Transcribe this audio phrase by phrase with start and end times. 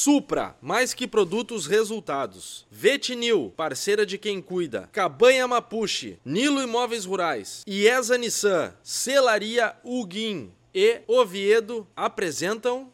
[0.00, 2.64] Supra, mais que produtos, resultados.
[2.70, 4.88] Vetinil, parceira de quem cuida.
[4.92, 7.64] Cabanha Mapuche, Nilo Imóveis Rurais.
[7.66, 12.92] IESA Nissan, Celaria Uguim e Oviedo apresentam...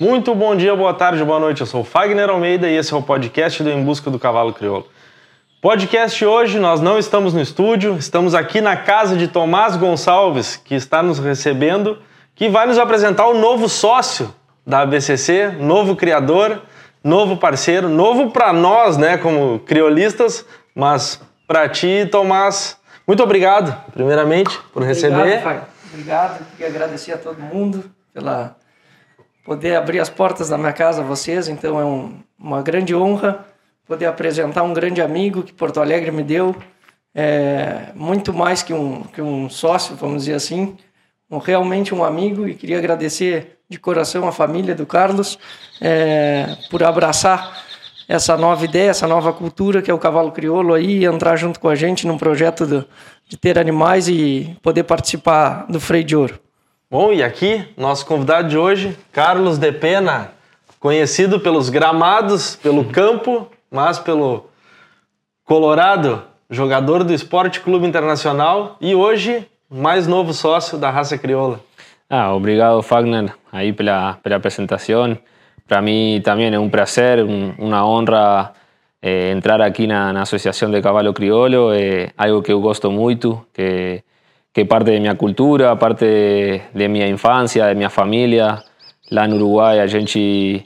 [0.00, 1.60] Muito bom dia, boa tarde, boa noite.
[1.60, 4.88] Eu sou Fagner Almeida e esse é o podcast do Em Busca do Cavalo Crioulo.
[5.62, 10.74] Podcast hoje, nós não estamos no estúdio, estamos aqui na casa de Tomás Gonçalves, que
[10.74, 11.98] está nos recebendo,
[12.34, 14.34] que vai nos apresentar o novo sócio
[14.66, 16.62] da ABCC, novo criador,
[17.04, 22.76] novo parceiro, novo para nós, né, como criolistas, mas para ti, Tomás,
[23.06, 25.14] muito obrigado, primeiramente, por receber.
[25.14, 25.64] Obrigado, Fagner.
[25.92, 28.56] Obrigado, queria agradecer a todo mundo pela
[29.44, 33.51] poder abrir as portas da minha casa a vocês, então é um, uma grande honra
[33.86, 36.54] poder apresentar um grande amigo que Porto Alegre me deu,
[37.14, 40.76] é, muito mais que um, que um sócio, vamos dizer assim,
[41.30, 45.38] um, realmente um amigo e queria agradecer de coração a família do Carlos
[45.80, 47.64] é, por abraçar
[48.08, 51.68] essa nova ideia, essa nova cultura que é o cavalo crioulo aí entrar junto com
[51.68, 52.84] a gente num projeto de,
[53.28, 56.38] de ter animais e poder participar do Freio de Ouro.
[56.90, 60.32] Bom, e aqui, nosso convidado de hoje, Carlos de Pena,
[60.78, 64.44] conhecido pelos gramados, pelo campo, mas pelo
[65.44, 71.58] Colorado, jogador do Esporte Clube Internacional e hoje mais novo sócio da raça crioula.
[72.08, 75.16] Ah, obrigado Fagner aí pela, pela apresentação.
[75.66, 78.52] Para mim também é um prazer, um, uma honra
[79.00, 81.72] eh, entrar aqui na, na Associação de Cavalo Crioulo.
[81.72, 84.02] É algo que eu gosto muito, que,
[84.52, 88.62] que parte de minha cultura, parte de, de minha infância, de minha família.
[89.10, 90.62] Lá no Uruguai a gente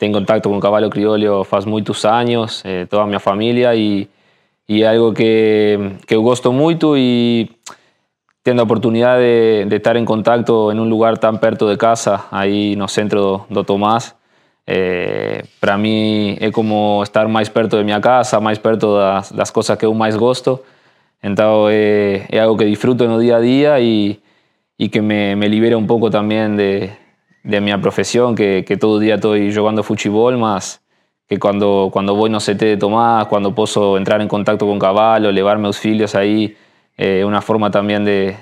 [0.00, 4.08] tem contato com o cavalo crioulo faz muitos anos, eh, toda a minha família, e,
[4.66, 7.50] e é algo que, que eu gosto muito e
[8.42, 12.24] tendo a oportunidade de, de estar em contato em um lugar tão perto de casa,
[12.32, 14.14] aí no centro do, do Tomás,
[14.66, 19.50] eh, para mim é como estar mais perto de minha casa, mais perto das, das
[19.50, 20.60] coisas que eu mais gosto.
[21.22, 24.18] Então é, é algo que disfruto no dia a dia e,
[24.78, 26.88] e que me, me libera um pouco também de,
[27.42, 30.80] de mi profesión, que, que, todo el día estoy jugando fútbol, más
[31.30, 35.30] que cuando, cuando voy no CT de Tomás, cuando puedo entrar en contacto con caballo,
[35.30, 36.56] llevarme los filhos ahí,
[36.98, 38.36] eh, una forma también de,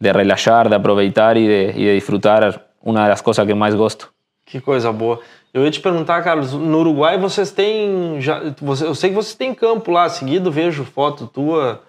[0.00, 4.12] de relaxar, de aproveitar e de, e de disfrutar uma das coisas que mais gosto.
[4.44, 5.20] Que coisa boa.
[5.54, 8.20] Eu ia te perguntar, Carlos, no Uruguai vocês têm.
[8.20, 11.82] Já, você, eu sei que vocês têm campo lá, seguido vejo foto tua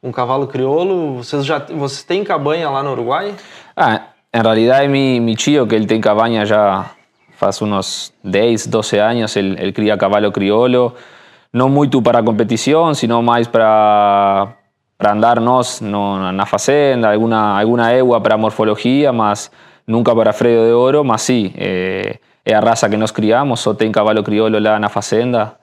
[0.00, 1.18] com um cavalo crioulo.
[1.18, 3.36] Vocês já vocês têm cabanha lá no Uruguai?
[3.76, 6.96] Ah, En realidad es mi, mi tío, que él tiene cabaña ya
[7.38, 10.94] hace unos 10, 12 años, él, él cría caballo criollo,
[11.52, 14.56] no mucho para competición, sino más para,
[14.96, 19.52] para andarnos no, na fazenda, alguna, alguna egua para morfología, más
[19.86, 23.76] nunca para freio de oro, más sí, eh, es la raza que nos criamos, só
[23.76, 25.58] tem caballo criollo lá na fazenda,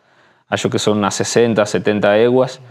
[0.48, 2.62] acho que son unas 60, 70 eguas,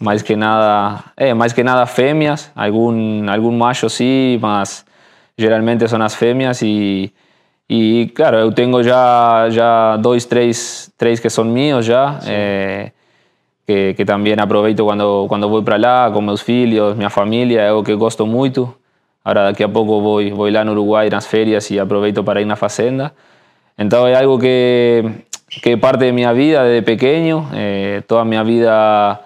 [0.00, 4.84] más que nada, eh, más que nada fêmeas, algún, algún macho sí, más
[5.36, 7.12] geralmente são as fêmeas e
[7.68, 12.18] e claro eu tenho já já dois três três que são meus já
[13.66, 17.72] que, que também aproveito quando quando vou para lá com meus filhos minha família é
[17.72, 18.74] o que gosto muito
[19.24, 22.44] agora daqui a pouco vou vou lá no Uruguai nas férias e aproveito para ir
[22.44, 23.12] na fazenda
[23.78, 25.02] então é algo que
[25.62, 29.20] que parte de minha vida desde pequeno é, toda minha vida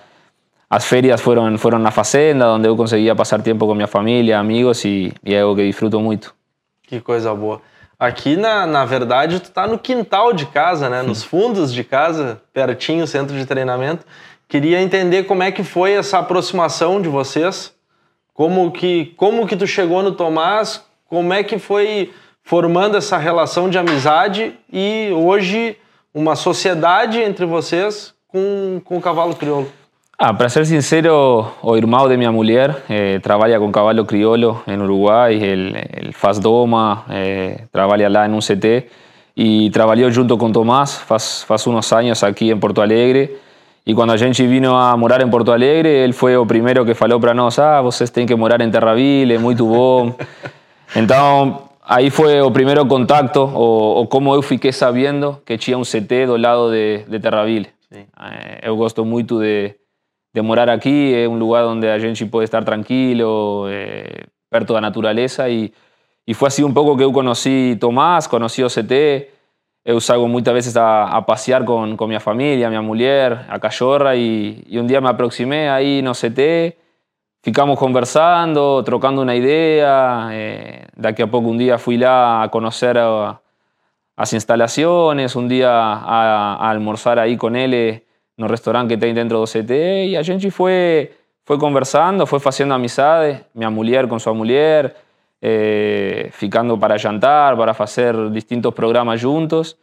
[0.70, 4.84] As ferias foram foram na fazenda, onde eu conseguia passar tempo com minha família, amigos
[4.84, 6.34] e, é algo que disfruto muito.
[6.82, 7.62] Que coisa boa.
[7.98, 11.02] Aqui, na, na verdade, tu tá no quintal de casa, né?
[11.02, 14.04] Nos fundos de casa, pertinho, centro de treinamento.
[14.46, 17.74] Queria entender como é que foi essa aproximação de vocês.
[18.34, 20.84] Como que, como que tu chegou no Tomás?
[21.06, 22.12] Como é que foi
[22.42, 25.76] formando essa relação de amizade e hoje
[26.14, 29.70] uma sociedade entre vocês com, com o cavalo crioulo?
[30.20, 34.76] Ah, para ser sincero, o irmão de minha mulher eh, trabalha com cavalo crioulo em
[34.76, 38.88] Uruguai, ele, ele faz doma, eh, trabalha lá em um CT
[39.36, 43.36] e trabalhou junto com Tomás faz, faz uns anos aqui em Porto Alegre.
[43.86, 46.94] E quando a gente vino a morar em Porto Alegre, ele foi o primeiro que
[46.94, 50.14] falou para nós: ah, vocês têm que morar em Terraville, é muito bom.
[50.96, 55.82] Então, aí foi o primeiro contato, ou, ou como eu fiquei sabendo que tinha um
[55.82, 57.68] CT do lado de, de Terraville.
[57.92, 59.76] Eh, eu gosto muito de
[60.32, 64.80] de morar aqui, é um lugar onde a gente pode estar tranquilo, é, perto da
[64.80, 65.72] natureza e,
[66.26, 69.28] e foi assim um pouco que eu conheci Tomás, conheci o CT,
[69.84, 74.14] eu saio muitas vezes a, a passear com, com minha família, minha mulher, a cachorra
[74.16, 76.76] e, e um dia me aproximei aí no CT,
[77.42, 80.28] ficamos conversando, trocando una idea.
[80.32, 83.40] Eh, de aquí a poco un día fui lá a conocer a,
[84.16, 88.02] las instalaciones, un día a, a, almorzar ahí con él
[88.44, 89.70] el restaurante que tem dentro do CT
[90.06, 91.12] y a gente fue,
[91.44, 94.96] fue conversando, fue haciendo amizades, mi mulher con su mulher,
[95.40, 99.78] eh, ficando para jantar, para hacer distintos programas juntos.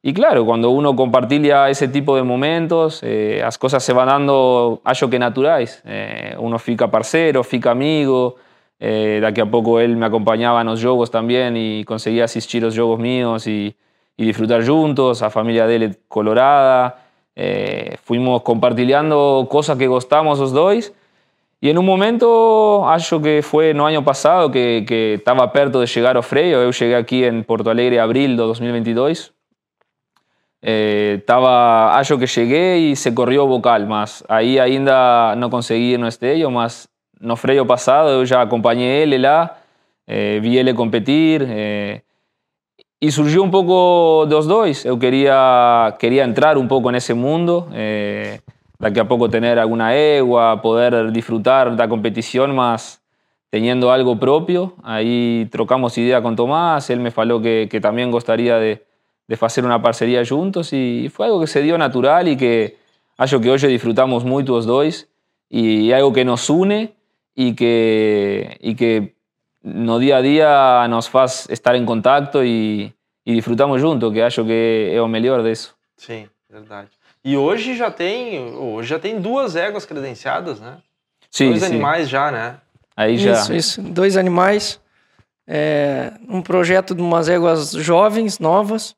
[0.00, 4.80] Y claro, cuando uno compartilha ese tipo de momentos, eh, las cosas se van dando,
[4.84, 5.82] acho que naturales.
[5.84, 8.36] Eh, uno fica parceiro, fica amigo.
[8.78, 12.62] Eh, de aquí a poco él me acompañaba en los jogos también y conseguía asistir
[12.62, 13.74] a los jogos míos y,
[14.16, 15.20] y disfrutar juntos.
[15.22, 17.07] A familia de él colorada.
[17.40, 20.92] Eh, fuimos compartilhando cosas que gostamos los dos.
[21.60, 26.16] Y en un momento, acho que fue no año pasado, que, estaba perto de llegar
[26.16, 26.60] ao freio.
[26.60, 29.32] Eu cheguei aquí en Porto Alegre abril de 2022
[30.60, 36.08] eh, tava, acho que cheguei e se corrió vocal, mas aí ainda não consegui no
[36.08, 36.88] esteio, mas
[37.20, 39.56] no freio passado eu já acompanhei ele lá,
[40.06, 41.46] eh, vi ele competir
[43.00, 44.84] e surgiu um pouco dos dois.
[44.84, 48.40] Eu queria, queria entrar um pouco nesse mundo, eh,
[48.78, 53.00] daqui a pouco ter alguma égua, poder disfrutar da competição, mas
[53.50, 54.72] teniendo algo propio.
[54.82, 58.88] Aí trocamos ideia com Tomás, ele me falou que, também gostaria de
[59.28, 62.78] de hacer una parcería juntos y fue algo que se dio natural y que
[63.18, 65.06] algo que hoy disfrutamos mucho los dos
[65.50, 66.94] y algo que nos une
[67.34, 69.16] y que, y que
[69.62, 72.94] no día a día nos hace estar en contacto y,
[73.24, 75.74] y disfrutamos juntos, que acho que é o melhor disso.
[75.96, 76.88] Sim, verdade.
[77.24, 80.78] E hoje já tem, hoje já tem duas éguas credenciadas, né?
[81.30, 81.66] Sim, Dois sim.
[81.66, 82.56] animais já, né?
[82.96, 83.32] Aí já.
[83.32, 83.82] Isso, isso.
[83.82, 84.80] Dois animais.
[85.46, 88.96] É, um projeto de umas éguas jovens, novas.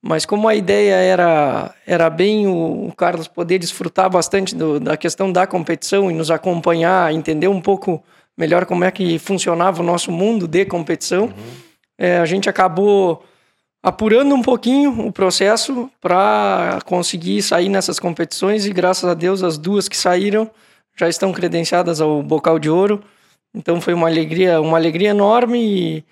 [0.00, 4.96] Mas como a ideia era, era bem o, o Carlos poder desfrutar bastante do, da
[4.96, 8.02] questão da competição e nos acompanhar, entender um pouco
[8.38, 11.32] melhor como é que funcionava o nosso mundo de competição, uhum.
[11.98, 13.22] é, a gente acabou
[13.82, 19.58] apurando um pouquinho o processo para conseguir sair nessas competições e graças a Deus as
[19.58, 20.50] duas que saíram
[20.96, 23.02] já estão credenciadas ao Bocal de Ouro.
[23.54, 26.04] Então foi uma alegria, uma alegria enorme e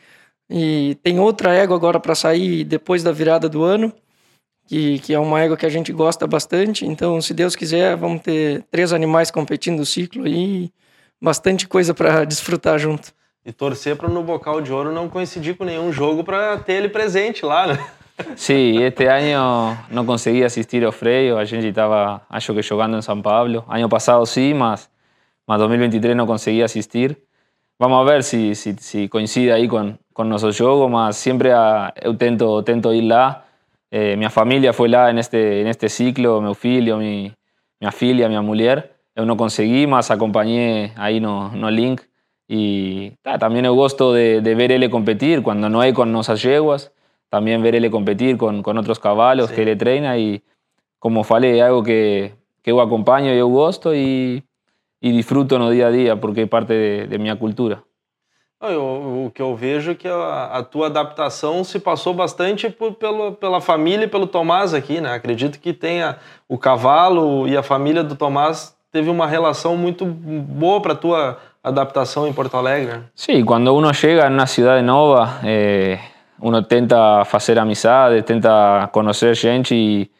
[0.49, 3.93] e tem outra égua agora para sair depois da virada do ano,
[4.67, 6.87] que, que é uma égua que a gente gosta bastante.
[6.87, 10.71] Então, se Deus quiser, vamos ter três animais competindo no ciclo aí,
[11.21, 13.13] bastante coisa para desfrutar junto.
[13.45, 16.89] E torcer para no Bocal de Ouro não coincidir com nenhum jogo para ter ele
[16.89, 17.79] presente lá, né?
[18.35, 23.03] Sí, este año no conseguí asistir ao freio, a gente estava, acho que jogando em
[23.03, 23.65] São Paulo.
[23.69, 24.91] Ano passado sim, mas,
[25.47, 27.17] mas 2023 não consegui assistir.
[27.79, 31.93] Vamos a ver si, si, si coincide ahí con, con nosotros juegos, mas siempre a,
[32.03, 33.45] eu tento, tento ir lá.
[33.91, 37.33] Eh, minha família foi lá neste, neste ciclo, meu filho, mi,
[37.79, 38.96] minha filha, minha mulher.
[39.17, 42.03] Eu não consegui, mas acompanhei aí no, no link.
[42.49, 46.45] E tá, também eu gosto de, de ver ele competir, quando não é com nossas
[46.45, 46.93] yeguas,
[47.29, 49.55] também ver ele competir com, com outros cavalos Sim.
[49.55, 50.17] que ele treina.
[50.19, 50.43] E,
[51.01, 52.31] como falei, é algo que,
[52.63, 53.95] que eu acompanho e eu gosto.
[53.95, 54.45] E
[55.01, 57.83] e disfruto no dia a dia, porque é parte de, de minha cultura.
[58.61, 62.95] Eu, o que eu vejo é que a, a, tua adaptação se passou bastante por,
[62.95, 65.13] pelo, pela família e pelo Tomás aqui, né?
[65.13, 66.19] Acredito que tenha
[66.49, 72.27] o cavalo e a família do Tomás teve uma relação muito boa para tua adaptação
[72.27, 73.01] em Porto Alegre.
[73.15, 75.99] Sim, quando uno chega numa cidade nova, eh,
[76.41, 80.11] uno tenta fazer amizades, tenta conhecer gente e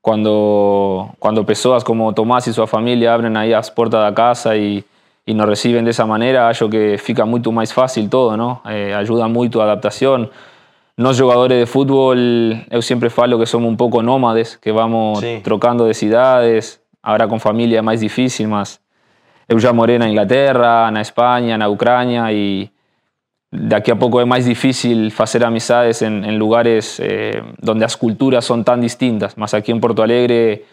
[0.00, 4.56] cuando, cuando personas como Tomás y su familia abren ahí las puertas de la casa
[4.56, 4.84] y,
[5.26, 8.62] y nos reciben de esa manera, yo que fica mucho más fácil todo, ¿no?
[8.68, 10.30] Eh, ayuda mucho a adaptación.
[10.96, 15.40] Nos jugadores de fútbol, yo siempre falo que somos un poco nómades, que vamos sí.
[15.42, 18.80] trocando de ciudades, ahora con familia es más difícil, más
[19.48, 22.70] yo ya moré en Inglaterra, en España, en Ucrania y
[23.50, 28.44] daqui a pouco é mais difícil fazer amizades em, em lugares eh, onde as culturas
[28.44, 29.34] são tão distintas.
[29.34, 30.64] Mas aqui em Porto Alegre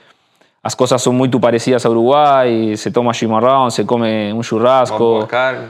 [0.62, 5.28] as coisas são muito parecidas ao Uruguai, se toma chimarrão, se come um churrasco,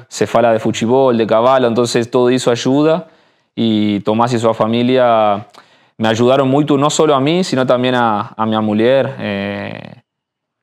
[0.10, 3.06] se fala de futebol, de cavalo, então todo isso ajuda
[3.56, 5.46] e Tomás e sua família
[5.98, 9.16] me ajudaram muito, não só a mim, sino também a, a minha mulher.
[9.20, 9.98] Eh,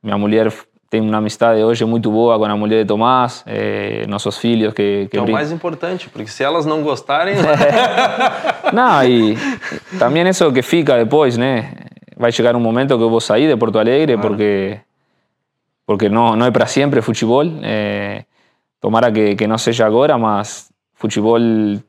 [0.04, 0.52] minha mulher
[0.90, 5.08] tem uma amistade hoje muito boa com a mulher de Tomás, eh, nossos filhos que,
[5.10, 7.34] que, é o mais importante, porque se elas não gostarem,
[8.72, 9.36] não e
[9.98, 11.72] também isso que fica depois, né?
[12.16, 14.28] Vai chegar um momento que eu vou sair de Porto Alegre claro.
[14.28, 14.80] porque
[15.84, 17.44] porque não não é para sempre futebol.
[17.62, 18.24] Eh,
[18.80, 21.40] tomara que, que não seja agora, mas futebol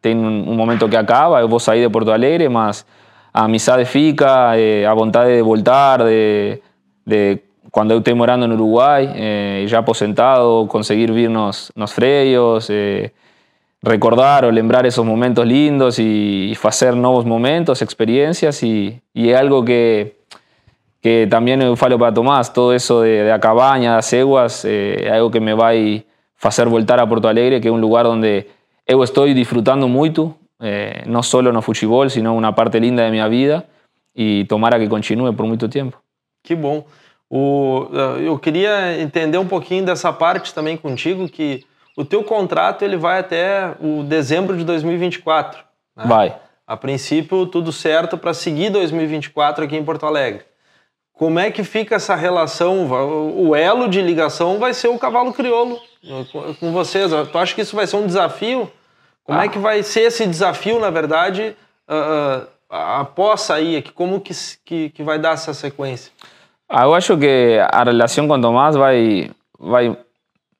[0.01, 1.41] tem um momento que acaba.
[1.41, 2.86] Eu vou sair de Porto Alegre, mas
[3.31, 6.60] a amizade fica, eh, a vontade de voltar, de,
[7.05, 13.12] de quando eu estou morando no Uruguai, eh, já aposentado, conseguir vir nos, freios, eh,
[13.81, 19.38] recordar o lembrar esos momentos lindos y, y hacer nuevos momentos, experiencias y, y es
[19.38, 20.15] algo que,
[21.05, 24.12] que también eu falo para Tomás, todo eso de, de a cabaña, das
[24.65, 26.03] eh, algo que me vai
[26.36, 28.48] fazer voltar a Porto Alegre, que é um lugar onde
[28.88, 33.29] eu estou disfrutando muito, eh, não só no futebol, sino uma parte linda de minha
[33.29, 33.65] vida
[34.15, 35.95] e tomara que continue por muito tempo.
[36.43, 36.84] Que bom.
[37.29, 37.88] O,
[38.24, 41.65] eu queria entender um pouquinho dessa parte também contigo, que
[41.98, 45.63] o teu contrato ele vai até o dezembro de 2024.
[45.96, 46.05] Né?
[46.05, 46.36] Vai.
[46.67, 50.44] A princípio, tudo certo para seguir 2024 aqui em Porto Alegre.
[51.13, 52.89] Como é que fica essa relação?
[53.38, 55.79] O elo de ligação vai ser o cavalo crioulo
[56.60, 57.10] com vocês.
[57.32, 58.70] Tu acha que isso vai ser um desafio?
[59.24, 59.46] Como ah.
[59.46, 61.55] é que vai ser esse desafio, na verdade,
[61.88, 63.91] uh, uh, após sair aqui?
[63.91, 66.12] Como que, que, que vai dar essa sequência?
[66.69, 69.29] Ah, eu acho que a relação com Tomás vai,
[69.60, 69.95] vai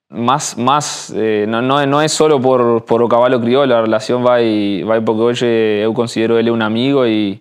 [0.08, 3.82] mais, mais eh, não, não, é, não é só por, por o cavalo crioulo, a
[3.82, 5.46] relação vai, vai porque hoje
[5.82, 7.40] eu considero ele um amigo e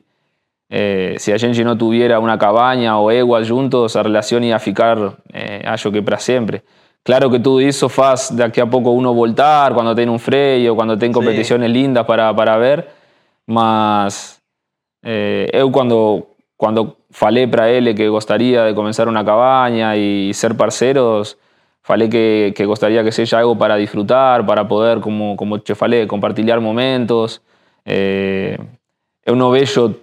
[0.70, 4.98] eh, se a gente não tivesse uma cabaña ou eguas juntos, a relação ia ficar,
[5.32, 6.64] eh, acho que para sempre.
[7.04, 10.98] Claro que tudo isso faz daqui a pouco uno voltar, quando tem um freio, quando
[10.98, 12.88] tem competições lindas para, para ver,
[13.48, 14.40] mas
[15.04, 16.26] eh, eu quando
[16.58, 21.38] quando falei para ele que gostaria de começar uma cabaña e ser parceiros,
[21.82, 26.60] falei que, que gostaria que seja algo para disfrutar, para poder, como, como falei, compartilhar
[26.60, 27.42] momentos.
[27.86, 28.58] Eh,
[29.26, 29.96] eu vejo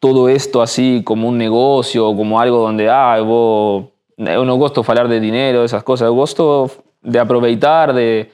[0.00, 5.20] todo esto así como un negocio, como algo donde, ah, eu não gosto falar de
[5.20, 6.70] dinero, esas cosas, eu gosto
[7.02, 8.26] de aproveitar, de,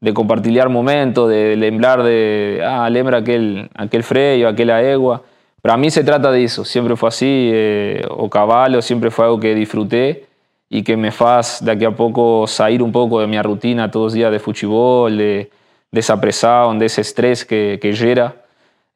[0.00, 5.22] de compartilhar momentos, de lembrar de, ah, lembra aquel, aquel freio, aquela égua.
[5.62, 9.38] Para mí se trata de eso, siempre fue así, eh, o cavalo siempre fue algo
[9.38, 10.26] que disfruté
[10.68, 14.12] y que me faz daqui a poco salir un poco de mi rutina todos los
[14.14, 15.50] días de fútbol, de,
[15.92, 18.34] de esa presión, de ese estrés que, que gera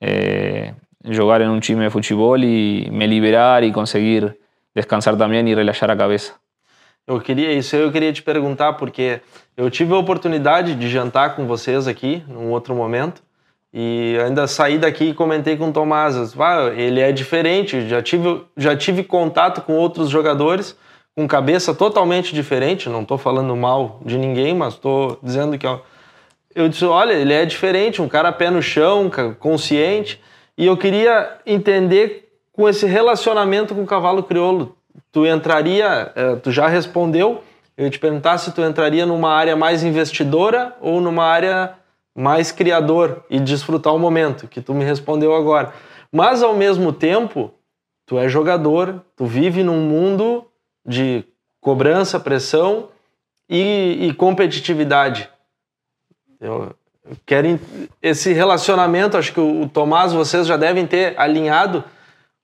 [0.00, 4.36] eh, jugar en un time de futebol y me liberar y conseguir
[4.74, 6.34] descansar também e relaxar a cabeça.
[7.06, 9.20] Eu queria isso, eu queria te perguntar porque
[9.56, 13.22] eu tive a oportunidade de jantar com vocês aqui num outro momento
[13.78, 16.16] e ainda saí daqui e comentei com o Tomás,
[16.74, 20.74] ele é diferente, já tive, já tive contato com outros jogadores
[21.14, 25.80] com cabeça totalmente diferente, não estou falando mal de ninguém, mas estou dizendo que ó,
[26.54, 30.22] eu disse, olha, ele é diferente, um cara pé no chão, consciente,
[30.56, 34.74] e eu queria entender com esse relacionamento com o cavalo crioulo,
[35.12, 37.42] tu entraria, eh, tu já respondeu,
[37.76, 41.74] eu te perguntar se tu entraria numa área mais investidora ou numa área
[42.16, 45.74] mais criador e desfrutar o momento, que tu me respondeu agora.
[46.10, 47.52] Mas ao mesmo tempo,
[48.06, 50.46] tu é jogador, tu vive num mundo
[50.84, 51.22] de
[51.60, 52.88] cobrança, pressão
[53.48, 55.28] e, e competitividade.
[56.40, 56.74] Eu,
[57.26, 57.60] quero
[58.00, 61.84] esse relacionamento, acho que o, o Tomás, vocês já devem ter alinhado,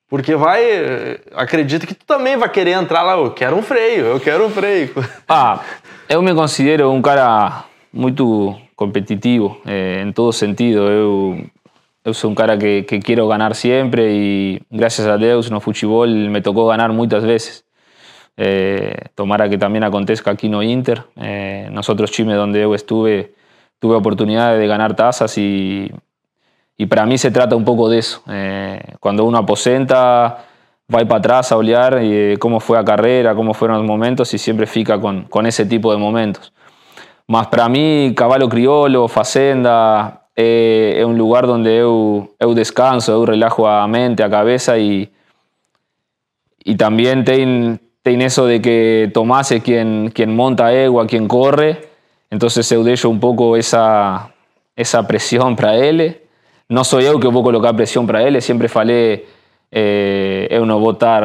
[0.06, 4.20] porque vai, acredito que tu também vai querer entrar lá, eu quero um freio, eu
[4.20, 4.92] quero um freio.
[5.26, 5.60] Ah,
[6.08, 10.88] eu me considero um cara muito competitivo eh, en todo sentido.
[10.88, 11.46] Eu,
[12.04, 16.06] eu sou um cara que, que quero ganhar sempre e, graças a Deus, no futebol
[16.06, 17.64] me tocou ganhar muitas vezes.
[18.36, 21.04] Eh, tomara que também aconteça aqui no Inter.
[21.16, 23.30] Eh, nos outros times onde eu estive,
[23.78, 25.92] tuve a oportunidade de ganhar taças e,
[26.78, 28.22] e para mim se trata um pouco disso.
[28.28, 30.38] Eh, quando uno aposenta,
[30.88, 34.38] vai para trás a olhar e como foi a carreira, como foram os momentos e
[34.38, 36.52] sempre fica com, com esse tipo de momentos.
[37.32, 43.24] Mas para mí, Caballo Criolo, Fazenda, é, é um lugar onde eu, eu descanso, eu
[43.24, 45.08] relajo a mente, a cabeça e,
[46.66, 51.78] e também tem, tem de que Tomás é quem, quem monta a égua, quem corre,
[52.30, 54.28] então eu deixo um pouco essa,
[54.76, 56.20] essa pressão para ele.
[56.68, 59.24] Não sou eu que vou colocar pressão para ele, sempre falei,
[59.72, 61.22] eh, eu não vou estar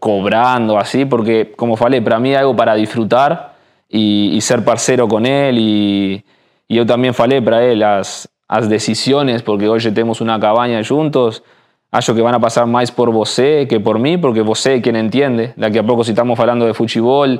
[0.00, 3.55] cobrando assim, porque, como falei, para é algo para disfrutar
[3.88, 5.58] y, y ser parcero con él.
[5.58, 6.24] Y,
[6.68, 11.42] y yo también falei para él las, as decisões, porque hoje temos uma cabaña juntos.
[11.90, 14.96] Acho que van a pasar mais por você que por mim, porque você é quem
[14.96, 15.52] entende.
[15.56, 17.38] Daqui a pouco, se estamos falando de futebol,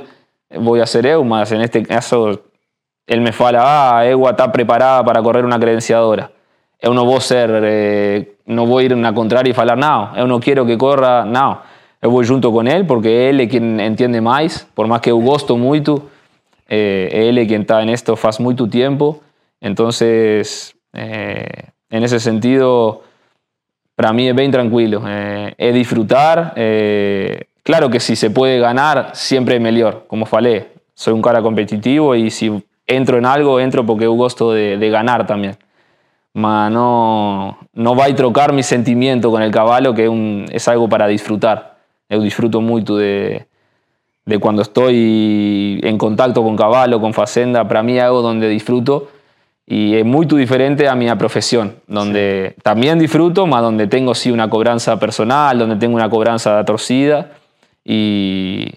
[0.49, 2.39] vou a ser eu, mas en este caso,
[3.05, 6.31] ele me fala: ah, a Egua está preparada para correr uma credenciadora.
[6.81, 10.39] Eu não vou ser, eh, não vou ir na contrária e falar: não, eu não
[10.39, 11.59] quero que corra, não.
[12.01, 15.19] Eu vou junto com ele, porque ele é quem entende mais, por mais que eu
[15.19, 16.01] gosto muito
[16.67, 19.21] eh, él quien está en esto hace mucho tiempo,
[19.61, 21.45] entonces eh,
[21.89, 23.03] en ese sentido
[23.95, 29.11] para mí es bien tranquilo, eh, es disfrutar, eh, claro que si se puede ganar,
[29.13, 30.67] siempre es mejor, como falei.
[30.93, 34.89] Soy un cara competitivo y si entro en algo, entro porque eu gosto de, de
[34.89, 35.57] ganar también.
[36.33, 40.11] Mas no, no vai trocar mi sentimiento con el caballo, que es,
[40.51, 41.77] es algo para disfrutar.
[42.09, 43.47] Eu disfruto mucho de,
[44.27, 47.65] de cuando estoy en contacto con caballo, con facenda.
[47.65, 49.07] Para mí es algo donde disfruto
[49.65, 52.61] y es muy diferente a mi profesión, donde sí.
[52.61, 57.31] también disfruto, mas donde tengo sí una cobranza personal, donde tengo una cobranza torcida
[57.85, 58.67] y,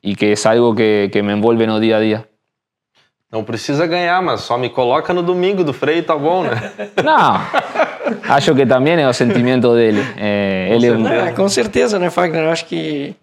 [0.00, 2.24] y que es algo que, que me envuelve no día a día.
[3.30, 6.50] Não precisa ganhar, mas só me coloca no domingo do freio, tá bom, né?
[7.02, 7.40] Não,
[8.28, 10.00] acho que também é o sentimento dele.
[10.16, 11.14] É, com, ele certeza.
[11.14, 11.34] É um...
[11.34, 12.44] com certeza, né, Fagner?
[12.44, 13.16] Eu acho que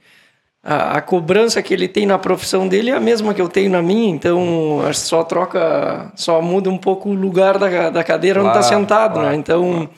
[0.63, 3.71] a, a, cobrança que ele tem na profissão dele é a mesma que eu tenho
[3.71, 8.55] na minha, então só troca, só muda um pouco o lugar da, da cadeira claro,
[8.55, 9.35] onde está sentado, claro, né?
[9.35, 9.89] Então,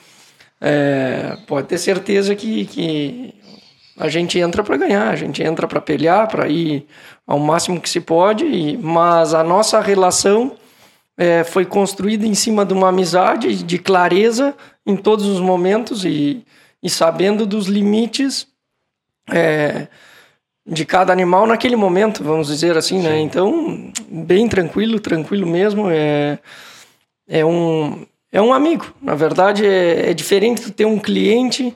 [0.62, 3.34] é, pode ter certeza que, que
[4.00, 6.88] a gente entra para ganhar, a gente entra para pelear, para ir
[7.28, 10.56] ao máximo que se pode, e, mas a nossa relação
[11.18, 14.56] é, foi construída em cima de uma amizade, de clareza
[14.86, 16.46] em todos os momentos e,
[16.82, 18.48] e sabendo dos limites
[19.30, 19.88] é,
[20.66, 23.04] de cada animal naquele momento, vamos dizer assim, né?
[23.04, 23.10] Sim.
[23.10, 23.20] né?
[23.20, 25.90] Então, bem tranquilo, tranquilo mesmo.
[25.90, 26.40] É,
[27.28, 28.94] é, um, é um amigo.
[29.02, 31.76] Na verdade, é, é diferente de ter um cliente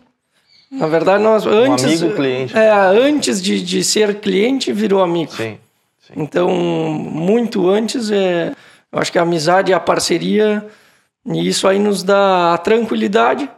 [0.70, 1.86] na verdade, nós antes.
[1.86, 2.58] Um amigo cliente.
[2.58, 5.32] É, antes de, de ser cliente, virou amigo.
[5.32, 5.58] Sim,
[6.00, 6.14] sim.
[6.18, 8.54] Então, muito antes, é,
[8.92, 10.66] eu acho que a amizade e a parceria,
[11.26, 13.50] e isso aí nos dá a tranquilidade,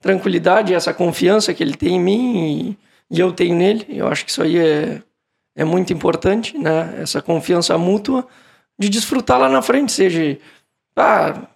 [0.00, 2.78] tranquilidade, essa confiança que ele tem em mim e,
[3.10, 3.86] e eu tenho nele.
[3.88, 5.02] Eu acho que isso aí é,
[5.56, 6.96] é muito importante, né?
[7.00, 8.26] Essa confiança mútua
[8.78, 10.38] de desfrutar lá na frente, seja.
[10.96, 11.48] Ah,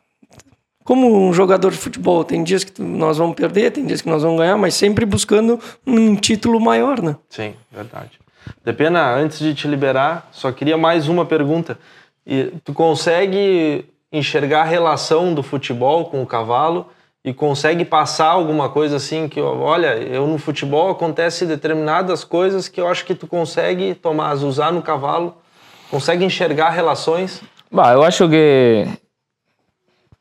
[0.85, 4.23] como um jogador de futebol, tem dias que nós vamos perder, tem dias que nós
[4.23, 7.14] vamos ganhar, mas sempre buscando um título maior, né?
[7.28, 8.19] Sim, verdade.
[8.64, 11.78] Depena, antes de te liberar, só queria mais uma pergunta.
[12.26, 16.88] E tu consegue enxergar a relação do futebol com o cavalo
[17.28, 22.81] e consegue passar alguma coisa assim que, olha, eu no futebol acontece determinadas coisas que
[22.81, 25.35] eu acho que tu consegue, Tomás, usar no cavalo,
[25.90, 27.42] consegue enxergar relações?
[27.70, 28.88] Bah, eu acho que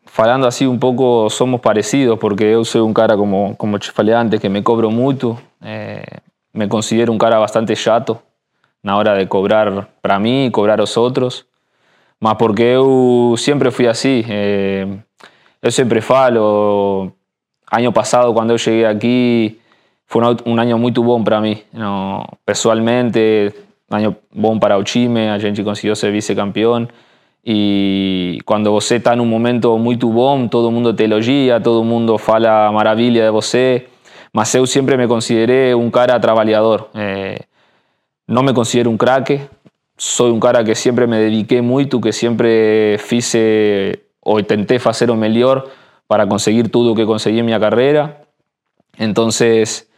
[0.06, 4.14] falando así un poco somos parecidos porque yo soy un cara como, como te falei
[4.14, 6.04] antes que me cobro mucho, eh,
[6.52, 8.22] me considero un cara bastante chato
[8.84, 11.48] na hora de cobrar para y cobrar a los otros,
[12.20, 15.04] mas porque yo siempre fui así, eh,
[15.62, 17.14] yo siempre falo,
[17.70, 19.60] año pasado cuando yo llegué aquí
[20.06, 23.54] fue un año muy bom para mí, no, personalmente,
[23.90, 26.92] un año bom para Ochime, a gente consiguió ser vicecampeón,
[27.50, 31.82] y cuando você está en un momento muy bom, todo el mundo te elogia, todo
[31.82, 33.88] el mundo fala maravilla de você,
[34.34, 36.90] mas eu siempre me consideré un cara trabalhador.
[36.94, 37.40] Eh,
[38.28, 39.48] no me considero un craque,
[39.96, 45.16] soy un cara que siempre me dediqué mucho, que siempre fice o intenté hacer o
[45.16, 45.70] mejor
[46.06, 48.24] para conseguir todo lo que conseguí en mi carrera.
[48.98, 49.90] Entonces,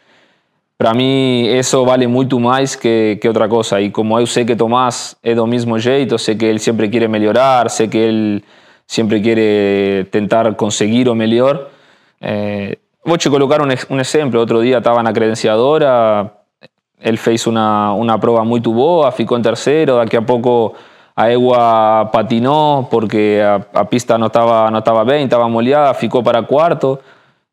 [0.77, 3.81] para mí eso vale mucho más que, que otra cosa.
[3.81, 7.07] Y como yo sé que Tomás es do mismo jeito, sé que él siempre quiere
[7.07, 8.43] mejorar, sé que él
[8.85, 11.71] siempre quiere tentar conseguir o mejor.
[12.21, 14.41] Eh, voy a colocar un, un ejemplo.
[14.41, 16.35] Otro día estaba en la credenciadora,
[16.99, 20.75] él hizo una, una prueba muy boa, ficó en tercero, de aquí a poco
[21.19, 26.23] a Egua patinó porque a, a, pista no estaba, no estaba bien, estaba molhada, ficó
[26.23, 27.01] para cuarto.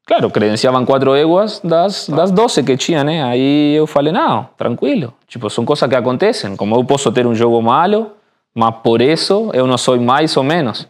[0.04, 3.24] Claro, credenciaban quatro éguas das, das 12 que tinha, né?
[3.24, 5.14] Aí eu falei, não, tranquilo.
[5.26, 6.54] Tipo, são coisas que acontecem.
[6.54, 8.12] Como eu posso ter um jogo malo,
[8.54, 10.86] mas por isso eu não sou mais ou menos.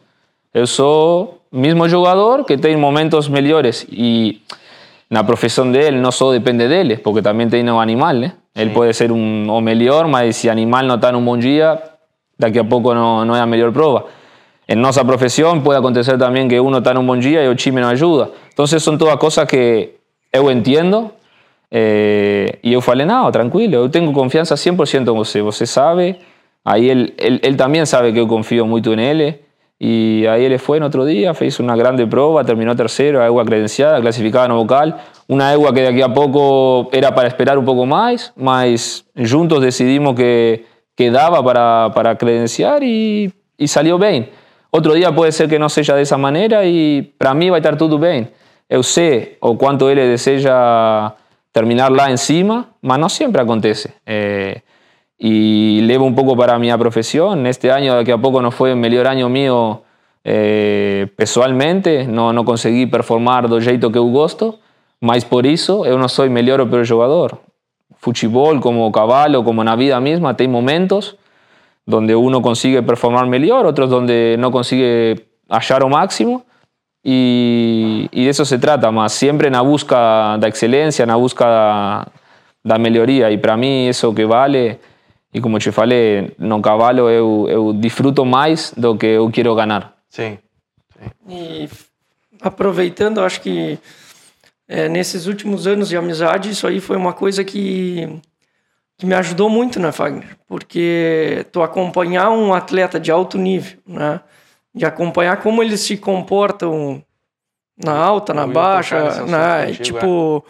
[0.52, 3.86] Eu sou mesmo jogador que tem momentos melhores.
[3.90, 4.42] E
[5.08, 8.32] na profissão dele não só depende dele, porque também tem o animal, né?
[8.54, 11.80] Ele pode ser um, o melhor, mas se o animal não está num bom dia,
[12.38, 14.06] daqui a pouco não, não é a melhor prova.
[14.68, 17.56] En nuestra profesión puede acontecer también que uno está en un buen día y el
[17.56, 18.30] chime no ayuda.
[18.48, 19.98] Entonces son todas cosas que
[20.32, 21.12] yo entiendo
[21.70, 26.20] eh, y yo falei, no, tranquilo, yo tengo confianza 100% en usted, usted sabe,
[26.64, 29.40] ahí él, él, también sabe que yo confío mucho en él
[29.78, 34.00] y ahí él fue en otro día, hizo una grande prueba, terminó tercero, agua credenciada,
[34.00, 34.96] clasificada no vocal,
[35.26, 39.60] una agua que de aquí a poco era para esperar un poco más, más juntos
[39.60, 40.64] decidimos que,
[40.96, 44.30] que daba para, para credenciar y, y salió bien.
[44.70, 47.98] Outro dia pode ser que não seja dessa maneira e para mim vai estar tudo
[47.98, 48.28] bem.
[48.68, 51.12] Eu sei o quanto ele deseja
[51.52, 53.88] terminar lá em cima, mas não sempre acontece.
[54.04, 54.60] É,
[55.18, 57.34] e levo um pouco para a minha profissão.
[57.36, 59.82] Neste ano, daqui a pouco, não foi o melhor ano meu
[60.24, 64.58] é, pessoalmente, não, não consegui performar do jeito que eu gosto,
[65.00, 67.38] mas por isso eu não sou melhor ou pior jogador.
[68.06, 71.16] Futebol, como cavalo, como na vida misma, tem momentos
[71.84, 76.44] donde uno consigue performar mejor, otros donde no consigue hallar o máximo.
[77.02, 81.16] Y, y de eso se trata, más siempre en la busca de excelencia, en la
[81.16, 82.06] busca
[82.62, 83.30] de mejoría.
[83.30, 84.78] Y para mí eso que vale,
[85.32, 89.94] y como te falei, no cavalo eu, eu disfruto mais do que eu quero ganhar.
[90.08, 90.38] Sim.
[90.94, 91.10] Sim.
[91.28, 91.68] E
[92.40, 93.78] aproveitando, acho que
[94.68, 98.20] é, nesses últimos anos de amizade, isso aí foi uma coisa que,
[98.98, 100.36] que me ajudou muito, né, Fagner?
[100.46, 104.20] Porque tu acompanhar um atleta de alto nível, né?
[104.74, 107.02] De acompanhar como eles se comportam
[107.82, 109.66] na alta, na baixa, né?
[109.66, 110.44] Contigo, tipo,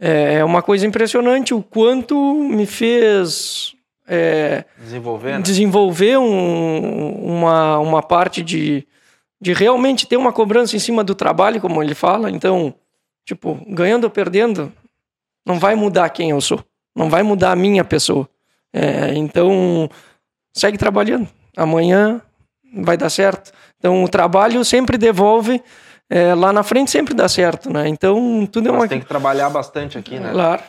[0.00, 0.34] é.
[0.34, 3.74] é uma coisa impressionante o quanto me fez
[4.06, 5.40] é, desenvolver, né?
[5.40, 8.86] desenvolver um, uma, uma parte de,
[9.40, 12.30] de realmente ter uma cobrança em cima do trabalho, como ele fala.
[12.30, 12.74] Então,
[13.24, 14.72] Tipo, ganhando ou perdendo,
[15.46, 16.64] não vai mudar quem eu sou.
[16.94, 18.28] Não vai mudar a minha pessoa.
[18.72, 19.88] É, então,
[20.52, 21.28] segue trabalhando.
[21.56, 22.20] Amanhã
[22.82, 23.52] vai dar certo.
[23.78, 25.62] Então, o trabalho sempre devolve.
[26.08, 27.88] É, lá na frente sempre dá certo, né?
[27.88, 28.88] Então, tudo é Mas uma...
[28.88, 30.30] tem que trabalhar bastante aqui, né?
[30.32, 30.62] Claro.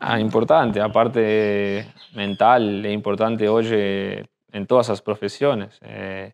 [0.00, 0.78] Ah, importante.
[0.78, 5.78] A parte mental é importante hoje em todas as profissões.
[5.82, 6.32] É,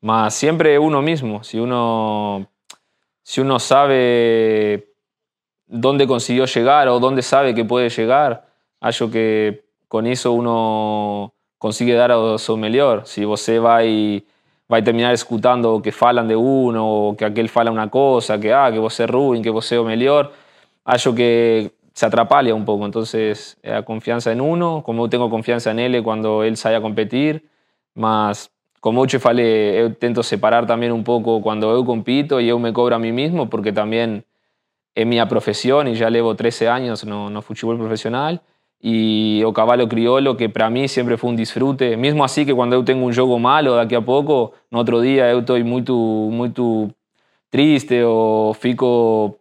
[0.00, 1.42] mas sempre é uno mesmo.
[1.42, 2.46] Se uno,
[3.22, 4.82] se uno sabe
[5.66, 8.46] dónde consiguió llegar o dónde sabe que puede llegar,
[8.80, 13.06] acho que con eso uno consigue dar a su mejor.
[13.06, 14.24] Si você vai,
[14.68, 18.70] vai terminar escutando que falan de uno, o que aquel fala una cosa, que, ah,
[18.70, 20.32] que você é ruim, que você é o melhor,
[20.84, 22.84] acho que se atrapalha un poco.
[22.84, 26.80] Entonces, la confianza en uno, como yo tengo confianza en él cuando él sale a
[26.80, 27.44] competir,
[27.94, 28.50] mas
[28.80, 32.58] como eu te falei, eu tento separar también un pouco quando eu compito e eu
[32.58, 34.24] me cobro a mí mismo, porque también
[34.94, 38.40] es mi profesión y ya llevo 13 años no, no fútbol profesional
[38.80, 42.76] y o cavalo criolo que para mí siempre fue un disfrute, mismo así que cuando
[42.76, 45.82] yo tengo un juego malo de aquí a poco, no otro día yo estoy muy,
[45.82, 46.52] muy
[47.48, 49.38] triste o fico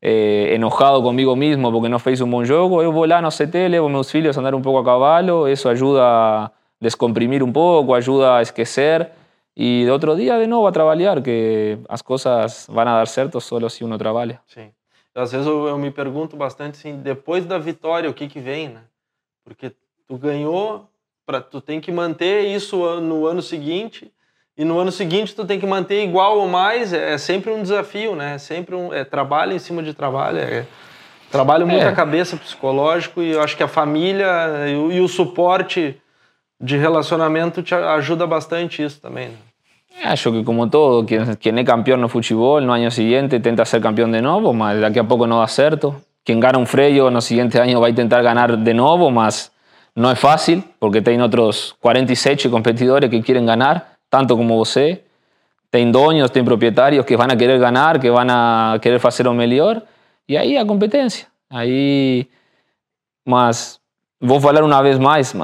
[0.00, 3.68] eh, enojado conmigo mismo porque no hice un buen juego, yo voy lá no CT,
[3.68, 7.94] levo meus filhos a andar un poco a caballo, eso ayuda a descomprimir un poco,
[7.94, 9.12] ayuda a esquecer
[9.54, 13.40] y de otro día de nuevo a trabajar, que las cosas van a dar certo
[13.40, 14.42] solo si uno trabaja.
[14.46, 14.72] Sí.
[15.16, 18.68] Às vezes eu, eu, me pergunto bastante assim, depois da vitória, o que que vem,
[18.68, 18.82] né?
[19.42, 19.72] Porque
[20.06, 20.86] tu ganhou,
[21.24, 24.12] para tu tem que manter isso no ano seguinte
[24.58, 26.92] e no ano seguinte tu tem que manter igual ou mais.
[26.92, 28.34] É, é sempre um desafio, né?
[28.34, 30.38] É sempre um é, trabalho em cima de trabalho.
[30.38, 30.66] É,
[31.30, 31.88] trabalho muito é.
[31.88, 35.98] a cabeça psicológico e eu acho que a família e o, e o suporte
[36.60, 39.30] de relacionamento te ajuda bastante isso também.
[39.30, 39.38] Né?
[40.16, 43.80] Yo que como todo, quien, quien es campeón no fútbol, no año siguiente intenta ser
[43.80, 45.78] campeón de nuevo, más de aquí a poco no va a ser.
[46.22, 49.52] Quien gana un freio no siguiente año va a intentar ganar de nuevo, más
[49.96, 55.00] no es fácil, porque tienen otros 46 competidores que quieren ganar, tanto como usted.
[55.70, 59.36] Tienen dueños, tienen propietarios que van a querer ganar, que van a querer hacer un
[59.36, 59.86] mejor,
[60.26, 61.28] y ahí a competencia.
[61.48, 62.28] Ahí,
[63.24, 63.80] más,
[64.20, 65.34] voy a hablar una vez más,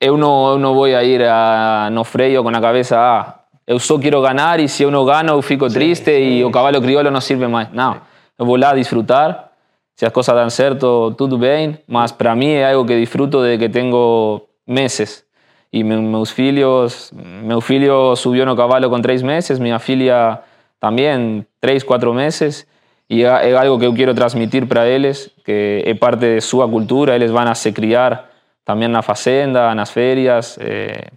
[0.00, 3.34] eu não, eu não vou ir a, no freio com a cabeça, ah,
[3.66, 6.80] eu só quero ganhar e se eu não ganho eu fico triste e o cavalo
[6.80, 7.70] crioulo não serve mais.
[7.72, 8.00] Não,
[8.38, 9.50] eu vou lá desfrutar,
[9.94, 13.58] se as coisas dão certo, tudo bem, mas para mim é algo que disfruto desde
[13.58, 15.24] que tenho meses.
[15.72, 17.12] E meus filhos,
[17.44, 20.40] meu filho subiu no cavalo com três meses, minha filha
[20.80, 22.66] também, três, quatro meses,
[23.08, 27.14] e é algo que eu quero transmitir para eles, que é parte de sua cultura,
[27.14, 28.29] eles vão a se criar
[28.70, 31.10] también en la fazenda, en las ferias, eh,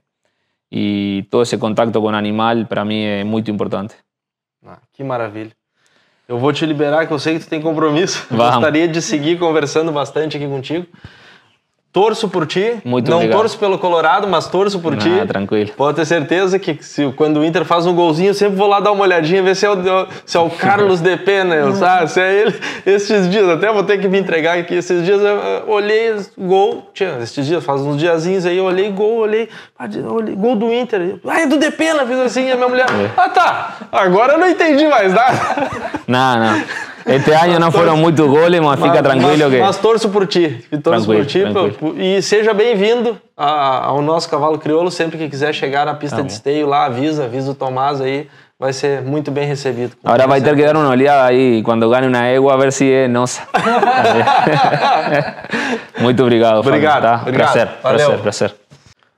[0.72, 3.94] y todo ese contacto com o animal para mim é muito importante.
[4.66, 5.52] Ah, que maravilha.
[6.28, 8.26] Eu vou te liberar, que eu sei que tu tem compromisso.
[8.32, 8.56] Vamos.
[8.56, 10.88] Gostaria de seguir conversando bastante aqui contigo.
[11.94, 12.78] Torço por ti.
[12.84, 13.38] Muito Não obrigado.
[13.38, 15.12] torço pelo Colorado, mas torço por ti.
[15.28, 15.70] Tranquilo.
[15.78, 18.80] Pode ter certeza que se, quando o Inter faz um golzinho, eu sempre vou lá
[18.80, 19.76] dar uma olhadinha, ver se é o,
[20.26, 22.10] se é o Carlos de Pena, eu, sabe?
[22.10, 22.60] Se é ele.
[22.84, 24.74] Esses dias, até vou ter que me entregar aqui.
[24.74, 26.90] Esses dias eu olhei gol.
[26.96, 29.48] Tinha, esses dias, faz uns diazinhos aí, eu olhei gol, olhei,
[30.10, 31.20] olhei gol do Inter.
[31.28, 32.88] Ah, é do De Pena, fiz assim, a minha mulher.
[32.90, 33.12] É.
[33.16, 33.78] Ah, tá.
[33.92, 35.38] Agora eu não entendi mais nada.
[36.08, 36.64] Não, não.
[37.06, 39.60] Este ano não foram muitos goles, mas, mas fica tranquilo mas, que.
[39.60, 40.66] Mas torço por ti.
[40.82, 41.42] Torço por ti.
[41.42, 42.02] Tranquilo.
[42.02, 44.90] E seja bem-vindo ao nosso cavalo crioulo.
[44.90, 48.28] Sempre que quiser chegar na pista tá de esteio lá, avisa, avisa o Tomás aí.
[48.58, 49.92] Vai ser muito bem recebido.
[50.04, 52.90] Agora vai ter que dar uma olhada aí quando ganhe uma égua, a ver se
[52.90, 53.42] é nossa.
[56.00, 56.60] muito obrigado.
[56.60, 57.04] Obrigado.
[57.04, 57.22] Tá?
[57.22, 57.52] obrigado.
[57.52, 57.98] Prazer, Valeu.
[57.98, 58.56] prazer, prazer.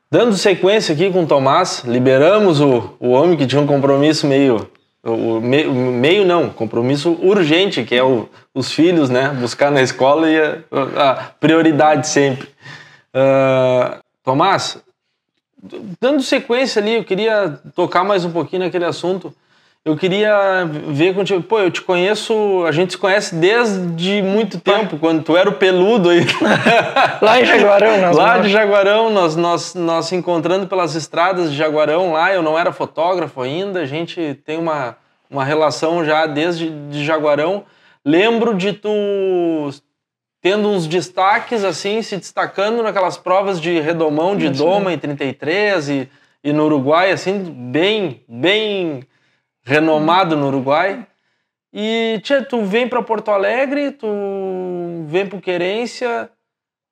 [0.10, 4.68] Dando sequência aqui com o Tomás, liberamos o, o homem que tinha um compromisso meio
[5.06, 9.30] O meio, meio não, compromisso urgente, que é o, os filhos, né?
[9.30, 12.50] Buscar na escola e a, a prioridade sempre.
[13.14, 14.84] Uh, Tomás,
[16.02, 19.32] dando sequência ali, eu queria tocar mais um pouquinho naquele assunto.
[19.86, 21.44] Eu queria ver contigo.
[21.44, 25.54] Pô, eu te conheço, a gente se conhece desde muito tempo, quando tu era o
[25.54, 26.26] peludo aí.
[27.22, 31.56] lá em Jaguarão, nós Lá de Jaguarão, nós, nós, nós se encontrando pelas estradas de
[31.56, 32.34] Jaguarão lá.
[32.34, 34.98] Eu não era fotógrafo ainda, a gente tem uma,
[35.30, 37.64] uma relação já desde de Jaguarão.
[38.04, 39.70] Lembro de tu
[40.42, 46.10] tendo uns destaques assim, se destacando naquelas provas de redomão de Doma em 33 e,
[46.44, 47.38] e no Uruguai, assim,
[47.72, 49.04] bem, bem
[49.66, 51.06] renomado no Uruguai.
[51.74, 54.08] E tia, tu vem para Porto Alegre, tu
[55.08, 56.30] vem para Querência.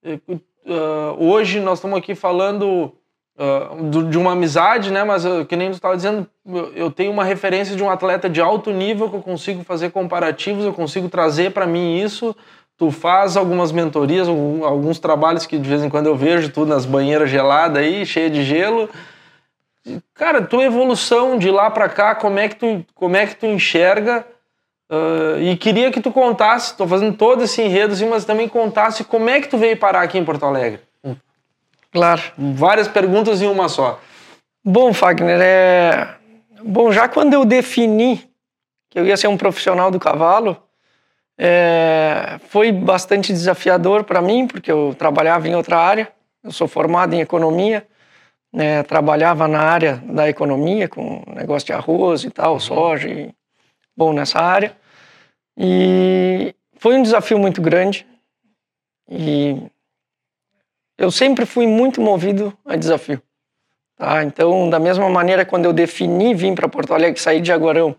[0.03, 2.91] Uh, hoje nós estamos aqui falando
[3.37, 5.03] uh, de uma amizade, né?
[5.03, 6.27] Mas uh, que nem tu estava dizendo,
[6.75, 10.65] eu tenho uma referência de um atleta de alto nível que eu consigo fazer comparativos,
[10.65, 12.35] eu consigo trazer para mim isso.
[12.75, 16.85] Tu faz algumas mentorias, alguns trabalhos que de vez em quando eu vejo tu nas
[16.85, 18.89] banheiras geladas aí, cheia de gelo.
[20.13, 23.45] Cara, tua evolução de lá para cá, como é que tu, como é que tu
[23.45, 24.25] enxerga?
[24.89, 29.03] Uh, e queria que tu contasse, estou fazendo todo esse enredo, assim, mas também contasse
[29.03, 30.79] como é que tu veio parar aqui em Porto Alegre.
[31.91, 32.21] Claro.
[32.37, 33.99] Várias perguntas em uma só.
[34.63, 36.15] Bom, Fagner, é...
[36.63, 38.27] Bom, já quando eu defini
[38.89, 40.57] que eu ia ser um profissional do cavalo,
[41.37, 42.39] é...
[42.49, 46.11] foi bastante desafiador para mim, porque eu trabalhava em outra área,
[46.43, 47.85] eu sou formado em economia,
[48.53, 52.59] né, trabalhava na área da economia, com negócio de arroz e tal, uhum.
[52.59, 53.33] soja, e,
[53.97, 54.77] bom, nessa área.
[55.57, 58.05] E foi um desafio muito grande.
[59.09, 59.57] E
[60.97, 63.21] eu sempre fui muito movido a desafio.
[63.97, 64.23] Tá?
[64.23, 67.95] Então, da mesma maneira, quando eu defini vir para Porto Alegre, sair de Jaguarão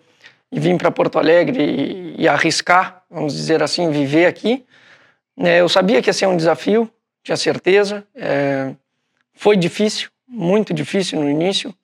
[0.50, 4.64] e vir para Porto Alegre e, e, arriscar, vamos dizer assim, viver aqui,
[5.36, 6.88] né, eu sabia que ia ser um desafio,
[7.22, 8.06] tinha certeza.
[8.14, 8.72] É,
[9.32, 11.74] foi difícil, muito difícil no início,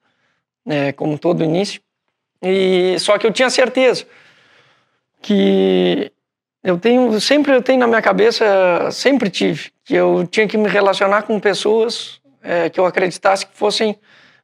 [0.64, 1.80] né, como todo início.
[2.42, 4.06] E só que eu tinha certeza
[5.20, 6.10] que
[6.64, 10.68] eu tenho sempre eu tenho na minha cabeça sempre tive que eu tinha que me
[10.68, 13.98] relacionar com pessoas é, que eu acreditasse que fossem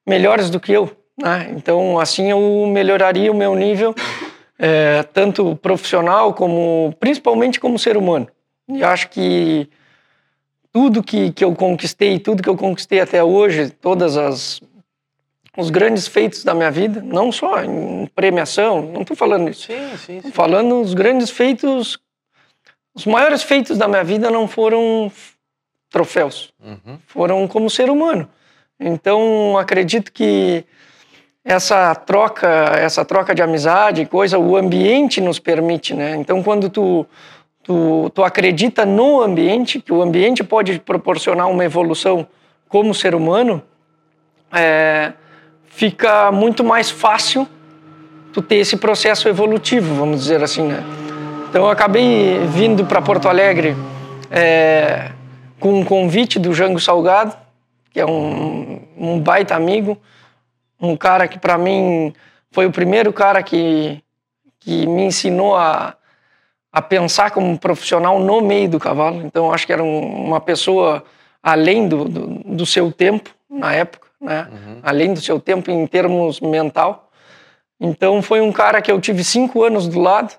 [0.06, 1.48] melhores do que eu, né?
[1.56, 3.94] Então assim eu melhoraria o meu nível
[4.58, 8.28] é, tanto profissional como principalmente como ser humano.
[8.68, 9.68] E acho que
[10.76, 14.60] tudo que, que eu conquistei, tudo que eu conquistei até hoje, todas as
[15.56, 19.68] os grandes feitos da minha vida, não só em premiação, não estou falando isso.
[19.68, 20.30] Sim, sim, sim.
[20.30, 21.98] Falando os grandes feitos,
[22.94, 25.10] os maiores feitos da minha vida não foram
[25.88, 26.98] troféus, uhum.
[27.06, 28.28] foram como ser humano.
[28.78, 30.62] Então acredito que
[31.42, 36.16] essa troca, essa troca de amizade, coisa, o ambiente nos permite, né?
[36.16, 37.06] Então quando tu
[37.66, 42.24] tu, tu acredita no ambiente, que o ambiente pode proporcionar uma evolução
[42.68, 43.60] como ser humano,
[44.52, 45.12] é,
[45.66, 47.46] fica muito mais fácil
[48.32, 50.84] tu ter esse processo evolutivo, vamos dizer assim, né?
[51.50, 53.76] Então eu acabei vindo para Porto Alegre
[54.30, 55.10] é,
[55.58, 57.36] com um convite do Jango Salgado,
[57.90, 59.98] que é um, um baita amigo,
[60.80, 62.12] um cara que para mim
[62.52, 64.00] foi o primeiro cara que,
[64.60, 65.96] que me ensinou a,
[66.76, 69.22] a pensar como profissional no meio do cavalo.
[69.22, 71.02] Então, acho que era um, uma pessoa
[71.42, 74.46] além do, do, do, seu tempo na época, né?
[74.52, 74.80] Uhum.
[74.82, 77.10] Além do seu tempo em termos mental.
[77.80, 80.34] Então, foi um cara que eu tive cinco anos do lado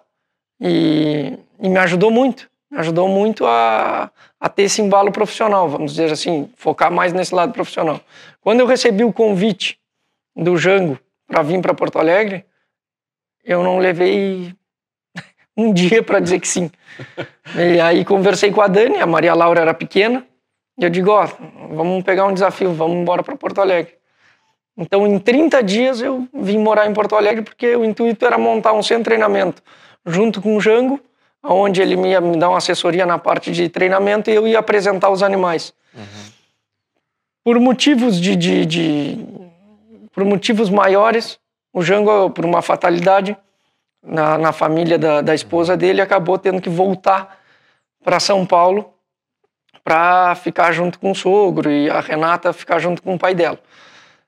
[0.62, 2.48] e, e me ajudou muito.
[2.70, 7.34] Me ajudou muito a, a ter esse embalo profissional, vamos dizer assim, focar mais nesse
[7.34, 8.00] lado profissional.
[8.42, 9.80] Quando eu recebi o convite
[10.36, 12.46] do Jango para vir para Porto Alegre,
[13.44, 14.54] eu não levei
[15.58, 16.70] um dia para dizer que sim.
[17.58, 20.24] e aí conversei com a Dani, a Maria Laura era pequena,
[20.78, 23.98] e eu digo, ó, oh, vamos pegar um desafio, vamos embora para Porto Alegre.
[24.78, 28.74] Então, em 30 dias eu vim morar em Porto Alegre porque o intuito era montar
[28.74, 29.64] um centro de treinamento
[30.06, 31.00] junto com o Jango,
[31.44, 35.10] onde ele ia me dar uma assessoria na parte de treinamento e eu ia apresentar
[35.10, 35.74] os animais.
[35.96, 36.04] Uhum.
[37.44, 39.26] Por motivos de, de, de,
[40.12, 41.40] por motivos maiores,
[41.74, 43.36] o Jango, por uma fatalidade,
[44.08, 47.38] na, na família da, da esposa dele acabou tendo que voltar
[48.04, 48.94] para São Paulo
[49.84, 53.60] para ficar junto com o sogro e a Renata ficar junto com o pai dela.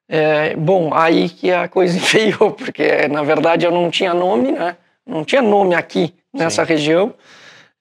[0.07, 4.75] É, bom, aí que a coisa enfiou, porque na verdade eu não tinha nome, né?
[5.05, 6.69] Não tinha nome aqui nessa Sim.
[6.69, 7.13] região.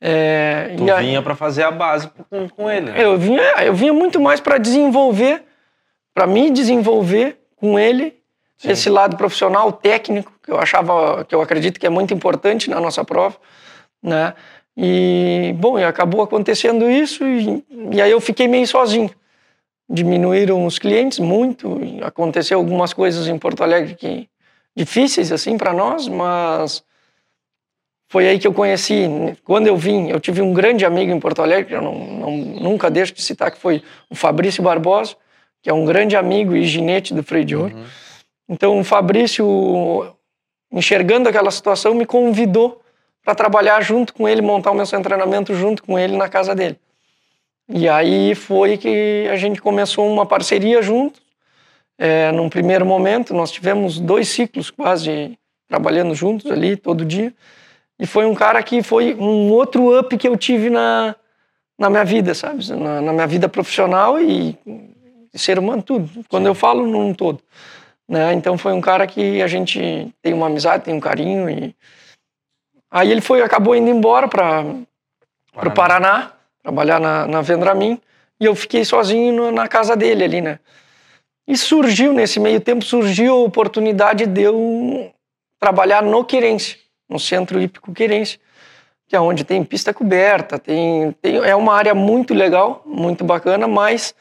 [0.01, 2.91] É, tu vinha para fazer a base com, com ele.
[2.91, 3.05] Né?
[3.05, 5.43] Eu vinha, eu vinha muito mais para desenvolver,
[6.15, 8.17] para me desenvolver com ele
[8.57, 8.71] Sim.
[8.71, 12.81] esse lado profissional, técnico, que eu achava, que eu acredito que é muito importante na
[12.81, 13.37] nossa prova,
[14.03, 14.33] né?
[14.75, 19.11] E, bom, e acabou acontecendo isso e, e aí eu fiquei meio sozinho.
[19.91, 24.27] Diminuíram os clientes muito, aconteceu algumas coisas em Porto Alegre que
[24.75, 26.83] difíceis assim para nós, mas
[28.09, 29.07] foi aí que eu conheci.
[29.45, 32.37] Quando eu vim, eu tive um grande amigo em Porto Alegre, que eu não, não,
[32.37, 35.15] nunca deixo de citar, que foi o Fabrício Barbosa,
[35.61, 37.77] que é um grande amigo e ginete do Freio de Ouro.
[37.77, 37.85] Uhum.
[38.49, 40.15] Então, o Fabrício,
[40.71, 42.81] enxergando aquela situação, me convidou
[43.25, 46.79] para trabalhar junto com ele, montar o meu treinamento junto com ele na casa dele.
[47.69, 51.21] E aí foi que a gente começou uma parceria juntos.
[51.99, 57.35] É, num primeiro momento, nós tivemos dois ciclos quase trabalhando juntos ali todo dia.
[57.99, 61.15] E foi um cara que foi um outro up que eu tive na,
[61.79, 62.67] na minha vida, sabe?
[62.73, 64.57] Na, na minha vida profissional e
[65.35, 66.09] ser humano, tudo.
[66.29, 66.49] Quando Sim.
[66.49, 67.41] eu falo, num todo.
[68.09, 68.33] Né?
[68.33, 71.75] Então foi um cara que a gente tem uma amizade, tem um carinho e
[72.91, 74.65] aí ele foi acabou indo embora para
[75.55, 78.01] o Paraná trabalhar na, na Vendramin
[78.41, 80.59] e eu fiquei sozinho no, na casa dele ali, né?
[81.47, 85.13] E surgiu nesse meio tempo surgiu a oportunidade de eu
[85.61, 88.39] trabalhar no Querência, no Centro Hípico Querência,
[89.07, 93.67] que é onde tem pista coberta, tem, tem é uma área muito legal, muito bacana,
[93.67, 94.15] mas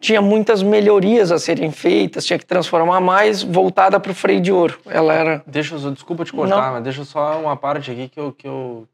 [0.00, 4.50] tinha muitas melhorias a serem feitas, tinha que transformar mais voltada para o freio de
[4.50, 4.78] ouro.
[4.86, 5.42] Ela era.
[5.46, 6.72] Deixa eu, desculpa te cortar, Não.
[6.72, 8.88] mas deixa só uma parte aqui que eu, que eu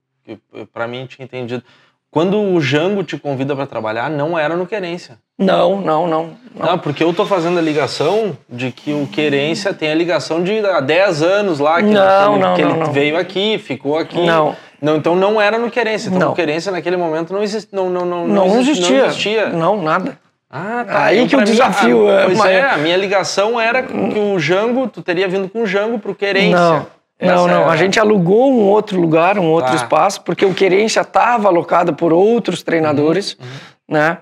[0.72, 1.62] para mim tinha entendido.
[2.10, 5.18] Quando o Jango te convida para trabalhar, não era no Querência.
[5.38, 6.66] Não, não, não, não.
[6.66, 10.58] Não, porque eu tô fazendo a ligação de que o Querência tem a ligação de
[10.60, 14.24] há 10 anos lá, que, não, ele, não, que ele veio aqui, ficou aqui.
[14.24, 14.56] Não.
[14.80, 14.96] não.
[14.96, 16.08] Então não era no Querência.
[16.08, 16.32] Então não.
[16.32, 18.98] o Querência naquele momento não, exist, não, não, não, não, não existia.
[18.98, 19.48] Não existia.
[19.50, 20.18] Não, nada.
[20.56, 21.04] Ah, tá.
[21.04, 22.24] Aí então, que o desafio mim, é.
[22.24, 22.50] Pois mas...
[22.50, 26.14] é, a minha ligação era que o Jango, tu teria vindo com o Jango pro
[26.14, 26.58] Querência.
[26.58, 26.86] Não.
[27.18, 27.62] Essa não, não.
[27.62, 27.72] É...
[27.72, 29.76] A gente alugou um outro lugar, um outro tá.
[29.76, 33.52] espaço, porque o Querência estava alocado por outros treinadores, uhum, uhum.
[33.88, 34.18] né?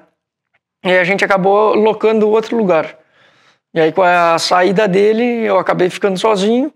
[0.85, 2.97] E a gente acabou locando outro lugar.
[3.73, 6.73] E aí, com a saída dele, eu acabei ficando sozinho,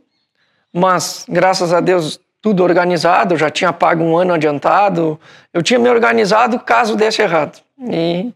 [0.72, 5.20] mas graças a Deus, tudo organizado, eu já tinha pago um ano adiantado,
[5.52, 7.58] eu tinha me organizado caso desse errado.
[7.90, 8.32] E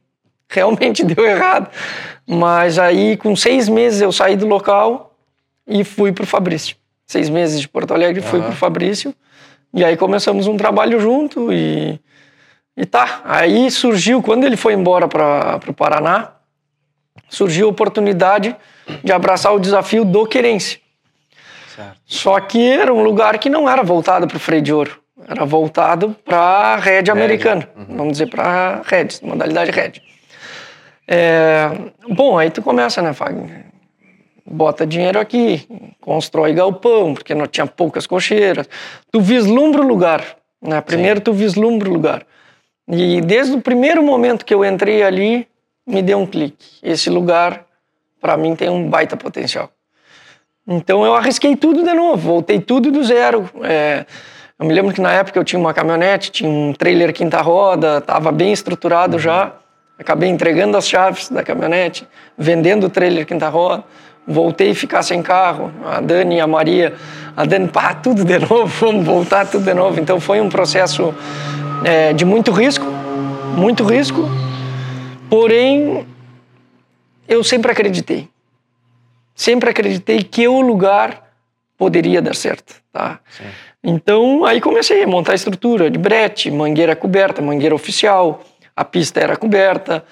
[0.55, 1.71] realmente deu errado.
[2.27, 5.15] Mas aí, com seis meses, eu saí do local
[5.67, 6.77] e fui para o Fabrício.
[7.07, 8.27] Seis meses de Porto Alegre, uhum.
[8.27, 9.15] fui para o Fabrício.
[9.75, 11.99] E aí começamos um trabalho junto e,
[12.77, 13.23] e tá.
[13.25, 16.33] Aí surgiu, quando ele foi embora para o Paraná,
[17.29, 18.55] surgiu a oportunidade
[19.03, 20.79] de abraçar o desafio do Querência.
[21.75, 21.97] Certo.
[22.05, 25.01] Só que era um lugar que não era voltado para o freio de ouro.
[25.27, 27.69] Era voltado para a rede americana.
[27.77, 27.97] Uhum.
[27.97, 30.03] Vamos dizer, para a rede, modalidade rede.
[31.07, 31.69] É,
[32.09, 33.67] bom, aí tu começa, né, Fagner?
[34.45, 35.67] Bota dinheiro aqui,
[36.01, 38.69] constrói galpão, porque não tinha poucas cocheiras.
[39.11, 40.81] Tu vislumbra o lugar, né?
[40.81, 41.25] Primeiro Sim.
[41.25, 42.27] tu vislumbra o lugar.
[42.89, 45.47] E desde o primeiro momento que eu entrei ali,
[45.87, 46.67] me deu um clique.
[46.83, 47.65] Esse lugar,
[48.21, 49.71] para mim, tem um baita potencial.
[50.67, 53.49] Então eu arrisquei tudo de novo, voltei tudo do zero.
[53.63, 54.07] É,
[54.59, 57.99] eu me lembro que na época eu tinha uma caminhonete, tinha um trailer quinta roda,
[57.99, 59.19] estava bem estruturado uhum.
[59.19, 59.53] já.
[60.03, 63.85] Acabei entregando as chaves da caminhonete, vendendo o trailer quinta roda,
[64.27, 65.73] voltei a ficar sem carro.
[65.85, 66.93] A Dani e a Maria,
[67.37, 70.01] a Dani, pá, tudo de novo, vamos voltar tudo de novo.
[70.01, 71.15] Então foi um processo
[71.85, 72.85] é, de muito risco,
[73.57, 74.29] muito risco.
[75.31, 76.05] Porém,
[77.29, 78.29] eu sempre acreditei,
[79.37, 81.31] sempre acreditei que o lugar
[81.79, 83.21] poderia dar certo, tá?
[83.31, 83.45] Sim.
[83.85, 88.43] Então aí comecei a montar a estrutura de brete, mangueira coberta, mangueira oficial
[88.77, 90.05] a pista era coberta.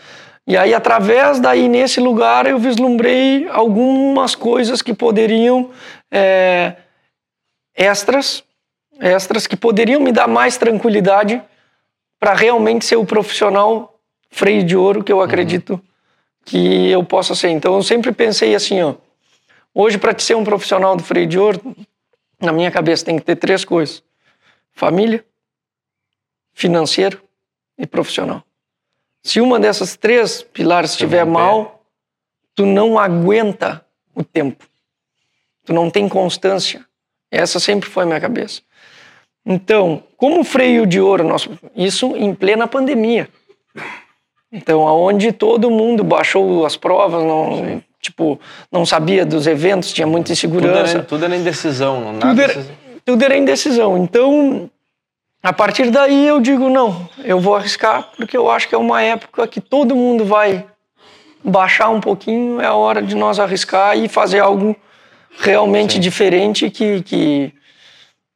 [0.47, 5.71] E aí, através daí, nesse lugar, eu vislumbrei algumas coisas que poderiam,
[6.11, 6.77] é,
[7.75, 8.43] extras,
[8.99, 11.41] extras, que poderiam me dar mais tranquilidade
[12.19, 13.99] para realmente ser o profissional
[14.31, 15.81] freio de ouro que eu acredito uhum.
[16.45, 17.49] que eu possa ser.
[17.51, 18.95] Então, eu sempre pensei assim, ó,
[19.75, 21.77] hoje, para ser um profissional do freio de ouro,
[22.41, 24.03] na minha cabeça tem que ter três coisas:
[24.73, 25.25] família,
[26.53, 27.23] financeiro
[27.79, 28.43] e profissional.
[29.23, 31.83] Se uma dessas três pilares estiver mal,
[32.55, 34.65] tu não aguenta o tempo.
[35.65, 36.85] Tu não tem constância.
[37.31, 38.63] Essa sempre foi a minha cabeça.
[39.45, 43.29] Então, como freio de ouro, nosso, isso em plena pandemia.
[44.53, 48.41] Então, aonde todo mundo baixou as provas, não, tipo,
[48.71, 50.83] não sabia dos eventos, tinha muita insegurança.
[50.83, 52.29] Tudo era, tudo era indecisão, não nada.
[52.29, 52.67] Tudo era,
[53.05, 53.97] tudo era indecisão.
[53.97, 54.69] Então,
[55.43, 59.03] a partir daí eu digo, não, eu vou arriscar porque eu acho que é uma
[59.03, 60.67] época que todo mundo vai
[61.43, 64.77] baixar um pouquinho, é a hora de nós arriscar e fazer algo
[65.39, 67.53] realmente diferente que, que,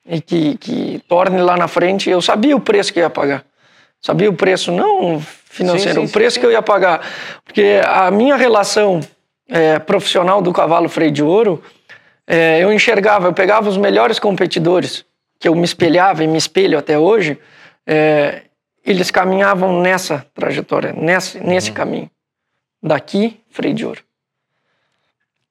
[0.07, 2.09] e que, que torne lá na frente.
[2.09, 3.45] Eu sabia o preço que ia pagar.
[4.01, 7.01] Sabia o preço, não financeiro, Sim, sim, o preço sim, que eu ia pagar.
[7.45, 9.01] Porque a minha relação
[9.49, 11.63] é, profissional do cavalo freio de ouro,
[12.27, 15.05] é, eu enxergava, eu pegava os melhores competidores,
[15.39, 17.39] que eu me espelhava e me espelho até hoje,
[17.87, 18.43] é,
[18.85, 22.11] eles caminhavam nessa trajetória, nesse, nesse caminho.
[22.83, 24.03] Daqui, freio de ouro.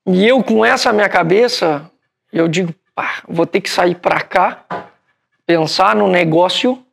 [0.05, 1.89] E eu, com essa minha cabeça,
[2.31, 4.65] eu digo, pá, vou ter que sair para cá,
[5.45, 6.83] pensar no negócio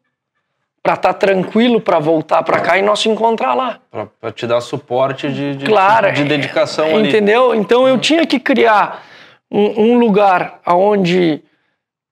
[0.82, 3.80] para estar tranquilo para voltar para cá e nós se encontrar lá.
[4.20, 7.08] Para te dar suporte de, de, Claro, de dedicação ali.
[7.08, 7.54] Entendeu?
[7.54, 9.04] Então eu tinha que criar
[9.50, 11.42] um, um lugar onde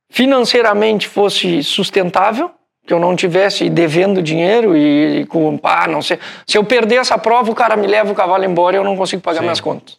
[0.09, 2.50] financeiramente fosse sustentável,
[2.86, 6.96] que eu não tivesse devendo dinheiro e, e com, ah, não sei, se eu perder
[6.96, 9.44] essa prova, o cara me leva o cavalo embora e eu não consigo pagar Sim,
[9.44, 9.98] minhas contas.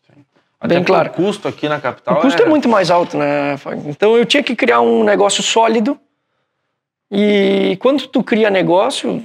[0.60, 1.10] Até Bem claro.
[1.10, 2.45] O custo aqui na capital O custo é...
[2.45, 3.55] muito mais alto, né?
[3.86, 5.97] Então eu tinha que criar um negócio sólido
[7.12, 9.24] e quando tu cria negócio,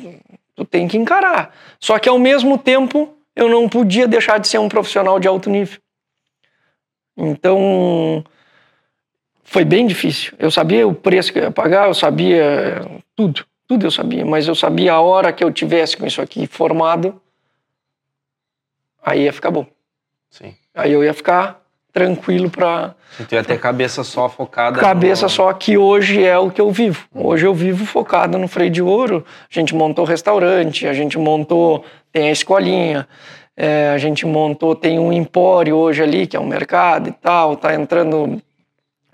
[0.55, 1.53] tu tem que encarar.
[1.81, 5.51] Só que ao mesmo tempo eu não podia deixar de ser um profissional de alto
[5.51, 5.81] nível.
[7.17, 8.25] Então
[9.45, 10.33] foi bem difícil.
[10.39, 12.85] Eu sabia o preço que eu ia pagar, eu sabia
[13.15, 16.47] tudo, tudo eu sabia, mas eu sabia a hora que eu tivesse com isso aqui
[16.47, 17.21] formado,
[19.05, 19.67] aí ia ficar bom.
[20.31, 20.55] Sim.
[20.75, 22.97] Aí eu ia ficar tranquilo para
[23.29, 24.81] Tu ia ter cabeça só focada.
[24.81, 25.31] cabeça no...
[25.31, 27.07] só que hoje é o que eu vivo.
[27.15, 29.25] Hoje eu vivo focado no freio de ouro.
[29.49, 33.07] A gente montou restaurante, a gente montou tem a escolinha,
[33.57, 37.57] é, a gente montou tem um empório hoje ali que é um mercado e tal.
[37.57, 38.43] Tá entrando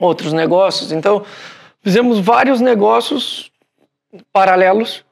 [0.01, 0.91] outros negócios.
[0.91, 1.23] Então
[1.83, 3.51] fizemos vários negócios
[4.33, 5.05] paralelos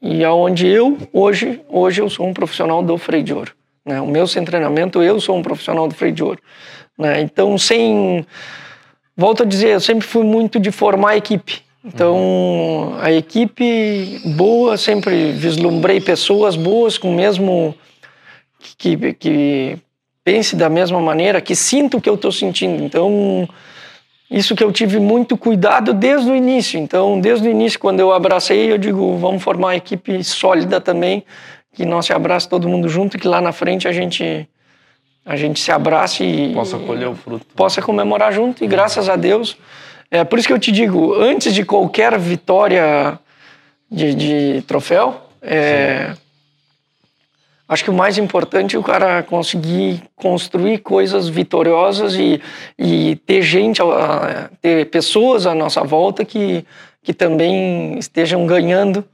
[0.00, 3.52] e aonde eu hoje hoje eu sou um profissional do freio de ouro.
[3.84, 4.00] Né?
[4.00, 6.40] O meu sem treinamento eu sou um profissional do freio de ouro.
[6.98, 7.20] Né?
[7.20, 8.26] Então, sem.
[9.16, 11.62] Volto a dizer, eu sempre fui muito de formar equipe.
[11.84, 17.74] Então, a equipe boa, sempre vislumbrei pessoas boas com o mesmo.
[18.76, 19.78] que, que
[20.24, 22.82] pense da mesma maneira, que sinta o que eu estou sentindo.
[22.82, 23.48] Então,
[24.30, 26.78] isso que eu tive muito cuidado desde o início.
[26.78, 31.24] Então, desde o início, quando eu abracei, eu digo, vamos formar uma equipe sólida também,
[31.72, 34.48] que nós se abrace todo mundo junto que lá na frente a gente
[35.24, 39.16] a gente se abrace e possa colher o fruto, possa comemorar junto e graças a
[39.16, 39.56] Deus.
[40.08, 43.18] É por isso que eu te digo antes de qualquer vitória
[43.90, 46.14] de, de troféu é,
[47.68, 52.40] acho que o mais importante é o cara conseguir construir coisas vitoriosas e,
[52.78, 53.80] e ter gente
[54.60, 56.64] ter pessoas à nossa volta que
[57.02, 59.04] que também estejam ganhando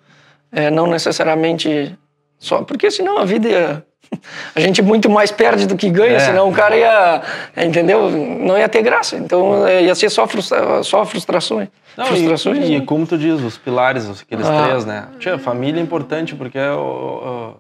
[0.51, 1.95] é, não necessariamente
[2.39, 3.85] só porque senão a vida ia,
[4.55, 6.19] a gente muito mais perde do que ganha, é.
[6.19, 7.23] senão o cara ia,
[7.57, 8.11] entendeu?
[8.11, 9.17] Não ia ter graça.
[9.17, 11.69] Então ia ser só, frustra, só frustrações.
[11.97, 12.59] Não, frustrações.
[12.59, 12.77] E, né?
[12.79, 14.65] e, como tu diz, os pilares, aqueles ah.
[14.65, 15.09] três, né?
[15.19, 17.55] Tia, família é importante porque uh,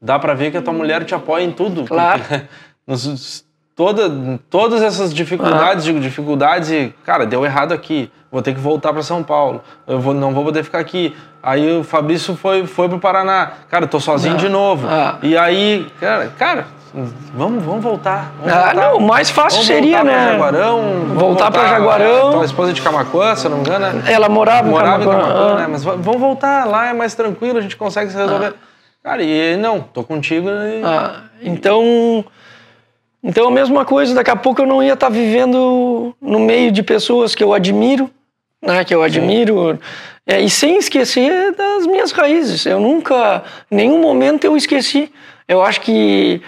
[0.00, 1.84] dá para ver que a tua mulher te apoia em tudo.
[1.84, 2.22] Claro.
[2.86, 3.44] Nos,
[3.76, 4.10] toda,
[4.48, 9.02] todas essas dificuldades, digo, dificuldades e, cara, deu errado aqui, vou ter que voltar para
[9.02, 11.14] São Paulo, eu vou, não vou poder ficar aqui.
[11.42, 14.38] Aí o Fabrício foi, foi pro Paraná, cara, tô sozinho Ah.
[14.38, 14.88] de novo.
[14.88, 15.18] Ah.
[15.22, 16.66] E aí, cara, cara,
[17.34, 18.32] vamos, vamos voltar.
[18.38, 18.74] Vamos Ah, voltar.
[18.74, 20.32] não, o mais fácil Vamos seria, voltar pra né?
[20.32, 22.30] Jaguarão, vamos Voltar pra Jaguarão.
[22.32, 24.12] Tua esposa de Camacuã, se eu não me engano, né?
[24.12, 25.28] Ela morava, em Morava em Camaquã.
[25.28, 25.58] Camacuã, Ah.
[25.58, 25.66] né?
[25.70, 28.54] Mas va- vamos voltar, lá é mais tranquilo, a gente consegue se resolver.
[29.02, 30.82] Cara, e não, tô contigo e...
[30.84, 32.24] Ah, então,
[33.22, 36.82] então a mesma coisa, daqui a pouco eu não ia estar vivendo no meio de
[36.82, 38.10] pessoas que eu admiro,
[38.60, 39.78] né, que eu admiro,
[40.26, 42.66] é, e sem esquecer das minhas raízes.
[42.66, 45.10] Eu nunca, em nenhum momento eu esqueci.
[45.46, 46.42] Eu acho que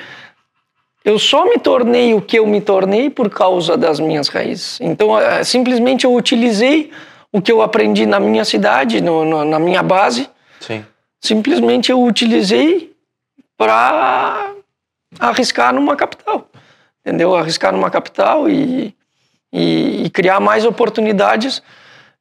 [1.04, 4.78] eu só me tornei o que eu me tornei por causa das minhas raízes.
[4.82, 6.90] Então, é, simplesmente eu utilizei
[7.32, 10.28] o que eu aprendi na minha cidade, no- no- na minha base,
[10.60, 10.84] Sim.
[11.20, 12.94] Simplesmente eu utilizei
[13.56, 14.54] para
[15.18, 16.48] arriscar numa capital,
[17.00, 17.34] entendeu?
[17.34, 18.94] Arriscar numa capital e,
[19.52, 21.62] e, e criar mais oportunidades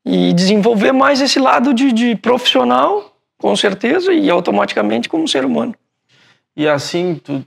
[0.06, 5.76] e desenvolver mais esse lado de, de profissional, com certeza, e automaticamente como ser humano.
[6.56, 7.46] E assim, tu,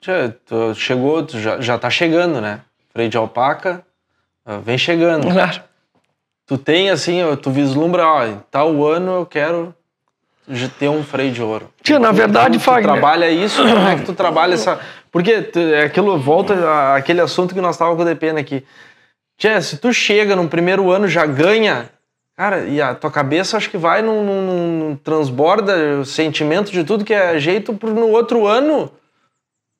[0.00, 2.60] tchê, tu chegou, tu já, já tá chegando, né?
[2.90, 3.84] Freio de alpaca,
[4.44, 5.32] ah, vem chegando.
[5.32, 5.62] Claro.
[6.46, 9.74] Tu tem assim, tu vislumbra, ó, tal ano eu quero
[10.52, 11.70] já ter um freio de ouro.
[11.82, 14.78] Tia, na Tu- verdade, tu, tu Fagner- trabalha isso, como é que tu trabalha essa...
[15.10, 18.64] Porque tu- é aquilo, volta aquele assunto que nós tava com o DPN aqui.
[19.38, 21.90] Tia, se tu chega no primeiro ano já ganha,
[22.36, 26.84] cara, e a tua cabeça acho que vai num, num- num- transborda o sentimento de
[26.84, 28.90] tudo que é jeito pro no outro ano.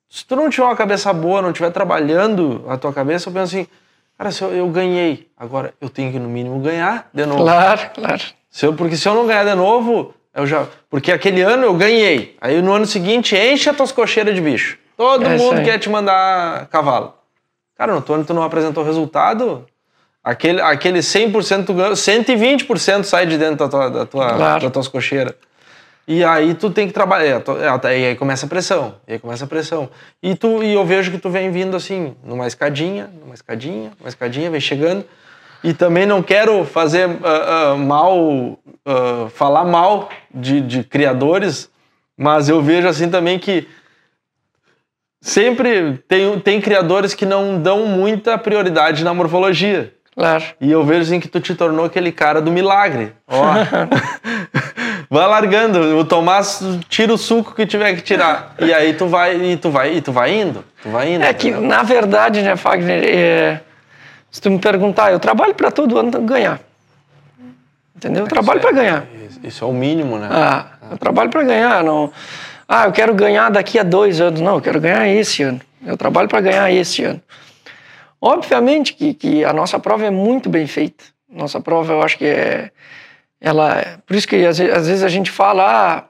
[0.09, 3.55] Se tu não tiver uma cabeça boa, não estiver trabalhando a tua cabeça, eu penso
[3.55, 3.67] assim,
[4.15, 7.41] Cara, se eu, eu ganhei, agora eu tenho que no mínimo ganhar de novo.
[7.41, 8.21] Claro, claro.
[8.49, 10.67] Se eu, porque se eu não ganhar de novo, eu já.
[10.89, 12.35] Porque aquele ano eu ganhei.
[12.41, 14.77] Aí no ano seguinte enche as tuas cocheiras de bicho.
[14.97, 17.13] Todo É mundo quer te mandar cavalo.
[17.77, 19.65] Cara, no outro ano tu não apresentou resultado.
[20.23, 24.61] Aquele, aquele 100% tu ganhou, 120% sai de dentro da tua, da tua, Claro.
[24.63, 25.33] das tuas cocheiras.
[26.07, 27.41] E aí tu tem que trabalhar.
[27.85, 28.95] é, é, E aí começa a pressão.
[29.07, 29.89] E aí começa a pressão.
[30.21, 34.09] E, tu, e eu vejo que tu vem vindo assim, numa escadinha, numa escadinha, uma
[34.09, 35.03] escadinha, vem chegando.
[35.63, 41.69] E também não quero fazer ah, ah, mal, ah, falar mal de, de criadores,
[42.17, 43.67] mas eu vejo assim também que
[45.21, 49.93] sempre tem, tem criadores que não dão muita prioridade na morfologia.
[50.15, 50.43] Claro.
[50.61, 53.13] E eu vejo assim que tu te tornou aquele cara do milagre.
[53.27, 53.43] Ó.
[55.09, 58.53] vai largando, o Tomás tira o suco que tiver que tirar.
[58.59, 60.63] E aí tu vai, e tu vai, e tu vai indo.
[60.83, 61.23] Tu vai indo.
[61.23, 63.61] É que, na verdade, né, Fagner, é,
[64.29, 66.59] se tu me perguntar, eu trabalho para todo ano ganhar.
[68.03, 68.23] Entendeu?
[68.23, 69.07] Eu trabalho para ganhar.
[69.41, 70.27] Isso é o mínimo, né?
[70.29, 71.83] Ah, eu trabalho para ganhar.
[71.83, 72.11] Não...
[72.67, 74.41] Ah, eu quero ganhar daqui a dois anos.
[74.41, 75.61] Não, eu quero ganhar esse ano.
[75.85, 77.21] Eu trabalho para ganhar esse ano.
[78.19, 81.03] Obviamente que, que a nossa prova é muito bem feita.
[81.29, 82.71] Nossa prova, eu acho que é.
[83.39, 86.03] Ela, por isso que às às vezes a gente fala, ah,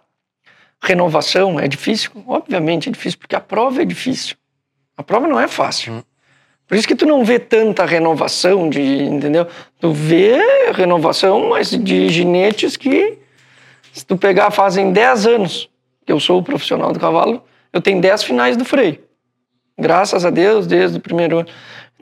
[0.82, 2.12] renovação é difícil.
[2.28, 4.36] Obviamente é difícil, porque a prova é difícil.
[4.98, 6.04] A prova não é fácil.
[6.74, 9.46] Por isso que tu não vê tanta renovação de, entendeu?
[9.80, 13.20] Tu vê renovação, mas de ginetes que
[13.92, 15.70] se tu pegar fazem 10 anos
[16.04, 18.98] que eu sou o profissional do cavalo, eu tenho 10 finais do freio.
[19.78, 21.48] Graças a Deus, desde o primeiro ano.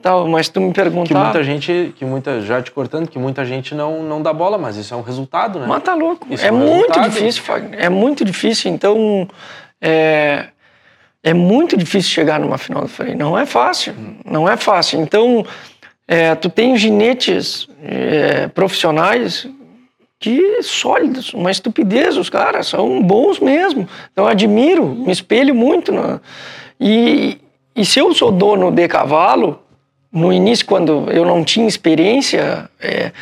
[0.00, 3.44] Tal, mas tu me perguntar, Que muita gente, que muita, já te cortando, que muita
[3.44, 5.66] gente não, não dá bola, mas isso é um resultado, né?
[5.68, 6.26] Mas tá louco.
[6.30, 7.10] Isso é é um muito resultado.
[7.10, 7.78] difícil, Fagner.
[7.78, 8.72] É muito difícil.
[8.72, 9.28] Então,
[9.82, 10.46] é,
[11.22, 13.16] é muito difícil chegar numa final do freio.
[13.16, 13.94] Não é fácil.
[14.24, 15.00] Não é fácil.
[15.00, 15.46] Então,
[16.08, 19.46] é, tu tem ginetes é, profissionais
[20.18, 23.88] que sólidos, uma estupidez os caras, são bons mesmo.
[24.12, 25.90] Então, admiro, me espelho muito.
[25.92, 26.20] na-
[26.80, 27.38] E,
[27.74, 29.60] e se eu sou dono de cavalo,
[30.12, 33.12] no início, quando eu não tinha experiência é,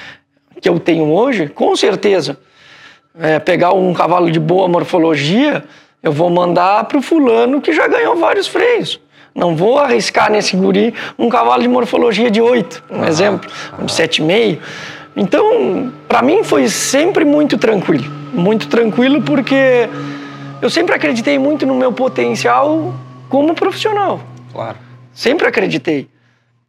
[0.61, 2.39] que eu tenho hoje, com certeza,
[3.19, 5.65] é, pegar um cavalo de boa morfologia,
[6.03, 9.01] eu vou mandar para o fulano que já ganhou vários freios.
[9.35, 13.93] Não vou arriscar nesse guri um cavalo de morfologia de 8, um exemplo, um de
[13.93, 14.59] 7,5.
[15.17, 18.11] Então, para mim foi sempre muito tranquilo.
[18.33, 19.89] Muito tranquilo porque
[20.63, 22.95] eu sempre acreditei muito no meu potencial
[23.29, 24.21] como profissional.
[24.53, 24.77] Claro.
[25.13, 26.09] Sempre acreditei.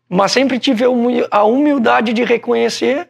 [0.09, 0.84] Mas sempre tive
[1.32, 3.07] a humildade de reconhecer: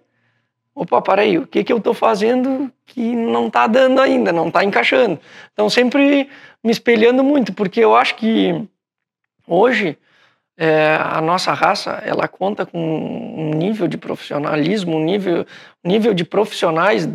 [0.73, 4.63] opa, peraí, o que, que eu estou fazendo que não está dando ainda, não está
[4.63, 5.19] encaixando.
[5.53, 6.29] Então, sempre
[6.63, 8.67] me espelhando muito, porque eu acho que
[9.47, 9.97] hoje
[10.57, 15.45] é, a nossa raça ela conta com um nível de profissionalismo, um nível,
[15.83, 17.07] nível de profissionais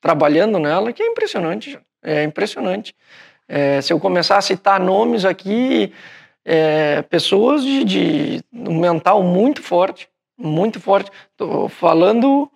[0.00, 1.78] trabalhando nela que é impressionante.
[2.02, 2.94] É impressionante.
[3.48, 5.92] É, se eu começar a citar nomes aqui,
[6.44, 11.10] é, pessoas de, de um mental muito forte, muito forte.
[11.36, 12.50] Tô falando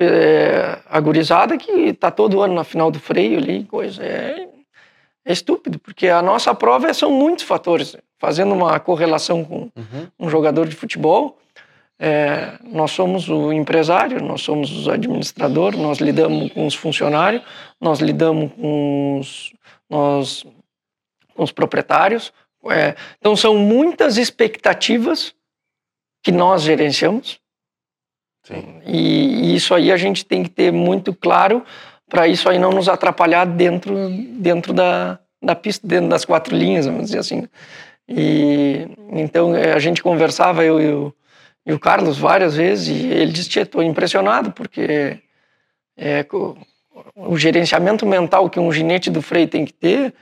[0.00, 4.02] é, a gurizada que está todo ano na final do freio ali, coisa.
[4.02, 4.48] É,
[5.24, 7.96] é estúpido, porque a nossa prova é- são muitos fatores.
[8.18, 9.70] Fazendo uma correlação com
[10.18, 11.38] um jogador de futebol,
[11.98, 17.42] é, nós somos o empresário, nós somos o administrador, nós lidamos com os funcionários,
[17.80, 19.52] nós lidamos com os,
[19.90, 20.44] nós,
[21.34, 22.32] com os proprietários.
[22.70, 25.34] é, então, são muitas expectativas
[26.22, 27.40] que nós gerenciamos.
[28.86, 31.62] E, e isso aí a gente tem que ter muito claro
[32.08, 33.94] para isso aí não nos atrapalhar dentro,
[34.38, 37.46] dentro da, da pista, dentro das quatro linhas, vamos dizer assim.
[38.08, 41.14] E então eh, a gente conversava, eu e o,
[41.66, 45.18] e o Carlos, várias vezes, e ele disse: Estou impressionado, porque
[45.96, 46.56] é, co-
[47.14, 50.14] o gerenciamento mental que um ginete do freio tem que ter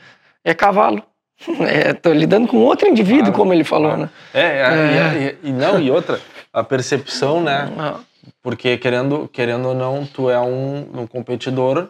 [0.44, 1.00] é cavalo.
[1.94, 4.02] Estou lidando com outro indivíduo, Claro, como ele falou, claro.
[4.02, 4.10] né?
[4.34, 6.20] É, é, E, e não, e outra,
[6.52, 7.70] a percepção, né?
[7.78, 8.00] Ah,
[8.42, 11.88] Porque querendo, querendo ou não, tu é um, um competidor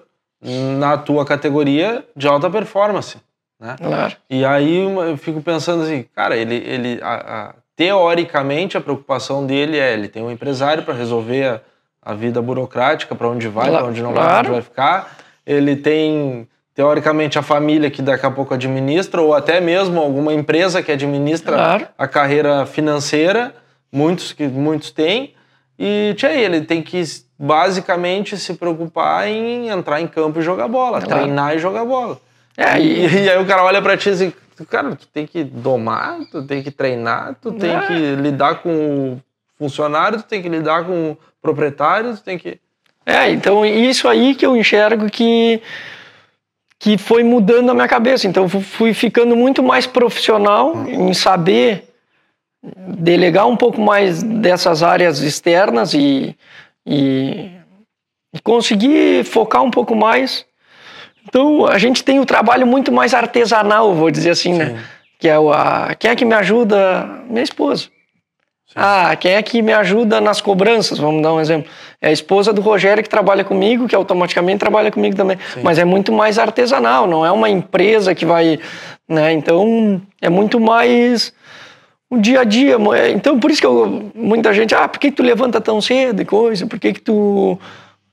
[0.78, 3.16] na tua categoria de alta performance,
[3.60, 3.76] né?
[3.78, 4.14] claro.
[4.28, 7.14] E aí eu fico pensando assim, cara, ele, ele a-
[7.50, 11.60] a- teoricamente a preocupação dele é ele tem um empresário para resolver a,
[12.02, 14.38] a vida burocrática, para onde vai, Claro, para onde não vai, claro.
[14.40, 15.16] onde vai ficar.
[15.46, 20.82] Ele tem teoricamente a família que daqui a pouco administra ou até mesmo alguma empresa
[20.82, 21.88] que administra Claro.
[21.96, 23.54] a carreira financeira,
[23.90, 25.34] muitos que muitos têm.
[25.78, 27.02] E tchê, ele tem que
[27.38, 31.22] basicamente se preocupar em entrar em campo e jogar bola, Claro.
[31.22, 32.18] treinar e jogar bola.
[32.56, 34.32] É, E, e, aí o cara olha pra ti e diz,
[34.70, 37.80] cara, tu tem que domar, tu tem que treinar, tu tem É.
[37.86, 39.20] que lidar com o
[39.58, 42.58] funcionário, tu tem que lidar com o proprietário, tu tem que.
[43.04, 45.60] É, então isso aí que eu enxergo que
[46.78, 48.26] que foi mudando a minha cabeça.
[48.26, 51.85] Então fui ficando muito mais profissional em saber
[52.74, 56.36] delegar um pouco mais dessas áreas externas e,
[56.84, 57.50] e,
[58.32, 60.44] e conseguir focar um pouco mais.
[61.28, 64.66] Então a gente tem o trabalho muito mais artesanal, vou dizer assim, né?
[64.66, 64.72] Sim.
[64.72, 64.84] né?
[65.18, 67.06] Que é o a, quem é que me ajuda?
[67.28, 67.88] Minha esposa.
[68.74, 70.98] Ah, quem é que me ajuda nas cobranças?
[70.98, 71.70] Vamos dar um exemplo.
[71.98, 75.38] É a esposa do Rogério que trabalha comigo, que automaticamente trabalha comigo também.
[75.54, 75.60] Sim.
[75.62, 78.58] Mas é muito mais artesanal, não é uma empresa que vai.
[79.08, 79.32] Né?
[79.32, 81.32] Então, é muito mais
[82.10, 82.76] o dia a dia.
[83.12, 86.24] Então, por isso que eu, muita gente, ah, por que, tu levanta tão cedo e
[86.24, 86.66] coisa?
[86.66, 87.58] Por que, que tu.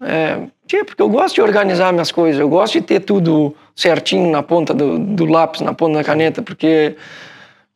[0.02, 0.40] É,
[0.86, 4.74] porque eu gosto de organizar minhas coisas, eu gosto de ter tudo certinho na ponta
[4.74, 6.96] do, do lápis, na ponta da caneta, porque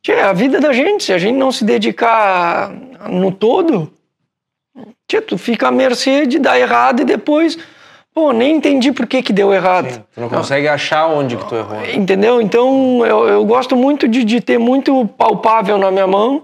[0.07, 1.03] é a vida da gente.
[1.03, 2.71] Se a gente não se dedicar
[3.09, 3.91] no todo,
[5.27, 7.57] tu fica à mercê de dar errado e depois,
[8.17, 9.91] pô, nem entendi por que, que deu errado.
[9.91, 11.85] Sim, tu não consegue achar onde que tu errou.
[11.93, 12.41] Entendeu?
[12.41, 16.43] Então eu, eu gosto muito de, de ter muito palpável na minha mão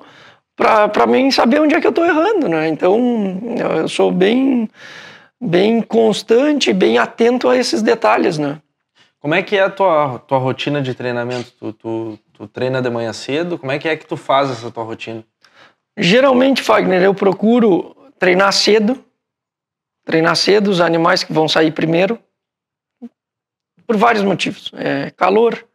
[0.55, 2.67] para mim saber onde é que eu estou errando, né?
[2.67, 3.41] Então
[3.79, 4.69] eu sou bem
[5.41, 8.59] bem constante, bem atento a esses detalhes, né?
[9.19, 11.51] Como é que é a tua, tua rotina de treinamento?
[11.59, 13.57] Tu, tu, Tu treina de manhã cedo?
[13.57, 15.23] Como é que é que tu faz essa tua rotina?
[15.97, 19.03] Geralmente, Fagner, eu procuro treinar cedo.
[20.05, 22.19] Treinar cedo os animais que vão sair primeiro.
[23.85, 24.71] Por vários motivos.
[24.75, 25.65] É calor,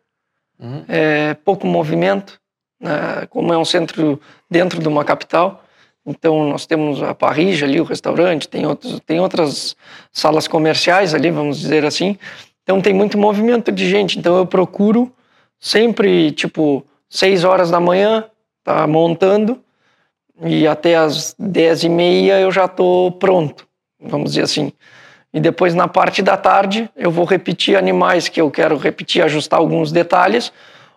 [0.58, 0.84] uhum.
[0.88, 2.40] é pouco movimento.
[2.80, 3.26] Né?
[3.30, 4.20] Como é um centro
[4.50, 5.64] dentro de uma capital.
[6.06, 9.76] Então, nós temos a parrija ali, o restaurante, tem, outros, tem outras
[10.10, 12.16] salas comerciais ali, vamos dizer assim.
[12.62, 14.18] Então, tem muito movimento de gente.
[14.18, 15.12] Então, eu procuro
[15.60, 18.24] sempre, tipo, 6 horas da manhã,
[18.64, 19.62] tá montando,
[20.42, 23.67] e até as 10 e meia eu já tô pronto,
[24.00, 24.72] vamos dizer assim.
[25.32, 29.58] E depois, na parte da tarde, eu vou repetir animais que eu quero repetir, ajustar
[29.58, 30.52] alguns detalhes,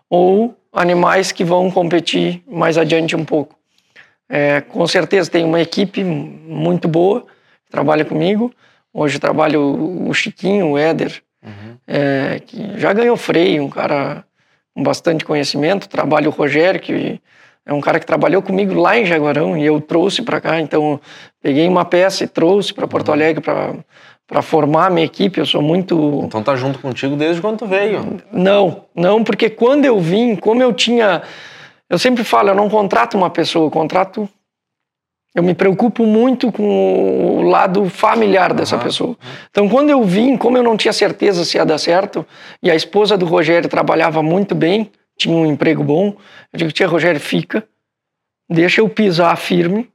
[0.08, 3.56] ou animais que vão competir mais adiante um pouco.
[4.28, 7.20] É, com certeza tem uma equipe muito boa
[7.64, 8.50] que trabalha comigo.
[8.92, 11.76] Hoje trabalho o Chiquinho, o Éder, uhum.
[11.86, 14.24] é, que já ganhou freio, um cara
[14.74, 15.88] com bastante conhecimento.
[15.88, 17.20] Trabalho o Rogério, que
[17.64, 20.60] é um cara que trabalhou comigo lá em Jaguarão e eu trouxe para cá.
[20.60, 21.00] Então,
[21.40, 23.14] peguei uma peça e trouxe para Porto uhum.
[23.14, 23.74] Alegre para
[24.26, 25.38] para formar a minha equipe.
[25.38, 26.22] Eu sou muito.
[26.24, 28.18] Então tá junto contigo desde quando tu veio?
[28.32, 31.22] Não, não, porque quando eu vim, como eu tinha.
[31.90, 34.26] Eu sempre falo, eu não contrato uma pessoa, eu contrato
[35.34, 38.82] eu me preocupo muito com o lado familiar dessa uhum.
[38.82, 39.16] pessoa.
[39.50, 42.26] Então, quando eu vim, como eu não tinha certeza se ia dar certo,
[42.62, 44.90] e a esposa do Rogério trabalhava muito bem,
[45.22, 46.16] tinha um emprego bom,
[46.52, 47.66] eu digo, tia Rogério, fica,
[48.48, 49.90] deixa eu pisar firme.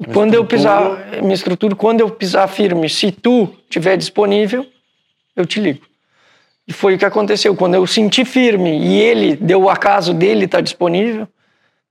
[0.00, 4.66] E me quando eu pisar, me estruturo, quando eu pisar firme, se tu estiver disponível,
[5.34, 5.86] eu te ligo.
[6.66, 7.56] E foi o que aconteceu.
[7.56, 11.26] Quando eu senti firme e ele deu o acaso dele estar tá disponível,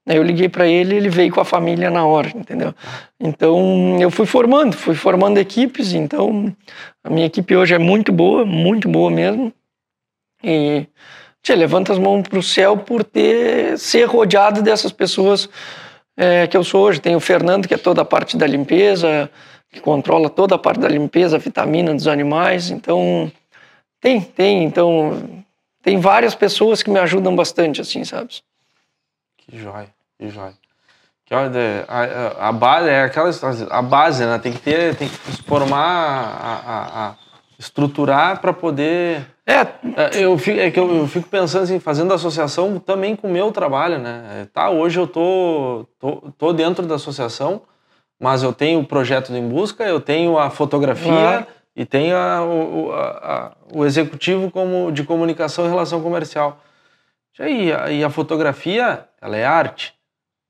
[0.07, 2.73] Aí eu liguei para ele, ele veio com a família na hora, entendeu?
[3.19, 5.93] Então eu fui formando, fui formando equipes.
[5.93, 6.55] Então
[7.03, 9.51] a minha equipe hoje é muito boa, muito boa mesmo.
[10.41, 10.87] E
[11.41, 15.49] tia, levanta as mãos para o céu por ter ser rodeado dessas pessoas
[16.15, 16.99] é, que eu sou hoje.
[16.99, 19.29] Tem o Fernando que é toda a parte da limpeza,
[19.71, 22.69] que controla toda a parte da limpeza, a vitamina dos animais.
[22.69, 23.31] Então
[24.01, 25.43] tem, tem, então
[25.81, 28.29] tem várias pessoas que me ajudam bastante, assim, sabe?
[29.37, 29.87] Que joia.
[30.17, 30.53] Que joia.
[31.25, 33.29] Que olha, a, a, base é aquela
[33.69, 34.39] a base, né?
[34.39, 37.15] Tem que ter, tem que formar, a, a, a
[37.57, 39.25] estruturar para poder.
[39.45, 39.61] É.
[39.61, 40.23] é.
[40.23, 43.51] Eu fico, é que eu, eu, fico pensando assim, fazendo associação também com o meu
[43.51, 44.41] trabalho, né?
[44.41, 47.63] É, tá, hoje eu tô, tô, tô dentro da associação,
[48.19, 51.47] mas eu tenho o projeto Em Busca, eu tenho a fotografia ah.
[51.75, 56.61] e tenho a, o, a, o executivo como de comunicação e relação comercial.
[57.39, 59.95] E a, e a fotografia, ela é arte.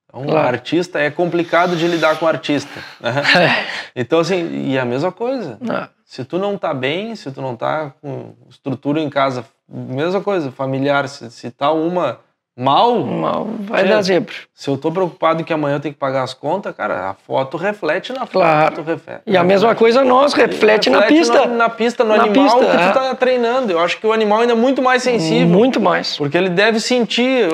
[0.08, 0.48] Então, claro.
[0.48, 2.72] artista é complicado de lidar com artista.
[3.00, 3.12] Né?
[3.96, 5.60] então, assim, e a mesma coisa.
[5.70, 5.90] Ah.
[6.08, 10.50] Se tu não tá bem, se tu não tá com estrutura em casa, mesma coisa,
[10.52, 12.20] familiar, se, se tá uma
[12.60, 13.02] Mal?
[13.02, 14.34] Mal, vai dar zebra.
[14.52, 17.56] Se eu tô preocupado que amanhã eu tenho que pagar as contas, cara, a foto
[17.56, 18.78] reflete na claro.
[18.78, 18.88] foto.
[18.88, 19.22] Reflete.
[19.28, 21.46] E a mesma coisa nós, reflete, reflete na pista.
[21.46, 22.88] Na, na pista, no na animal pista, que é.
[22.88, 23.72] tu tá treinando.
[23.72, 25.48] Eu acho que o animal ainda é muito mais sensível.
[25.48, 26.18] Muito mais.
[26.18, 27.48] Porque ele deve sentir.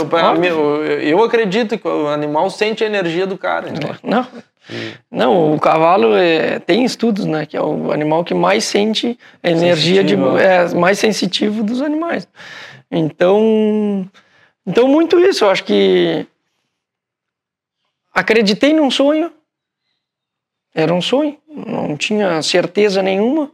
[0.46, 3.72] Eu, eu acredito que o animal sente a energia do cara.
[3.72, 3.98] Né?
[4.02, 4.26] Não.
[5.12, 7.46] Não, o cavalo é, tem estudos, né?
[7.46, 10.38] Que é o animal que mais sente a energia sensitivo.
[10.38, 10.44] de.
[10.44, 12.28] É mais sensitivo dos animais.
[12.90, 14.10] Então
[14.66, 15.44] então, muito isso.
[15.44, 16.26] Eu acho que
[18.14, 19.32] acreditei num sonho
[20.74, 23.52] Era um sonho, não tinha certeza nenhuma.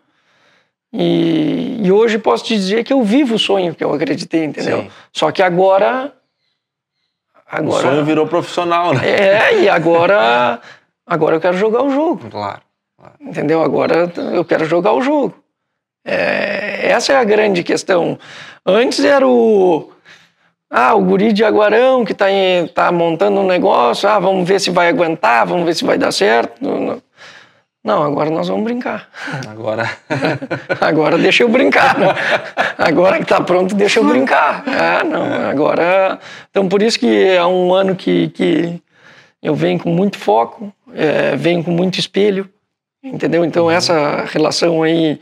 [0.91, 4.83] E, e hoje posso te dizer que eu vivo o sonho que eu acreditei, entendeu?
[4.83, 4.91] Sim.
[5.11, 6.13] Só que agora.
[7.51, 9.07] O agora sonho virou profissional, né?
[9.07, 10.61] É, e agora.
[11.09, 12.29] Agora eu quero jogar o jogo.
[12.29, 12.61] Claro.
[13.19, 13.63] Entendeu?
[13.63, 15.33] Agora eu quero jogar o jogo.
[16.05, 18.19] É, essa é a grande questão.
[18.63, 19.91] Antes era o.
[20.69, 22.27] Ah, o guri de Aguarão que está
[22.75, 24.07] tá montando um negócio.
[24.07, 26.53] Ah, vamos ver se vai aguentar, vamos ver se vai dar certo.
[26.61, 27.01] Não,
[27.83, 29.09] não agora nós vamos brincar.
[29.49, 29.89] Agora.
[30.79, 31.97] Agora deixa eu brincar.
[31.97, 32.13] né?
[32.77, 34.63] Agora que está pronto, deixa eu brincar.
[34.67, 36.19] Ah, não, agora.
[36.51, 38.81] Então, por isso que há um ano que, que
[39.41, 42.49] eu venho com muito foco, é, venho com muito espelho,
[43.03, 43.43] entendeu?
[43.45, 45.19] Então, essa relação aí,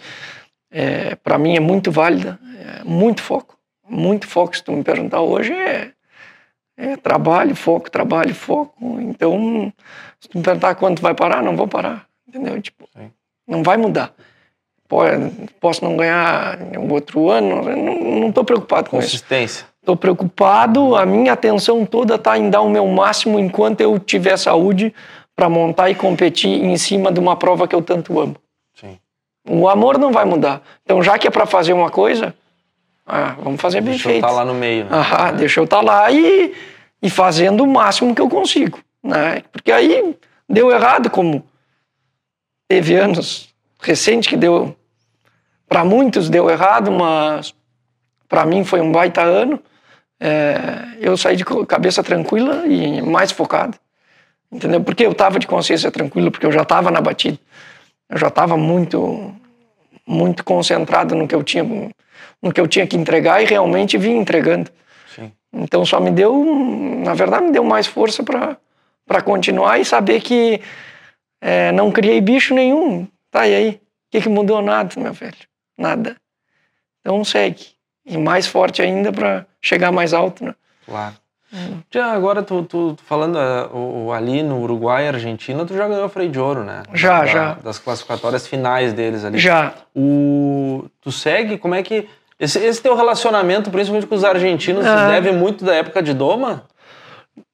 [0.72, 2.40] é, para mim, é muito válida,
[2.80, 3.58] é muito foco.
[3.90, 5.92] Muito foco, se tu me perguntar hoje, é,
[6.78, 9.00] é trabalho, foco, trabalho, foco.
[9.00, 9.72] Então,
[10.20, 12.62] se tu me perguntar quando vai parar, não vou parar, entendeu?
[12.62, 13.10] Tipo, Sim.
[13.48, 14.14] não vai mudar.
[14.90, 15.04] Po-
[15.60, 19.08] Posso não ganhar um outro ano, não estou preocupado com isso.
[19.08, 19.66] Consistência.
[19.82, 24.36] Estou preocupado, a minha atenção toda está em dar o meu máximo enquanto eu tiver
[24.38, 24.94] saúde
[25.38, 28.36] para montar e competir em cima de uma prova que eu tanto amo.
[28.74, 28.98] Sim.
[29.48, 30.64] O amor não vai mudar.
[30.84, 32.34] Então, já que é para fazer uma coisa,
[33.06, 34.26] ah, vamos fazer bem Deixa eu feito.
[34.26, 34.90] estar lá no meio, né?
[34.92, 36.56] Ah, deixa eu estar lá e,
[37.04, 38.80] e fazendo o máximo que eu consigo.
[39.04, 39.44] Né?
[39.52, 40.18] Porque aí
[40.50, 41.46] deu errado, como
[42.68, 44.76] teve anos recente que deu.
[45.70, 47.54] Para muitos deu errado, mas
[48.28, 49.62] para mim foi um baita ano.
[50.20, 53.78] É, eu saí de cabeça tranquila e mais focado.
[54.52, 54.82] Entendeu?
[54.82, 57.38] Porque eu estava de consciência tranquila, porque eu já estava na batida.
[58.10, 59.34] Eu já estava muito
[60.06, 61.64] muito concentrado no que eu tinha
[62.42, 64.72] no que eu tinha que entregar e realmente vim entregando.
[65.14, 65.32] Sim.
[65.52, 66.46] Então só me deu,
[67.04, 70.62] na verdade, me deu mais força para continuar e saber que
[71.42, 73.08] é, não criei bicho nenhum.
[73.30, 73.70] Tá, e aí?
[73.70, 73.80] O
[74.12, 74.62] que, que mudou?
[74.62, 75.36] Nada, meu velho.
[75.78, 76.16] Nada.
[77.02, 77.66] Então segue.
[78.06, 80.56] E mais forte ainda para chegar mais alto, né?
[80.86, 81.16] Claro.
[81.90, 83.38] Já agora, tu, tu, tu falando
[83.74, 86.84] o ali no Uruguai e Argentina, tu já ganhou freio de ouro, né?
[86.94, 87.54] Já, Da- já.
[87.64, 89.38] Das classificatórias finais deles ali.
[89.38, 89.74] Já.
[89.96, 91.58] O, tu segue?
[91.58, 92.08] Como é que.
[92.40, 95.08] Esse, esse teu relacionamento, principalmente com os argentinos, se Ah.
[95.08, 96.64] deve muito da época de Doma?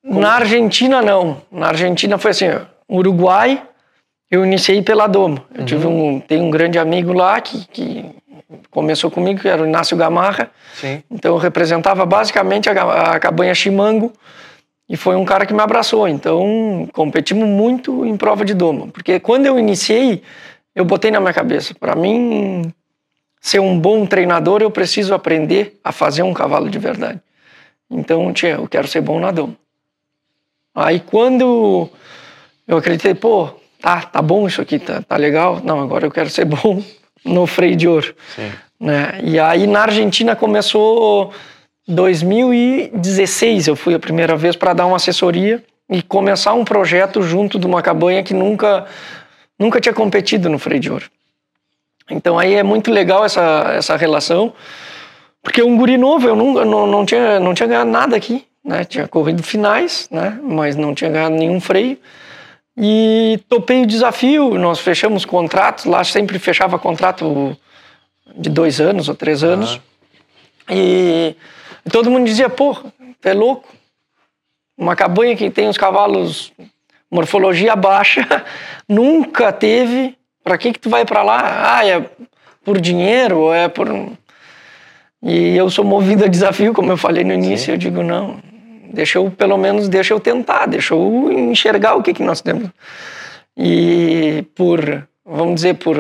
[0.04, 1.38] Na Argentina, não.
[1.52, 2.48] Na Argentina foi assim,
[2.90, 3.64] Uruguai,
[4.30, 5.42] eu iniciei pela Doma.
[5.56, 8.06] Eu tive um, tenho um grande amigo lá que, que
[8.70, 10.52] começou comigo, que era o Inácio Gamarra.
[10.76, 11.04] Sim.
[11.10, 14.12] Então eu representava basicamente a, a cabanha Chimango
[14.90, 16.08] e foi um cara que me abraçou.
[16.08, 20.22] Então competimos muito em prova de doma, porque quando eu iniciei,
[20.76, 22.74] eu botei na minha cabeça, para mim
[23.40, 27.20] ser um bom treinador, eu preciso aprender a fazer um cavalo de verdade.
[27.90, 29.56] Então, tia, eu quero ser bom na doma.
[30.74, 31.90] Aí quando
[32.68, 33.50] eu acreditei, pô,
[33.80, 35.62] tá, tá bom isso aqui, tá, tá legal.
[35.64, 36.82] Não, agora eu quero ser bom
[37.24, 38.52] no freio de ouro Sim.
[38.80, 39.20] né?
[39.24, 41.34] E aí na Argentina começou
[41.88, 47.60] 2016, eu fui a primeira vez para dar uma assessoria e começar um projeto junto
[47.60, 48.86] de uma cabanha que nunca
[49.60, 51.06] nunca tinha competido no freio de ouro.
[52.10, 54.54] Então aí é muito legal essa essa relação,
[55.42, 58.86] porque um guri novo, eu nunca não, não tinha não tinha ganhado nada aqui, né?
[58.86, 60.40] Tinha corrido finais, né?
[60.42, 61.98] Mas não tinha ganhado nenhum freio.
[62.76, 67.56] E topei o desafio, nós fechamos contratos, lá sempre fechava contrato
[68.36, 69.80] de dois anos ou três anos.
[70.70, 71.36] E,
[71.86, 73.68] e todo mundo dizia, pô, tu é louco.
[74.76, 76.52] Uma cabanha que tem os cavalos
[77.12, 78.44] morfologia baixa,
[78.90, 80.18] nunca teve.
[80.44, 81.78] Para que que tu vai para lá?
[81.78, 82.04] Ah, é
[82.66, 83.88] por dinheiro é por
[85.22, 88.42] E eu sou movido a desafio, como eu falei no início, eu digo não,
[88.94, 92.70] deixa eu pelo menos deixa eu tentar, deixa eu enxergar o que que nós temos.
[93.58, 95.98] E por, vamos dizer, por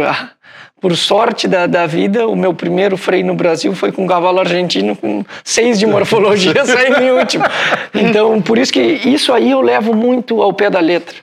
[0.83, 4.41] por sorte da, da vida, o meu primeiro freio no Brasil foi com um cavalo
[4.41, 7.45] argentino com seis de morfologia saindo em último.
[7.93, 11.15] Então, por isso que isso aí eu levo muito ao pé da letra.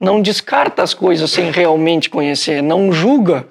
[0.00, 2.62] Não descarta as coisas sem realmente conhecer.
[2.62, 3.44] Não julga.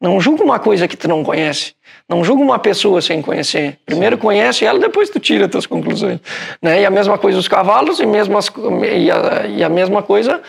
[0.00, 1.74] Não julga uma coisa que tu não conhece.
[2.08, 3.78] Não julga uma pessoa sem conhecer.
[3.86, 6.20] Primeiro conhece ela, depois tu tira as tuas conclusões.
[6.60, 6.82] Né?
[6.82, 8.50] E a mesma coisa os cavalos e, mesmas,
[8.82, 10.42] e, a, e a mesma coisa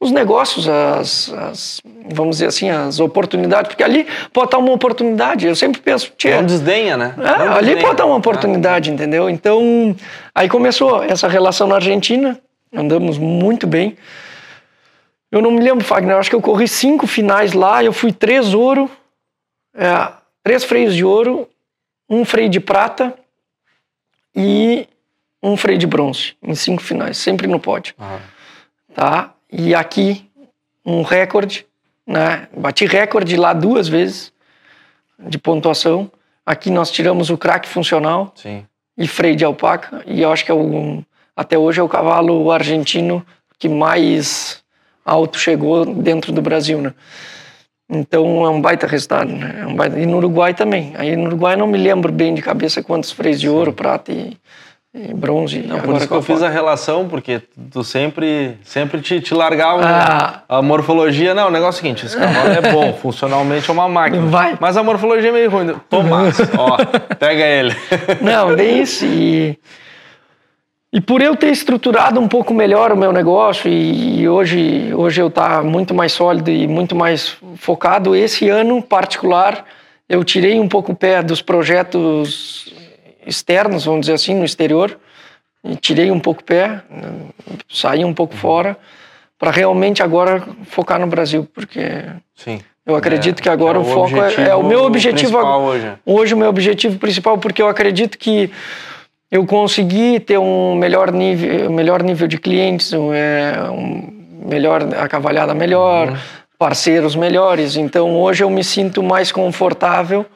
[0.00, 1.80] os negócios, as, as,
[2.10, 5.46] vamos dizer assim, as oportunidades, porque ali pode estar uma oportunidade.
[5.46, 7.14] Eu sempre penso, tia, Não desdenha, né?
[7.18, 7.80] é, Não ali desdenha.
[7.80, 9.28] pode estar uma oportunidade, entendeu?
[9.28, 9.94] Então,
[10.34, 12.38] aí começou essa relação na Argentina,
[12.74, 13.94] andamos muito bem.
[15.30, 18.12] Eu não me lembro, Fagner, eu acho que eu corri cinco finais lá, eu fui
[18.12, 18.90] três ouro,
[19.74, 20.12] é,
[20.42, 21.48] três freios de ouro,
[22.08, 23.16] um freio de prata
[24.34, 24.88] e
[25.42, 28.20] um freio de bronze, em cinco finais, sempre no pódio Aham.
[28.94, 29.34] tá?
[29.50, 30.28] E aqui
[30.84, 31.66] um recorde,
[32.06, 32.48] né?
[32.56, 34.32] Bati recorde lá duas vezes
[35.18, 36.10] de pontuação.
[36.44, 38.66] Aqui nós tiramos o craque funcional Sim.
[38.96, 40.02] e freio de alpaca.
[40.06, 41.04] E eu acho que é o,
[41.36, 43.24] até hoje é o cavalo argentino
[43.58, 44.62] que mais
[45.04, 46.92] alto chegou dentro do Brasil, né?
[47.92, 49.62] Então é um baita resultado, né?
[49.62, 49.98] É um baita...
[49.98, 50.92] E no Uruguai também.
[50.96, 54.36] Aí no Uruguai não me lembro bem de cabeça quantos freios de ouro, prata e,
[54.94, 55.58] e bronze.
[55.66, 57.42] Não, por isso que eu fiz a relação, porque
[57.72, 60.42] tu sempre, sempre te, te largava Ah.
[60.48, 61.34] a morfologia.
[61.34, 64.24] Não, o negócio é o seguinte: esse cavalo é bom, funcionalmente é uma máquina.
[64.26, 64.56] Vai.
[64.60, 65.74] Mas a morfologia é meio ruim.
[65.88, 66.76] Tomás, ó,
[67.16, 67.74] pega ele.
[68.20, 69.04] Não, bem isso.
[69.04, 69.58] E,
[70.92, 75.20] e por eu ter estruturado um pouco melhor o meu negócio e, e hoje, hoje
[75.20, 79.64] eu estar muito mais sólido e muito mais focado, esse ano particular
[80.08, 82.74] eu tirei um pouco o pé dos projetos
[83.24, 84.98] externos, vamos dizer assim, no exterior,
[85.62, 86.82] e tirei um pouco o pé,
[87.68, 88.76] saí um pouco fora,
[89.38, 92.02] para realmente agora focar no Brasil, porque
[92.34, 92.60] Sim.
[92.84, 95.92] eu acredito É, que agora é o foco é, é o meu objetivo hoje.
[96.04, 98.50] Hoje o meu objetivo principal, porque eu acredito que
[99.30, 104.08] eu consegui ter um melhor nível, melhor nível de clientes, um, é, um
[104.48, 106.16] melhor a cavalhada melhor, Uhum.
[106.58, 107.76] parceiros melhores.
[107.76, 110.26] Então hoje eu me sinto mais confortável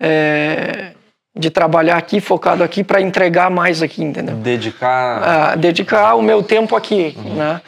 [0.00, 0.92] é,
[1.36, 4.36] de trabalhar aqui, focado aqui, para entregar mais aqui, entendeu?
[4.36, 5.22] Dedicar.
[5.52, 7.34] a dedicar o meu tempo aqui, Uhum.
[7.34, 7.60] né?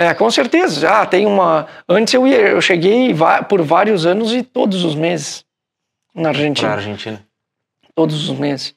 [0.00, 1.66] É, com certeza, já tem uma...
[1.88, 3.12] Antes eu ia, eu cheguei
[3.48, 5.44] por vários anos e todos os meses
[6.14, 7.20] na Argentina, Argentina.
[7.96, 8.74] todos os meses,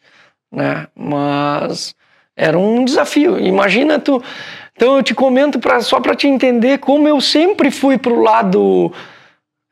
[0.52, 0.88] né?
[0.96, 1.96] Mas
[2.36, 3.40] era um desafio.
[3.40, 4.22] Imagina tu...
[4.76, 8.92] Então eu te comento pra, só para te entender como eu sempre fui pro lado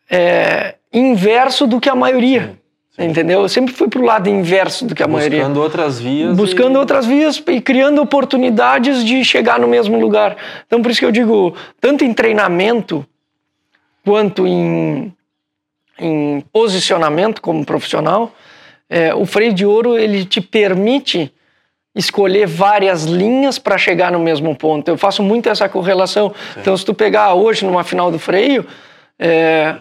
[0.09, 2.59] é, inverso do que a maioria,
[2.97, 3.41] entendeu?
[3.41, 6.35] Eu sempre fui pro lado inverso do que a maioria Buscando outras vias.
[6.35, 6.77] buscando e...
[6.77, 10.35] outras vias e criando oportunidades de chegar no mesmo lugar.
[10.67, 13.05] Então, por isso que eu digo, tanto em treinamento
[14.03, 15.13] quanto em,
[15.97, 18.31] em posicionamento como profissional,
[18.89, 21.31] é, o freio de ouro ele te permite
[21.95, 24.87] escolher várias linhas para chegar no mesmo ponto.
[24.87, 26.33] Eu faço muito essa correlação.
[26.57, 28.65] Então, se tu pegar hoje numa final do freio,
[29.17, 29.75] é,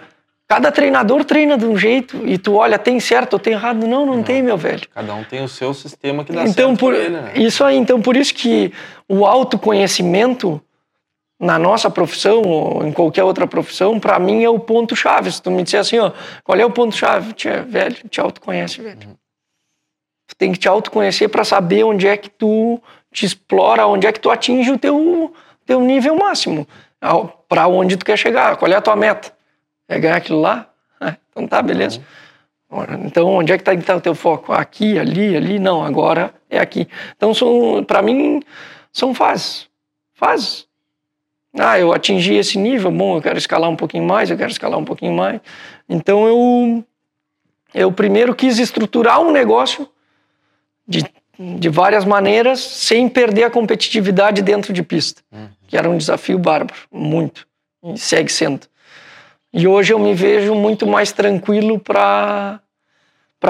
[0.48, 3.86] cada treinador treina de um jeito e tu olha, tem certo ou tem errado?
[3.86, 4.88] Não, não, tem, meu velho.
[4.94, 7.32] Cada um tem o seu sistema que dá Então, certo por, ele, né?
[7.36, 8.72] isso aí, então por isso que
[9.08, 10.60] o autoconhecimento
[11.38, 15.30] na nossa profissão ou em qualquer outra profissão, para mim é o ponto chave.
[15.30, 16.10] Se tu me disser assim, ó,
[16.42, 17.32] qual é o ponto chave?
[17.32, 19.16] Tia, velho, te autoconhece, velho.
[20.26, 22.80] Tu tem que te autoconhecer para saber onde é que tu
[23.12, 25.32] te explora, onde é que tu atinge o teu
[25.68, 26.66] teu nível máximo,
[27.46, 29.30] para onde tu quer chegar, qual é a tua meta?
[29.86, 30.66] É ganhar aquilo lá?
[31.00, 32.02] Ah, então tá, beleza.
[32.68, 34.52] Ora, Então, onde é que está tá o teu foco?
[34.52, 35.60] Aqui, ali, ali?
[35.60, 36.88] Não, agora é aqui.
[37.16, 38.42] Então, são, para mim,
[38.92, 39.68] são fases.
[40.12, 40.67] Fases.
[41.58, 44.78] Ah, eu atingi esse nível, bom, eu quero escalar um pouquinho mais, eu quero escalar
[44.78, 45.40] um pouquinho mais.
[45.88, 46.84] Então, eu,
[47.74, 49.88] eu primeiro quis estruturar um negócio
[50.86, 51.04] de,
[51.38, 55.22] de várias maneiras, sem perder a competitividade dentro de pista,
[55.66, 57.46] que era um desafio bárbaro, muito,
[57.84, 58.66] e segue sendo.
[59.52, 62.60] E hoje eu me vejo muito mais tranquilo para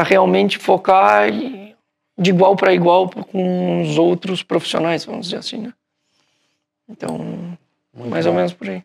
[0.04, 5.72] realmente focar de igual para igual com os outros profissionais, vamos dizer assim, né?
[6.88, 7.56] Então,
[7.98, 8.30] Muito mais bom.
[8.32, 8.82] ou menos por aí.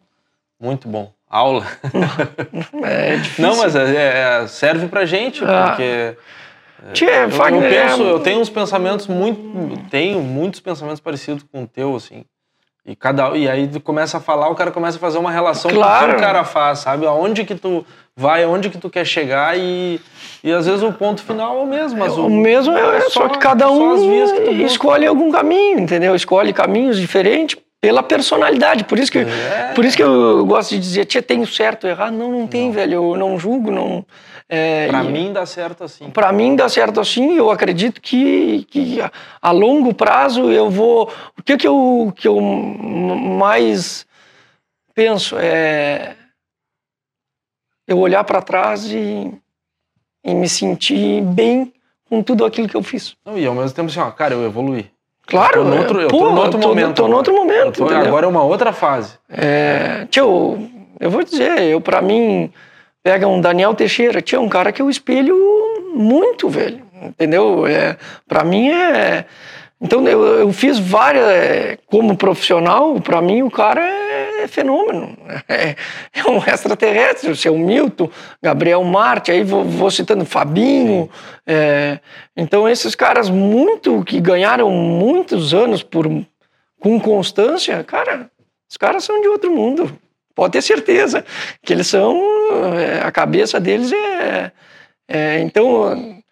[0.59, 1.11] Muito bom.
[1.29, 1.65] Aula.
[2.83, 3.45] É difícil.
[3.47, 5.67] Não, mas é- é- serve pra gente, Ah.
[5.69, 6.15] porque.
[6.93, 9.79] Tchê, Eu, eu Fagner, é- penso, eu tenho uns pensamentos muito.
[9.89, 12.25] Tenho muitos pensamentos parecidos com o teu, assim.
[12.85, 15.71] E, cada, e aí tu começa a falar, o cara começa a fazer uma relação
[15.71, 16.09] com o Claro.
[16.09, 17.05] que o cara faz, sabe?
[17.05, 20.01] Aonde que tu vai, aonde que tu quer chegar e,
[20.43, 21.97] e às vezes o ponto final é o mesmo.
[21.99, 25.79] Mas O mesmo é, só, que cada só vias que tu um escolhe algum caminho,
[25.79, 26.13] entendeu?
[26.13, 28.85] Escolhe caminhos diferentes pela personalidade.
[28.85, 29.73] Por isso que, É.
[29.75, 32.13] por isso que eu gosto de dizer, tia, tem certo ou errado?
[32.13, 32.93] Não, não tem, velho.
[32.93, 34.05] Eu não julgo, não.
[34.47, 36.09] É, Pra e- mim dá certo assim.
[36.09, 39.11] Para mim dá certo assim, eu acredito que, que a,
[39.41, 41.11] a longo prazo eu vou.
[41.37, 44.05] O que, que, eu, que eu mais
[44.95, 46.15] penso é
[47.85, 49.29] eu olhar para trás e,
[50.23, 51.73] e me sentir bem
[52.07, 53.17] com tudo aquilo que eu fiz.
[53.25, 54.89] Não, e ao mesmo tempo assim, ó, cara, eu evoluí.
[55.37, 56.93] Claro, eu tô outro, eu pô, tô outro tô, momento.
[56.95, 57.83] Tô outro momento.
[57.83, 59.13] Eu tô- agora é uma outra fase.
[59.29, 60.69] É, tio,
[60.99, 62.51] eu vou dizer, eu para mim,
[63.03, 65.35] pega um Daniel Teixeira, tio, é um cara que eu espelho
[65.95, 67.65] muito, velho, entendeu?
[67.67, 69.25] É, para mim é...
[69.81, 74.02] Então eu, eu fiz várias, como profissional, para mim o cara é
[74.47, 75.17] fenômeno,
[75.47, 75.75] é,
[76.13, 78.09] é um extraterrestre, o seu Milton,
[78.41, 81.09] Gabriel Marte, aí vou, vou citando Fabinho,
[81.45, 81.99] é,
[82.35, 86.07] então esses caras muito, que ganharam muitos anos por,
[86.79, 88.29] com constância, cara,
[88.69, 89.97] os caras são de outro mundo.
[90.35, 91.23] Pode ter certeza
[91.61, 92.19] que eles são.
[92.75, 94.51] é, A cabeça deles é.
[95.07, 96.23] é, então,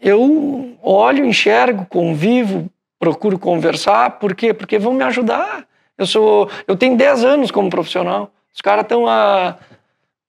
[0.00, 4.18] eu olho, enxergo, convivo, procuro conversar.
[4.18, 4.54] Por quê?
[4.54, 5.66] Porque vão me ajudar.
[6.00, 8.30] Eu, sou, eu tenho 10 anos como profissional.
[8.54, 9.56] Os caras estão há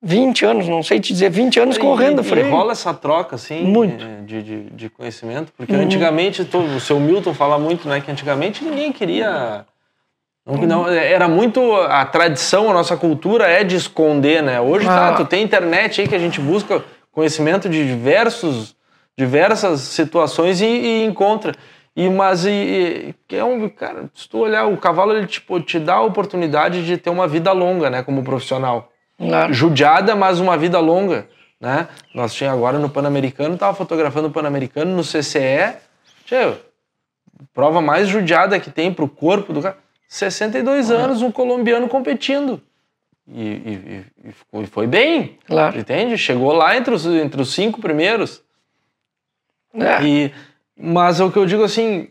[0.03, 2.47] 20 anos, não sei te dizer, 20 anos correndo e, freio.
[2.47, 4.05] E rola essa troca, assim, Muito.
[4.25, 5.53] De, de, de conhecimento.
[5.55, 8.01] Porque antigamente, todo, o seu Milton fala muito, né?
[8.01, 9.65] Que antigamente ninguém queria...
[10.45, 11.73] Não, não, era muito...
[11.73, 14.59] A tradição, a nossa cultura é de esconder, né?
[14.59, 15.13] Hoje, tá, Ah.
[15.13, 18.75] tu tem internet aí que a gente busca conhecimento de diversos,
[19.17, 21.53] diversas situações e, e encontra.
[21.95, 25.77] E, mas e, e- é um, cara, se tu olhar, o cavalo ele tipo, te
[25.79, 29.53] dá a oportunidade de ter uma vida longa, né, como profissional Claro.
[29.53, 31.27] judiada, mas uma vida longa,
[31.59, 31.87] né?
[32.15, 35.75] Nós tinha agora no Pan-Americano, tava fotografando o Pan-Americano no CCE,
[36.25, 36.53] tchê,
[37.53, 39.77] prova mais judiada que tem pro corpo do cara,
[40.07, 42.59] 62 anos, um colombiano competindo.
[43.27, 44.05] E, e-
[44.61, 45.77] e foi bem, Claro.
[45.77, 46.17] entende?
[46.17, 48.41] Chegou lá entre os, entre os cinco primeiros.
[49.73, 50.03] É.
[50.03, 50.33] E,
[50.81, 52.07] mas é o que eu digo assim,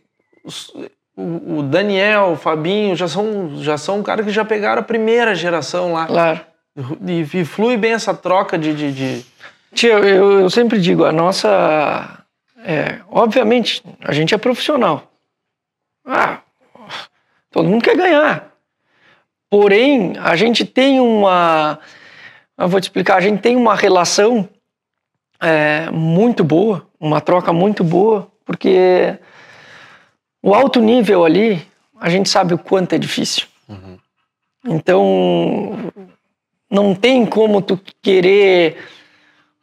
[1.17, 5.93] o Daniel, o Fabinho, já são, já são caras que já pegaram a primeira geração
[5.93, 6.07] lá.
[6.07, 6.41] Claro.
[7.07, 8.75] E, e flui bem essa troca de.
[8.75, 9.27] de, de-
[9.73, 12.25] Tia, eu, eu sempre digo, a nossa.
[12.65, 15.13] é, obviamente, a gente é profissional.
[16.07, 16.41] Ah,
[17.51, 18.51] todo mundo quer ganhar.
[19.51, 21.79] Porém, a gente tem uma.
[22.59, 24.49] Eu vou te explicar, a gente tem uma relação
[25.41, 29.17] é, muito boa, uma troca muito boa, porque
[30.43, 31.65] o alto nível ali,
[32.01, 33.47] a gente sabe o quanto é difícil.
[34.67, 35.93] Então,
[36.69, 38.77] não tem como tu querer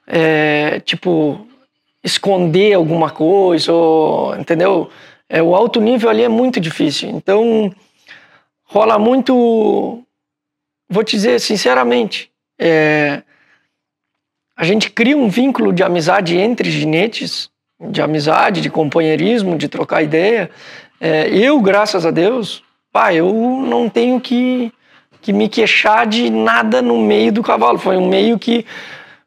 [0.08, 1.46] é, tipo,
[2.02, 4.90] esconder alguma coisa, ou, entendeu?
[5.28, 7.10] É, o alto nível ali é muito difícil.
[7.10, 7.70] Então,
[8.64, 10.02] rola muito.
[10.90, 13.22] Vou te dizer sinceramente, é,
[14.56, 20.02] a gente cria um vínculo de amizade entre ginetes, de amizade, de companheirismo, de trocar
[20.02, 20.50] ideia.
[21.00, 23.32] É, eu, graças a Deus, pá, eu
[23.68, 24.72] não tenho que,
[25.22, 27.78] que me queixar de nada no meio do cavalo.
[27.78, 28.66] Foi um meio que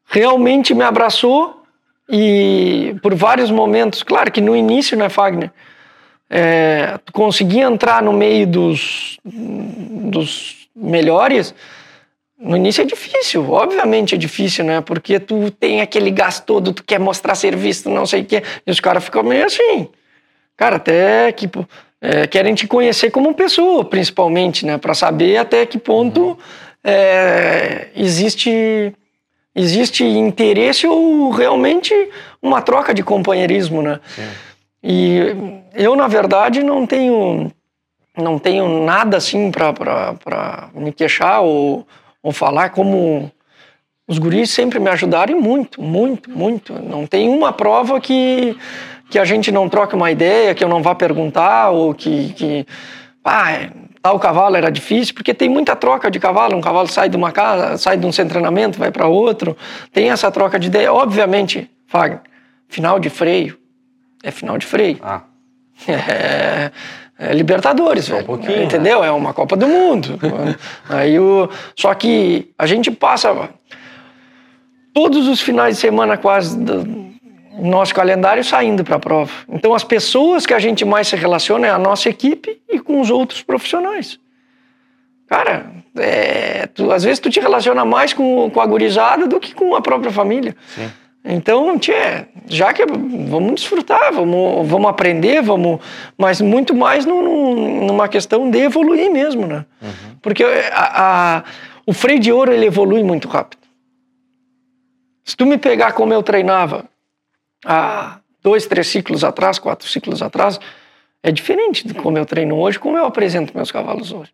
[0.07, 1.63] realmente me abraçou
[2.09, 5.53] e por vários momentos, claro que no início, né, Fagner?
[6.29, 11.55] É, tu conseguia entrar no meio dos, dos melhores,
[12.41, 14.81] no início é difícil, obviamente é difícil, né?
[14.81, 18.71] Porque tu tem aquele gasto todo, tu quer mostrar serviço, não sei o quê, e
[18.71, 19.89] os caras ficam meio assim.
[20.57, 21.49] Cara, até que
[22.01, 24.79] é, querem te conhecer como pessoa, principalmente, né?
[24.79, 26.39] Para saber até que ponto
[26.83, 28.95] é, existe
[29.55, 31.93] existe interesse ou realmente
[32.41, 34.01] uma troca de companheirismo, né?
[34.83, 35.19] E
[35.75, 37.53] eu, na verdade, não tenho
[38.17, 41.87] não tenho nada assim para me queixar ou,
[42.23, 43.31] ou falar como
[44.07, 46.73] os guris sempre me ajudaram muito, muito, muito.
[46.75, 48.57] Não tem uma prova que,
[49.09, 52.67] que a gente não troque uma ideia, que eu não vá perguntar ou que, que
[53.25, 53.71] ah,
[54.03, 56.57] tal cavalo era difícil, porque tem muita troca de cavalo.
[56.57, 59.57] Um cavalo sai de uma casa, sai de um centro de treinamento, vai para outro.
[59.93, 60.93] Tem essa troca de ideia.
[60.93, 62.21] Obviamente, Fagner,
[62.69, 63.57] final de freio
[64.23, 64.99] é final de freio.
[65.03, 65.23] Ah,
[65.89, 66.71] É,
[67.21, 68.25] é Libertadores, velho.
[68.25, 69.05] pouquinho, entendeu?
[69.05, 70.19] É uma Copa do Mundo.
[70.89, 73.51] Aí o, só que a gente passa
[74.95, 77.11] todos os finais de semana quase do
[77.61, 79.31] nosso calendário saindo para a prova.
[79.49, 83.01] Então as pessoas que a gente mais se relaciona é a nossa equipe e com
[83.01, 84.19] os outros profissionais.
[85.29, 85.67] Cara,
[85.97, 89.75] é, tu- às vezes tu te relaciona mais com, com a gurizada do que com
[89.77, 90.57] a própria família.
[90.75, 90.91] sim.
[91.25, 95.79] Então, tchê, já que vamos desfrutar, vamos, vamos aprender, vamos,
[96.17, 97.55] mas muito mais no-
[97.87, 99.67] numa questão de evoluir mesmo, né?
[100.23, 100.43] Porque
[100.73, 101.45] a- a-
[101.87, 103.61] o freio de ouro ele evolui muito rápido.
[105.25, 106.87] Se tu me pegar como eu treinava
[107.67, 110.59] há dois, três ciclos atrás, quatro ciclos atrás,
[111.23, 114.33] é diferente de como eu treino hoje, como eu apresento meus cavalos hoje.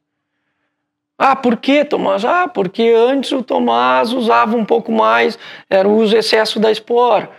[1.18, 2.24] Ah, por que, Tomás?
[2.24, 5.38] Ah, porque antes o Tomás usava um pouco mais,
[5.70, 7.30] era o uso excesso da espora.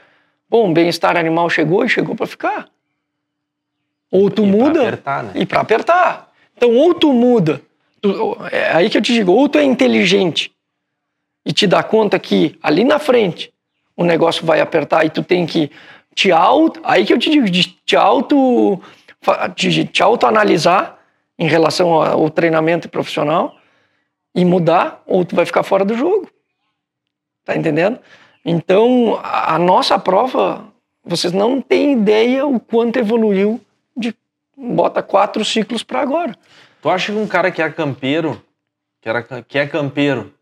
[0.50, 2.68] Bom, o bem-estar animal chegou e chegou para ficar.
[4.12, 5.32] Ou tu E pra muda apertar, né?
[5.36, 6.32] e para apertar.
[6.56, 7.62] Então, ou tu muda,
[8.02, 10.52] tu- é aí que eu te digo, ou tu é inteligente
[11.46, 13.54] e te dá conta que ali na frente
[13.96, 15.70] o negócio vai apertar e tu tem que
[16.16, 18.82] te auto, aí que eu te digo, de te auto,
[19.56, 20.98] de te autoanalisar
[21.38, 23.56] em relação ao treinamento profissional
[24.34, 26.30] e mudar, ou tu vai ficar fora do jogo.
[27.44, 28.00] Tá entendendo?
[28.46, 30.66] Então, a nossa prova,
[31.04, 33.60] vocês não têm ideia o quanto evoluiu
[33.96, 34.16] de
[34.56, 36.36] bota quatro ciclos para agora.
[36.82, 38.42] Tu acha que um cara que é campeiro,
[39.02, 40.34] que, era, que é campeiro,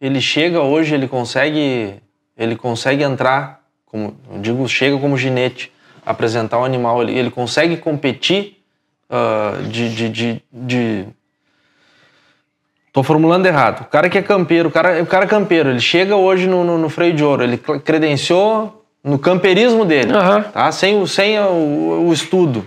[0.00, 1.94] ele chega hoje, ele consegue,
[2.36, 5.72] ele consegue entrar, como eu digo, chega como ginete,
[6.04, 8.62] apresentar o um animal, ele, ele consegue competir
[9.08, 11.06] uh, de, de, de, de
[12.92, 13.82] Tô formulando errado.
[13.82, 16.64] O cara que é campeiro, o cara, o cara é campeiro, ele chega hoje no,
[16.64, 20.42] no, no freio de ouro, ele credenciou no camperismo dele, uhum.
[20.42, 20.72] tá?
[20.72, 22.66] Sem, sem o, o, estudo,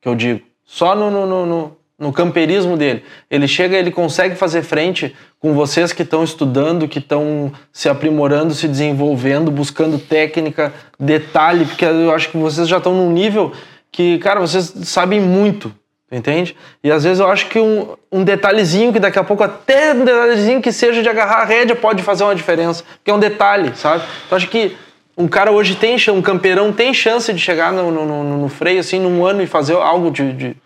[0.00, 0.40] que eu digo.
[0.64, 3.04] Só no, no, no, no camperismo dele.
[3.30, 8.54] Ele chega, ele consegue fazer frente com vocês que estão estudando, que estão se aprimorando,
[8.54, 13.52] se desenvolvendo, buscando técnica, detalhe, porque eu acho que vocês já estão num nível
[13.90, 15.72] que, cara, vocês sabem muito
[16.10, 16.56] entende?
[16.82, 20.04] E às vezes eu acho que um, um detalhezinho, que daqui a pouco até um
[20.04, 23.74] detalhezinho que seja de agarrar a rédea pode fazer uma diferença, porque é um detalhe,
[23.76, 24.04] sabe?
[24.26, 24.76] Então acho que
[25.16, 28.80] um cara hoje tem, um campeirão tem chance de chegar no, no, no, no freio
[28.80, 30.56] assim num ano e fazer algo de, de,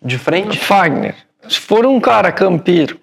[0.00, 0.58] de frente?
[0.58, 1.16] Fagner,
[1.48, 2.98] se for um cara campeiro,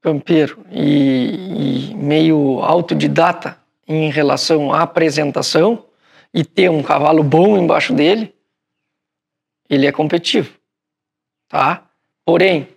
[0.00, 3.58] campeiro e, e meio autodidata
[3.88, 5.84] em relação à apresentação
[6.32, 8.34] e ter um cavalo bom embaixo dele,
[9.68, 10.55] ele é competitivo
[11.48, 11.82] tá?
[12.24, 12.68] Porém,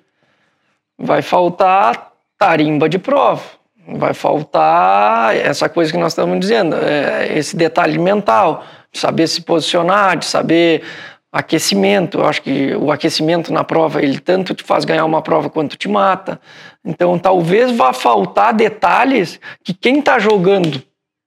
[0.98, 3.44] vai faltar tarimba de prova,
[3.88, 9.42] vai faltar essa coisa que nós estamos dizendo, é, esse detalhe mental, de saber se
[9.42, 10.84] posicionar, de saber
[11.32, 12.20] aquecimento.
[12.20, 15.78] Eu acho que o aquecimento na prova ele tanto te faz ganhar uma prova quanto
[15.78, 16.40] te mata.
[16.84, 20.82] Então, talvez vá faltar detalhes que quem está jogando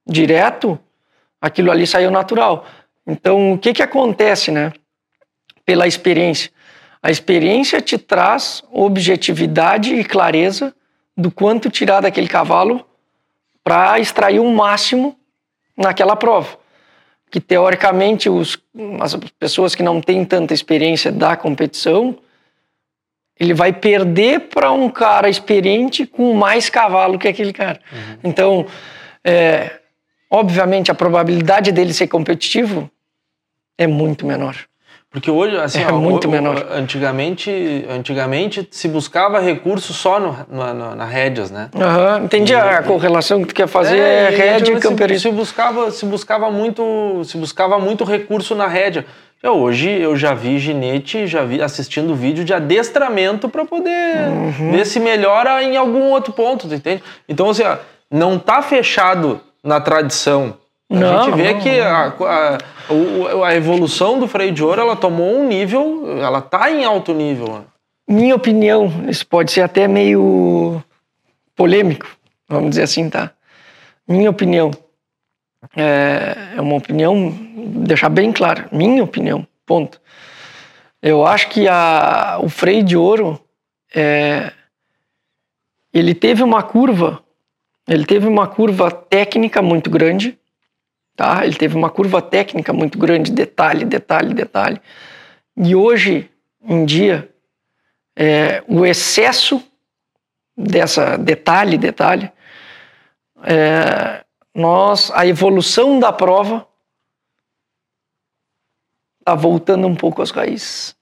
[0.06, 0.78] direto,
[1.40, 2.66] aquilo ali saiu natural.
[3.06, 4.72] Então, o que que acontece, né?
[5.64, 6.50] Pela experiência,
[7.02, 10.72] a experiência te traz objetividade e clareza
[11.16, 12.86] do quanto tirar daquele cavalo
[13.64, 15.18] para extrair o um máximo
[15.76, 16.58] naquela prova.
[17.28, 18.56] Que teoricamente os,
[19.00, 22.16] as pessoas que não têm tanta experiência da competição,
[23.38, 27.80] ele vai perder para um cara experiente com mais cavalo que aquele cara.
[27.90, 28.18] Uhum.
[28.22, 28.66] Então,
[29.24, 29.80] é,
[30.30, 32.88] obviamente, a probabilidade dele ser competitivo
[33.76, 34.56] é muito menor.
[35.12, 36.66] Porque hoje, assim, é ó, muito o, menor.
[36.72, 41.68] Antigamente, antigamente se buscava recurso só no, no, na rédeas, né?
[41.74, 45.20] Uhum, entendi e, a correlação que tu quer fazer é, é rédea e camperismo.
[45.20, 49.04] Se, se, buscava, se buscava muito, se buscava muito recurso na rédea.
[49.42, 54.72] Eu, hoje eu já vi ginete, já vi assistindo vídeo de adestramento para poder uhum.
[54.72, 57.02] ver se melhora em algum outro ponto, tu entende?
[57.28, 57.76] Então, assim, ó,
[58.10, 60.56] não tá fechado na tradição
[60.92, 62.58] a não, gente vê não, que a, a,
[63.44, 67.46] a, evolução do freio de ouro ela tomou um nível, ela está em alto nível.
[67.46, 67.64] Né?
[68.08, 70.82] Minha opinião, isso pode ser até meio
[71.54, 72.06] polêmico,
[72.48, 73.30] vamos dizer assim, tá?
[74.06, 74.70] Minha opinião
[75.76, 80.00] é, é uma opinião, deixar bem claro, minha opinião, ponto.
[81.00, 83.40] Eu acho que a, o freio de ouro
[83.94, 84.52] é,
[85.92, 87.22] ele teve uma curva,
[87.88, 90.38] ele teve uma curva técnica muito grande
[91.14, 91.44] Tá?
[91.44, 94.80] Ele teve uma curva técnica muito grande, detalhe, detalhe, detalhe.
[95.56, 96.30] E hoje
[96.62, 97.32] em dia,
[98.16, 99.62] é, o excesso
[100.56, 102.30] dessa detalhe, detalhe,
[103.44, 106.66] é, nós, a evolução da prova
[109.20, 110.96] está voltando um pouco às raízes.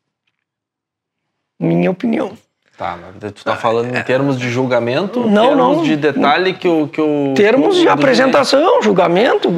[1.59, 2.37] Minha opinião.
[2.81, 5.21] Tá, mas tu tá falando em termos de julgamento?
[5.29, 5.85] Não, termos não.
[5.85, 6.89] de detalhe que o.
[6.89, 9.51] Que o termos de apresentação, julgamento.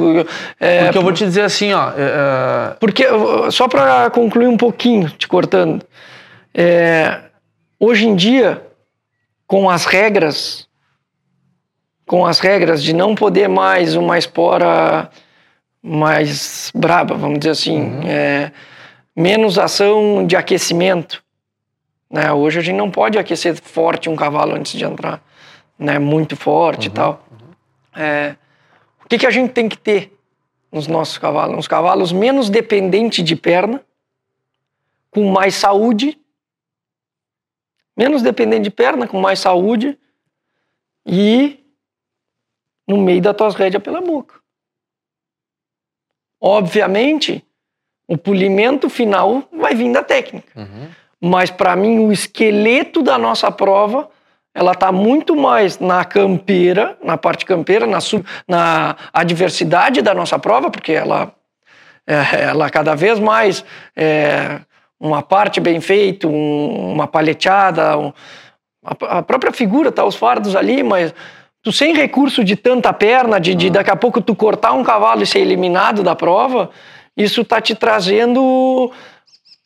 [0.59, 1.91] É, porque eu vou te dizer assim, ó.
[1.91, 3.05] É, é porque,
[3.49, 5.85] só para concluir um pouquinho, te cortando.
[6.53, 7.21] É,
[7.79, 8.61] hoje em dia,
[9.47, 10.67] com as regras,
[12.05, 15.09] com as regras de não poder mais uma espora
[15.81, 18.01] mais braba, vamos dizer assim, uhum.
[18.05, 18.51] é,
[19.15, 21.23] menos ação de aquecimento
[22.13, 22.31] né?
[22.31, 25.19] Hoje a gente não pode aquecer forte um cavalo antes de entrar,
[25.79, 25.97] né?
[25.97, 27.27] muito forte uhum, e tal.
[27.31, 28.01] Uhum.
[28.03, 28.35] É,
[29.03, 30.15] o que, que a gente tem que ter
[30.71, 31.57] nos nossos cavalos?
[31.57, 33.83] Uns cavalos menos dependentes de perna,
[35.09, 36.15] com mais saúde,
[37.97, 39.97] menos dependente de perna, com mais saúde
[41.03, 41.65] e
[42.87, 44.35] no meio das tuas rédeas pela boca.
[46.39, 47.43] Obviamente,
[48.07, 50.59] o polimento final vai vir da técnica.
[50.59, 51.02] Uhum.
[51.25, 54.09] Mas para mim o esqueleto da nossa prova
[54.53, 60.37] ela está muito mais na campeira, na parte campeira, na, sub, na adversidade da nossa
[60.37, 61.33] prova, porque ela,
[62.05, 64.59] é, ela cada vez mais é,
[64.99, 68.13] uma parte bem feita, um, uma paleteada, um,
[68.85, 71.15] a, a, própria figura, tá os fardos ali, mas
[71.63, 75.23] tu sem recurso de tanta perna, de, de daqui a pouco tu cortar um cavalo
[75.23, 76.69] e ser eliminado da prova,
[77.17, 78.91] isso tá te trazendo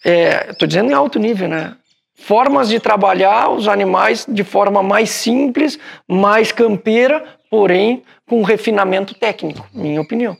[0.07, 1.75] Estou é, dizendo em alto nível, né?
[2.17, 9.65] formas de trabalhar os animais de forma mais simples, mais campeira, porém com refinamento técnico,
[9.71, 10.35] minha opinião.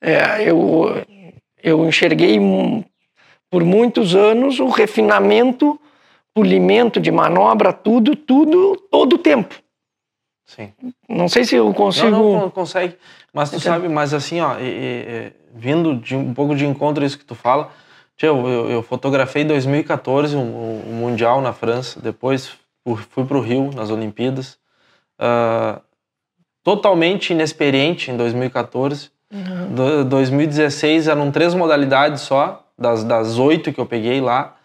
[0.00, 1.02] É, eu,
[1.62, 2.38] eu enxerguei
[3.50, 5.80] por muitos anos o refinamento,
[6.34, 9.54] polimento de manobra, tudo, tudo, todo o tempo.
[10.44, 10.72] Sim.
[11.08, 12.10] Não sei se eu consigo.
[12.10, 12.96] Não, não consegue.
[13.32, 17.18] Mas tu sabe, mas assim, ó, e, e, vindo de um pouco de encontro isso
[17.18, 17.72] que tu fala,
[18.22, 22.52] eu, eu, eu fotografei em 2014 o um, um, Mundial na França, depois
[23.10, 24.58] fui para o Rio nas Olimpíadas.
[25.18, 25.80] Uh,
[26.62, 29.10] totalmente inexperiente em 2014.
[29.32, 29.74] Uhum.
[29.74, 34.56] Do, 2016 eram três modalidades só, das, das oito que eu peguei lá.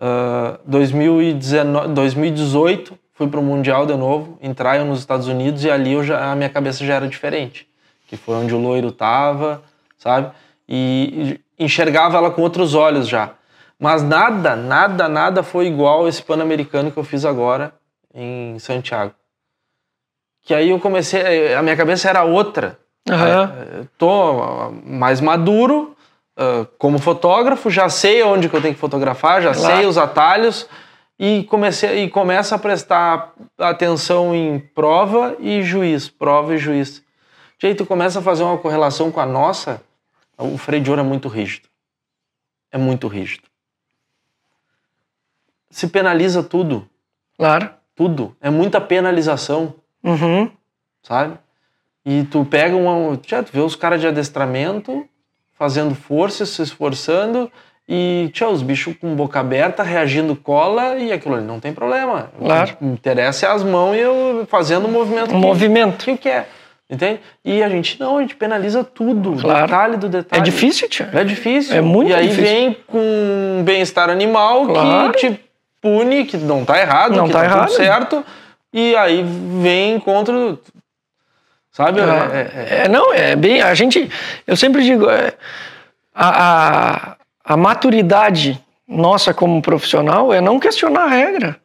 [0.00, 5.92] Uh, 2019, 2018 fui para o Mundial de novo, entrar nos Estados Unidos e ali
[5.92, 7.68] eu já, a minha cabeça já era diferente.
[8.08, 9.62] Que foi onde o loiro tava,
[9.96, 10.32] sabe?
[10.68, 13.30] E enxergava ela com outros olhos já.
[13.78, 17.74] Mas nada, nada, nada foi igual esse Pan-Americano que eu fiz agora
[18.14, 19.12] em Santiago.
[20.42, 22.78] Que aí eu comecei, a minha cabeça era outra.
[23.08, 23.88] Uhum.
[23.98, 25.96] tô mais maduro
[26.38, 30.68] uh, como fotógrafo, já sei onde que eu tenho que fotografar, já sei os atalhos
[31.18, 37.02] e comecei e começa a prestar atenção em prova e juiz, prova e juiz.
[37.62, 39.80] E aí tu começa a fazer uma correlação com a nossa,
[40.38, 41.68] o freio de ouro é muito rígido.
[42.70, 43.44] É muito rígido.
[45.70, 46.88] Se penaliza tudo.
[47.36, 47.70] Claro.
[47.94, 48.36] Tudo.
[48.40, 49.74] É muita penalização.
[50.02, 50.50] Uhum.
[51.02, 51.38] Sabe?
[52.04, 53.18] E tu pega uma.
[53.26, 55.06] Já, tu vê os caras de adestramento
[55.52, 57.50] fazendo força, se esforçando,
[57.88, 62.32] e tchau, os bichos com boca aberta, reagindo cola, e aquilo ali não tem problema.
[62.36, 62.72] Claro.
[62.72, 65.30] O que interessa é as mãos e eu fazendo o movimento.
[65.30, 66.04] Um que, movimento.
[66.04, 66.48] Que quer.
[66.92, 67.20] Entende?
[67.42, 69.64] E a gente não, a gente penaliza tudo, claro.
[69.66, 70.42] detalhe do detalhe.
[70.42, 71.08] É difícil, tia.
[71.14, 71.74] É difícil.
[71.74, 72.44] É muito E aí difícil.
[72.44, 75.12] vem com bem-estar animal Claro.
[75.14, 75.40] que te
[75.80, 77.66] pune, que não tá errado, Não que tá tá, errado.
[77.68, 78.24] tudo certo.
[78.74, 79.24] E aí
[79.62, 80.34] vem contra.
[81.70, 82.00] Sabe?
[82.00, 83.62] É- Ah, é- é, não, é bem.
[83.62, 84.10] A gente.
[84.46, 85.32] Eu sempre digo, é,
[86.14, 91.56] a, a, a maturidade nossa como profissional é não questionar a regra.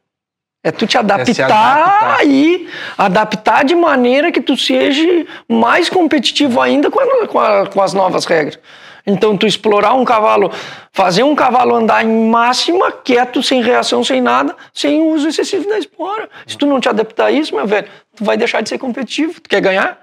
[0.64, 2.26] É tu te adaptar, adaptar.
[2.28, 2.68] e
[2.98, 7.94] adaptar de maneira que tu seja mais competitivo ainda com, a- com, a- com as
[7.94, 8.60] novas regras.
[9.06, 10.52] Então, tu explorar um cavalo,
[10.92, 15.80] fazer um cavalo andar em máxima, quieto, sem reação, sem nada, sem uso excessivo da
[15.80, 16.30] espora.
[16.46, 19.40] Se tu não te adaptar a isso, meu velho, tu vai deixar de ser competitivo.
[19.40, 19.98] Tu quer ganhar?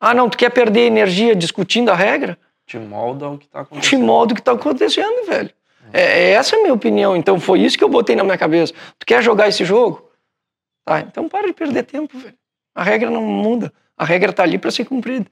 [0.00, 2.36] Ah, não, tu quer perder energia discutindo a regra?
[2.66, 4.04] te molda o que tá Te acontecendo.
[4.04, 5.50] molda o que tá acontecendo, velho.
[5.92, 7.16] É, é essa a minha opinião.
[7.16, 8.72] Então, foi isso que eu botei na minha cabeça.
[8.98, 10.10] Tu quer jogar esse jogo?
[10.84, 12.34] Tá, então para de perder tempo, velho.
[12.74, 13.72] A regra não muda.
[13.96, 15.26] A regra tá ali para ser cumprida.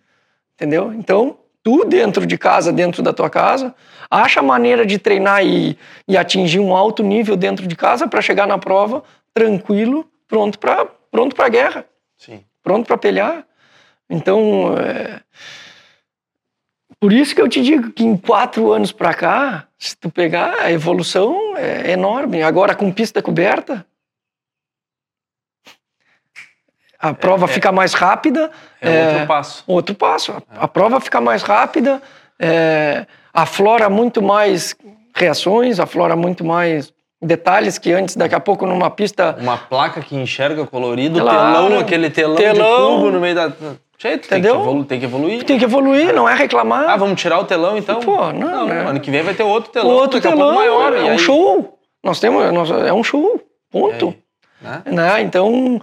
[0.54, 0.92] Entendeu?
[0.92, 3.74] Então, tu dentro de casa, dentro da tua casa,
[4.10, 5.76] acha maneira de treinar e,
[6.06, 10.86] e atingir um alto nível dentro de casa para chegar na prova tranquilo, pronto para
[11.10, 11.84] pronto para guerra,
[12.16, 12.44] Sim.
[12.62, 13.44] pronto para pelear.
[14.08, 15.20] Então, é...
[17.00, 20.54] por isso que eu te digo que em quatro anos para cá, se tu pegar
[20.60, 22.42] a evolução é enorme.
[22.42, 23.84] Agora com pista coberta,
[26.98, 28.50] a prova fica mais rápida.
[28.80, 29.64] É, outro passo.
[29.66, 30.32] Outro passo.
[30.50, 32.02] A, a prova fica mais rápida,
[32.38, 34.76] é, aflora muito mais
[35.14, 39.36] reações, aflora muito mais detalhes que antes, daqui a pouco, numa pista.
[39.40, 41.54] Uma placa que enxerga colorido, Claro.
[41.68, 42.90] telão, aquele telão, Telão.
[42.90, 43.52] de cubo no meio da.
[44.00, 44.62] Jeito, tem que, Entendeu?
[44.62, 45.44] evolu- tem que evoluir.
[45.44, 46.88] Tem que evoluir, não é reclamar.
[46.88, 48.00] Ah, vamos tirar o telão então?
[48.00, 48.80] Pô, não, né?
[48.88, 49.90] Ano que vem vai ter outro telão.
[49.90, 50.94] outro daqui a telão, pouco maior.
[50.96, 51.78] é um aí- show.
[52.02, 53.38] Nós temos, nós- é um show,
[53.70, 54.14] ponto.
[54.62, 54.82] né?
[54.86, 55.20] Né?
[55.20, 55.80] Então,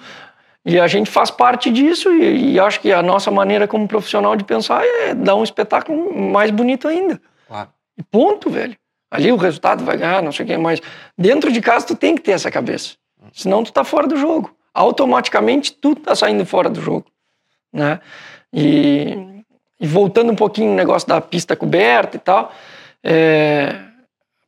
[0.65, 4.35] e a gente faz parte disso e, e acho que a nossa maneira como profissional
[4.35, 7.21] de pensar é dar um espetáculo mais bonito ainda.
[7.47, 7.69] Claro.
[7.95, 8.75] E ponto, velho.
[9.11, 10.81] Ali o resultado vai ganhar, não sei o que, mas
[11.17, 12.95] dentro de casa tu tem que ter essa cabeça.
[13.31, 14.51] Senão tu tá fora do jogo.
[14.73, 17.05] Automaticamente tu tá saindo fora do jogo,
[17.71, 17.99] né?
[18.53, 19.43] E,
[19.79, 22.51] e voltando um pouquinho no negócio da pista coberta e tal,
[23.03, 23.75] é,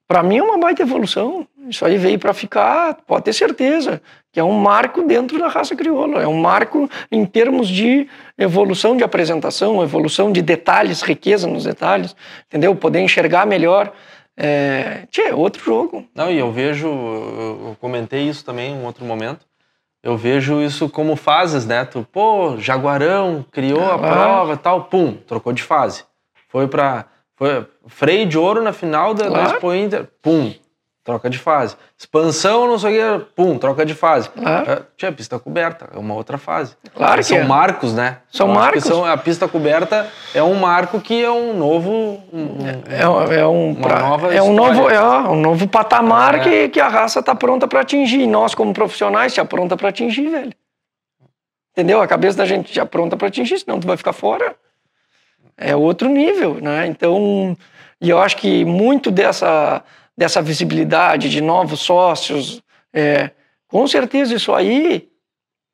[0.08, 1.48] para mim é uma baita evolução.
[1.68, 4.02] Isso aí veio para ficar, pode ter certeza,
[4.32, 6.22] que é um marco dentro da raça crioula.
[6.24, 12.16] É um marco em termos de evolução de apresentação, evolução de detalhes, riqueza nos detalhes,
[12.48, 12.76] entendeu?
[12.76, 13.94] Poder enxergar melhor.
[14.36, 16.08] É, tchê, é outro jogo.
[16.16, 19.46] Não, e eu vejo, eu comentei isso também em um outro momento.
[20.02, 21.84] Eu vejo isso como fases, né?
[21.86, 23.98] Tu, pô, Jaguarão criou a Ah.
[23.98, 26.04] prova e tal, pum, trocou de fase.
[26.48, 27.06] Foi pra.
[27.36, 29.52] Foi freio de ouro na final da, da Claro.
[29.54, 30.54] Expo Inter, pum,
[31.10, 31.76] troca de fase.
[31.98, 34.30] Expansão, não sei o que, pum, troca de fase.
[34.30, 34.72] Claro.
[34.72, 36.76] É, Tinha pista coberta, é uma outra fase.
[36.94, 37.44] Claro que são é.
[37.44, 38.18] marcos, né?
[38.31, 38.84] São que marcos.
[38.84, 41.91] são- a pista coberta é um marco que é um novo.
[42.31, 42.57] um-
[42.88, 44.73] É, um- é um, Uma pra- nova é um história.
[44.76, 46.40] novo, é um novo patamar É.
[46.40, 48.22] que, que a raça está pronta para atingir.
[48.22, 50.53] E nós, como profissionais, já pronta para atingir, velho.
[51.72, 52.02] Entendeu?
[52.02, 54.56] A cabeça da gente já pronta para atingir, senão tu vai ficar fora.
[55.57, 56.86] É outro nível, né?
[56.88, 57.57] Então,
[57.99, 59.84] e eu acho que muito dessa,
[60.20, 62.62] dessa visibilidade de novos sócios,
[62.94, 63.32] é,
[63.70, 65.10] com certeza isso aí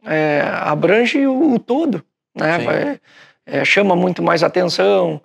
[0.05, 2.05] é, abrange o, o todo,
[2.35, 2.59] né?
[2.59, 3.01] Vai-
[3.47, 5.19] é, chama muito mais atenção.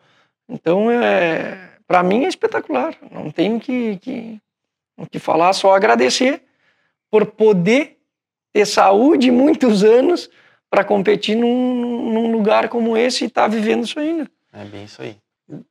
[0.48, 2.94] Então, é, para mim é espetacular.
[3.10, 4.40] Não tenho que, que,
[4.96, 6.42] o que falar, só agradecer
[7.10, 7.98] por poder
[8.54, 10.30] ter saúde muitos anos
[10.70, 14.30] para competir num, num lugar como esse e estar vivendo isso ainda.
[14.52, 15.16] É bem isso aí.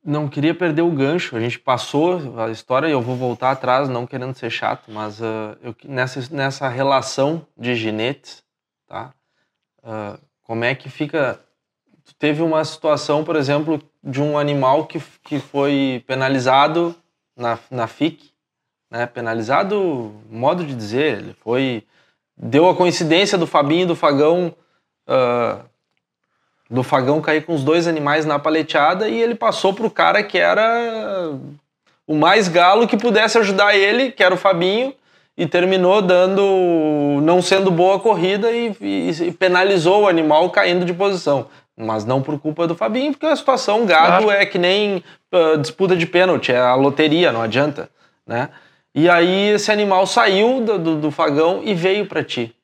[0.04, 1.36] Não queria perder o gancho.
[1.36, 5.22] A gente passou a história e eu vou voltar atrás, não querendo ser chato, mas
[5.22, 8.42] ah, eu, nessa, nessa relação de ginetes,
[8.86, 9.12] tá?
[9.82, 11.40] Ah, como é que fica?
[12.18, 16.94] Teve uma situação, por exemplo, de um animal que, que foi penalizado
[17.36, 18.30] na, na FIC,
[18.90, 19.06] né?
[19.06, 21.84] Penalizado, modo de dizer, ele foi
[22.36, 24.54] deu a coincidência do Fabinho e do Fagão
[25.06, 25.64] ah,
[26.70, 30.38] do Fagão cair com os dois animais na paleteada e ele passou pro cara que
[30.38, 31.32] era
[32.06, 34.94] o mais galo que pudesse ajudar ele, que era o Fabinho,
[35.36, 40.84] e terminou dando não sendo boa a corrida e, e- e penalizou o animal caindo
[40.84, 41.46] de posição.
[41.76, 44.30] Mas não por culpa do Fabinho, porque a situação gado Claro.
[44.40, 45.02] é que nem
[45.32, 47.88] ah, disputa de pênalti, é a loteria, não adianta,
[48.26, 48.50] né?
[48.94, 52.54] E aí esse animal saiu do, do, do Fagão e veio para ti.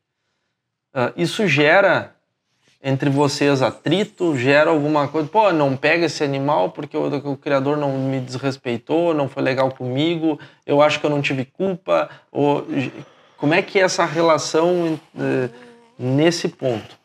[0.94, 2.14] Ah, isso gera
[2.88, 7.76] entre vocês atrito, gera alguma coisa, pô, não pega esse animal porque o, o criador
[7.76, 12.64] não me desrespeitou, não foi legal comigo, eu acho que eu não tive culpa, ou,
[13.36, 15.48] como é que é essa relação eh,
[15.98, 16.96] nesse ponto?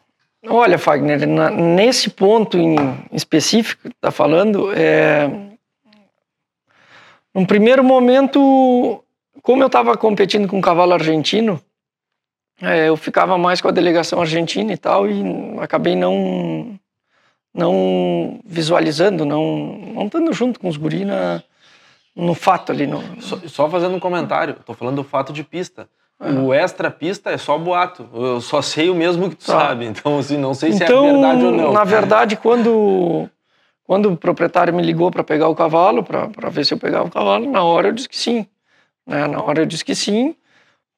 [0.47, 2.75] Olha, Fagner, na- nesse ponto em
[3.11, 5.27] específico que tá falando, é...
[7.33, 9.03] num primeiro momento,
[9.41, 11.59] como eu estava competindo com um cavalo argentino,
[12.61, 15.23] é, eu ficava mais com a delegação argentina e tal, e
[15.59, 16.79] acabei não
[17.53, 21.43] não visualizando, não, não estando junto com os guris na,
[22.15, 22.87] no fato ali.
[22.87, 25.87] No, Só, só fazendo um comentário, tô falando do fato de pista.
[26.19, 28.07] O extra pista é só boato.
[28.13, 29.59] Eu só sei o mesmo que tu Tá.
[29.59, 29.85] sabe.
[29.87, 31.73] Então, assim, não sei se então, é verdade ou não.
[31.73, 33.27] na verdade, quando,
[33.83, 37.11] quando o proprietário me ligou para pegar o cavalo, para ver se eu pegava o
[37.11, 38.45] cavalo, na hora eu disse que sim.
[39.05, 39.25] Né?
[39.27, 40.35] Na hora eu disse que sim,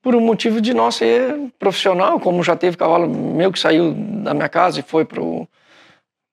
[0.04, 4.34] por um motivo de nós ser profissional, como já teve cavalo meu que saiu da
[4.34, 5.48] minha casa e foi pro.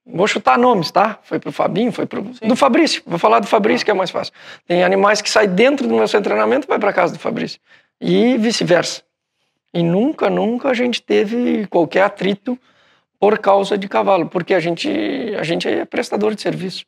[0.04, 1.20] Vou chutar nomes, tá?
[1.22, 2.20] Foi pro Fabinho, foi pro.
[2.20, 3.00] Do Fabrício.
[3.06, 4.34] Vou falar do Fabrício, que é mais fácil.
[4.66, 7.20] Tem animais que saem dentro do meu centro de treinamento e vai para casa do
[7.20, 7.60] Fabrício.
[8.00, 9.02] E vice-versa.
[9.72, 12.58] E nunca, nunca a gente teve qualquer atrito
[13.20, 14.90] por causa de cavalo, porque a gente,
[15.38, 16.84] a gente é prestador de serviço.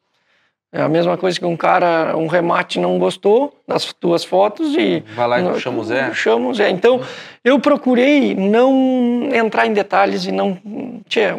[0.75, 5.01] É a mesma coisa que um cara, um remate não gostou das tuas fotos e...
[5.15, 6.15] Vai lá e chama o Zé.
[6.15, 6.71] Chama o Zé.
[6.71, 7.03] Então,
[7.45, 10.59] eu procurei não entrar em detalhes e não...
[11.07, 11.37] Tchê,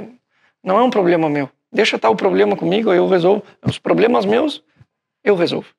[0.63, 1.49] não é um problema meu.
[1.71, 3.43] Deixa estar o problema comigo, eu resolvo.
[3.65, 4.63] Os problemas meus,
[5.23, 5.69] eu resolvo.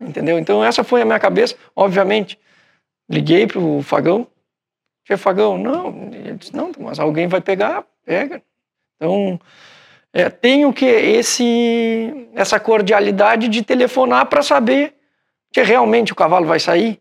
[0.00, 0.36] Entendeu?
[0.36, 1.54] Então, essa foi a minha cabeça.
[1.76, 2.36] Obviamente,
[3.08, 4.26] liguei pro Fagão.
[5.04, 6.10] Tchê, Fagão, não.
[6.12, 8.42] Ele disse, não, mas alguém vai pegar, pega.
[8.96, 9.38] Então,
[10.14, 14.94] é, tenho que esse essa cordialidade de telefonar para saber
[15.52, 17.00] que realmente o cavalo vai sair.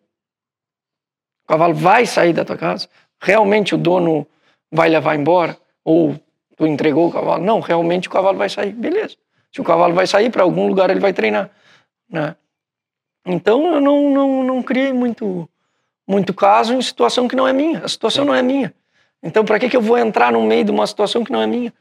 [1.43, 2.89] O cavalo vai sair da tua casa.
[3.21, 4.25] Realmente o dono
[4.71, 6.19] vai levar embora ou
[6.57, 7.43] tu entregou o cavalo?
[7.43, 8.71] Não, realmente o cavalo vai sair.
[8.71, 9.15] Beleza.
[9.51, 11.51] Se o cavalo vai sair para algum lugar ele vai treinar,
[12.09, 12.35] né?
[13.27, 15.47] Então eu não não, não criei muito
[16.07, 17.85] muito caso em situação que não é minha.
[17.85, 18.73] A situação não é minha.
[19.21, 21.45] Então para que que eu vou entrar no meio de uma situação que não é
[21.45, 21.71] minha?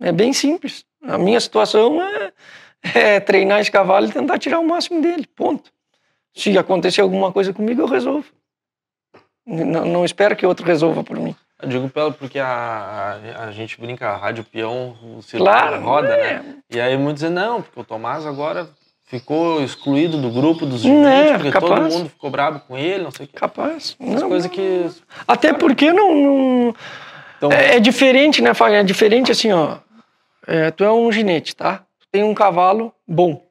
[0.00, 0.84] É bem simples.
[1.02, 2.32] A minha situação é,
[2.94, 5.26] é treinar esse cavalo e tentar tirar o máximo dele.
[5.34, 5.70] Ponto.
[6.34, 8.26] Se acontecer alguma coisa comigo, eu resolvo.
[9.46, 11.34] Não, não espero que outro resolva por mim.
[11.62, 16.08] Eu digo pelo porque a, a, a gente brinca, a Rádio Peão, o Claro, roda,
[16.08, 16.34] é.
[16.42, 16.56] né?
[16.70, 18.68] E aí muitos dizem, não, porque o Tomás agora
[19.06, 21.94] ficou excluído do grupo dos É, gigantes, porque todo capaz.
[21.94, 23.36] mundo ficou bravo com ele, não sei o quê.
[23.36, 23.96] Capaz.
[24.00, 24.90] As Não, coisas que...
[25.28, 26.14] Até porque não.
[26.14, 26.74] não-
[27.46, 28.80] Então, é, é diferente, né, Fagner?
[28.80, 29.78] É diferente assim, ó.
[30.46, 31.82] É, tu é um ginete, tá?
[32.00, 33.42] Tu tem um cavalo bom.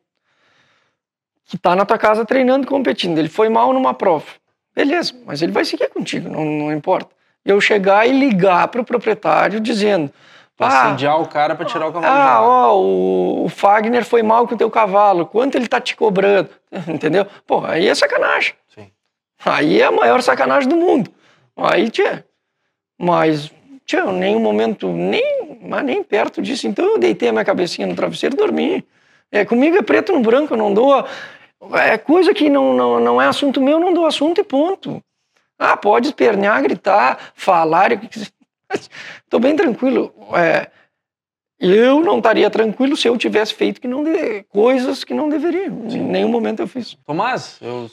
[1.45, 3.17] Que tá na tua casa treinando, competindo.
[3.17, 4.25] Ele foi mal numa prova.
[4.75, 7.09] Beleza, mas ele vai seguir contigo, não, não importa.
[7.45, 10.11] Eu chegar e ligar pro proprietário dizendo.
[10.57, 14.23] pra "Ah, assediar o cara pra tirar o cavalo Ah, ó, o, o Fagner foi
[14.23, 15.25] mal com o teu cavalo.
[15.25, 16.49] Quanto ele tá te cobrando?
[16.87, 17.25] Entendeu?
[17.45, 18.53] Pô, aí é sacanagem.
[18.73, 18.89] Sim.
[19.45, 21.11] Aí é a maior sacanagem do mundo.
[21.57, 22.23] Aí, tchê.
[22.97, 23.51] Mas,
[23.85, 26.67] tchê, em nenhum momento, nem, mas nem perto disso.
[26.67, 28.85] Então eu deitei a minha cabecinha no travesseiro e dormi.
[29.31, 31.05] É, comigo é preto no branco, eu não dou.
[31.73, 35.03] É coisa que não, não, não é assunto meu, eu não dou assunto e ponto.
[35.57, 37.91] Ah, pode espernear, gritar, falar.
[37.93, 40.13] Estou bem tranquilo.
[40.35, 40.69] É,
[41.59, 44.43] eu não estaria tranquilo se eu tivesse feito que não de...
[44.49, 45.69] coisas que não deveria.
[45.89, 45.99] Sim.
[45.99, 46.97] Em nenhum momento eu fiz.
[47.05, 47.89] Tomás, eu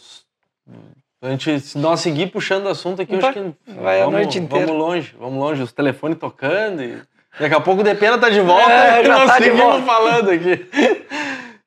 [1.22, 4.18] a gente, se nós seguir puxando o assunto aqui, eu acho que vai vamos, a
[4.18, 4.66] noite inteira.
[4.66, 6.98] Vamos longe, vamos longe, os telefones tocando e
[7.38, 10.66] daqui a pouco o Depena tá de volta é, e nós tá seguimos falando aqui.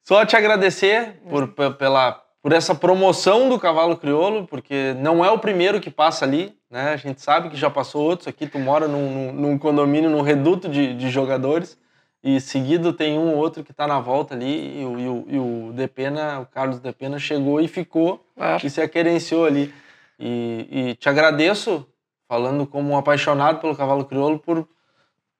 [0.03, 5.37] Só te agradecer por, pela, por essa promoção do cavalo crioulo, porque não é o
[5.37, 6.91] primeiro que passa ali, né?
[6.93, 10.67] A gente sabe que já passou outros aqui, tu mora num, num condomínio, num reduto
[10.67, 11.77] de, de jogadores
[12.23, 15.25] e seguido tem um ou outro que está na volta ali, e o, e o,
[15.27, 18.25] e o Depena, o Carlos Depena, chegou e ficou
[18.63, 19.73] e se aquerenciou ali.
[20.17, 21.85] E, e, te agradeço,
[22.27, 24.65] falando como um apaixonado pelo cavalo crioulo, por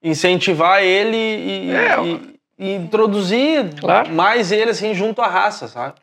[0.02, 4.12] incentivar ele e, é, e, e introduzir claro.
[4.12, 5.94] mais ele assim junto à raça, sabe?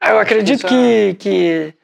[0.00, 1.14] É, eu acredito que, é...
[1.14, 1.74] que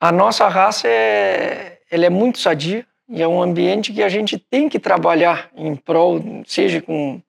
[0.00, 2.86] a nossa raça é, ela é muito sadia.
[3.08, 7.20] E é um ambiente que a gente tem que trabalhar em prol, seja com,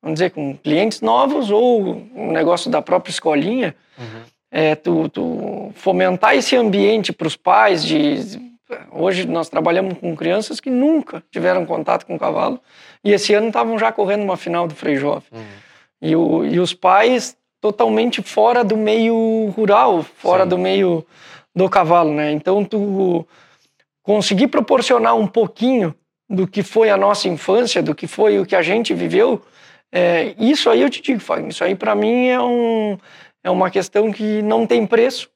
[0.00, 3.74] vamos dizer, com clientes novos ou um negócio da própria escolinha.
[3.98, 4.22] Uhum.
[4.50, 8.50] É, tu, tu fomentar esse ambiente para os pais de
[8.90, 12.60] hoje nós trabalhamos com crianças que nunca tiveram contato com cavalo
[13.04, 15.44] e esse ano estavam já correndo uma final do Frei Jovem uhum.
[16.02, 20.48] e, o, e os pais totalmente fora do meio rural fora Sim.
[20.48, 21.06] do meio
[21.54, 23.26] do cavalo né então tu
[24.02, 25.94] conseguir proporcionar um pouquinho
[26.28, 29.42] do que foi a nossa infância, do que foi o que a gente viveu,
[29.92, 32.96] é, isso aí eu te digo, Fagner, isso aí para mim é, um,
[33.42, 35.28] é uma questão que não tem preço.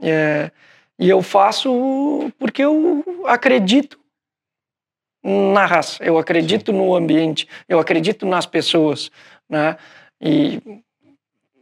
[0.00, 0.50] É,
[0.98, 4.00] e eu faço porque eu acredito
[5.22, 9.10] na raça, eu acredito no ambiente, eu acredito nas pessoas,
[9.48, 9.76] né?
[10.20, 10.60] E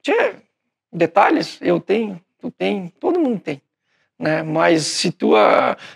[0.03, 0.37] tchê,
[0.93, 3.61] detalhes eu tenho, tu tem, todo mundo tem
[4.21, 4.43] né?
[4.43, 5.33] Mas se tu,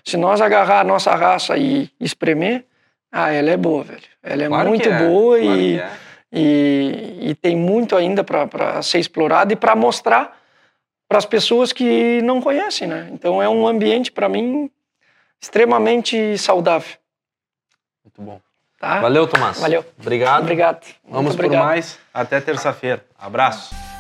[0.03, 2.65] se nós agarrar a nossa raça e espremer,
[3.13, 4.03] ah, ela é boa, velho.
[4.23, 4.99] Ela é claro muito é.
[5.07, 5.91] boa claro e, é.
[6.33, 10.41] e, e, tem muito ainda para ser explorado e para mostrar
[11.07, 13.09] para as pessoas que não conhecem, né?
[13.13, 14.71] Então é um ambiente para mim
[15.41, 16.97] extremamente saudável.
[18.03, 18.41] Muito bom.
[18.81, 19.01] Tá?
[19.01, 19.61] Valeu, Tomás.
[19.61, 19.85] Valeu.
[20.01, 20.43] Obrigado.
[20.43, 20.87] Obrigado.
[21.07, 21.61] Vamos obrigado.
[21.61, 21.99] por mais.
[22.13, 23.05] Até terça-feira.
[23.19, 23.94] Abraço.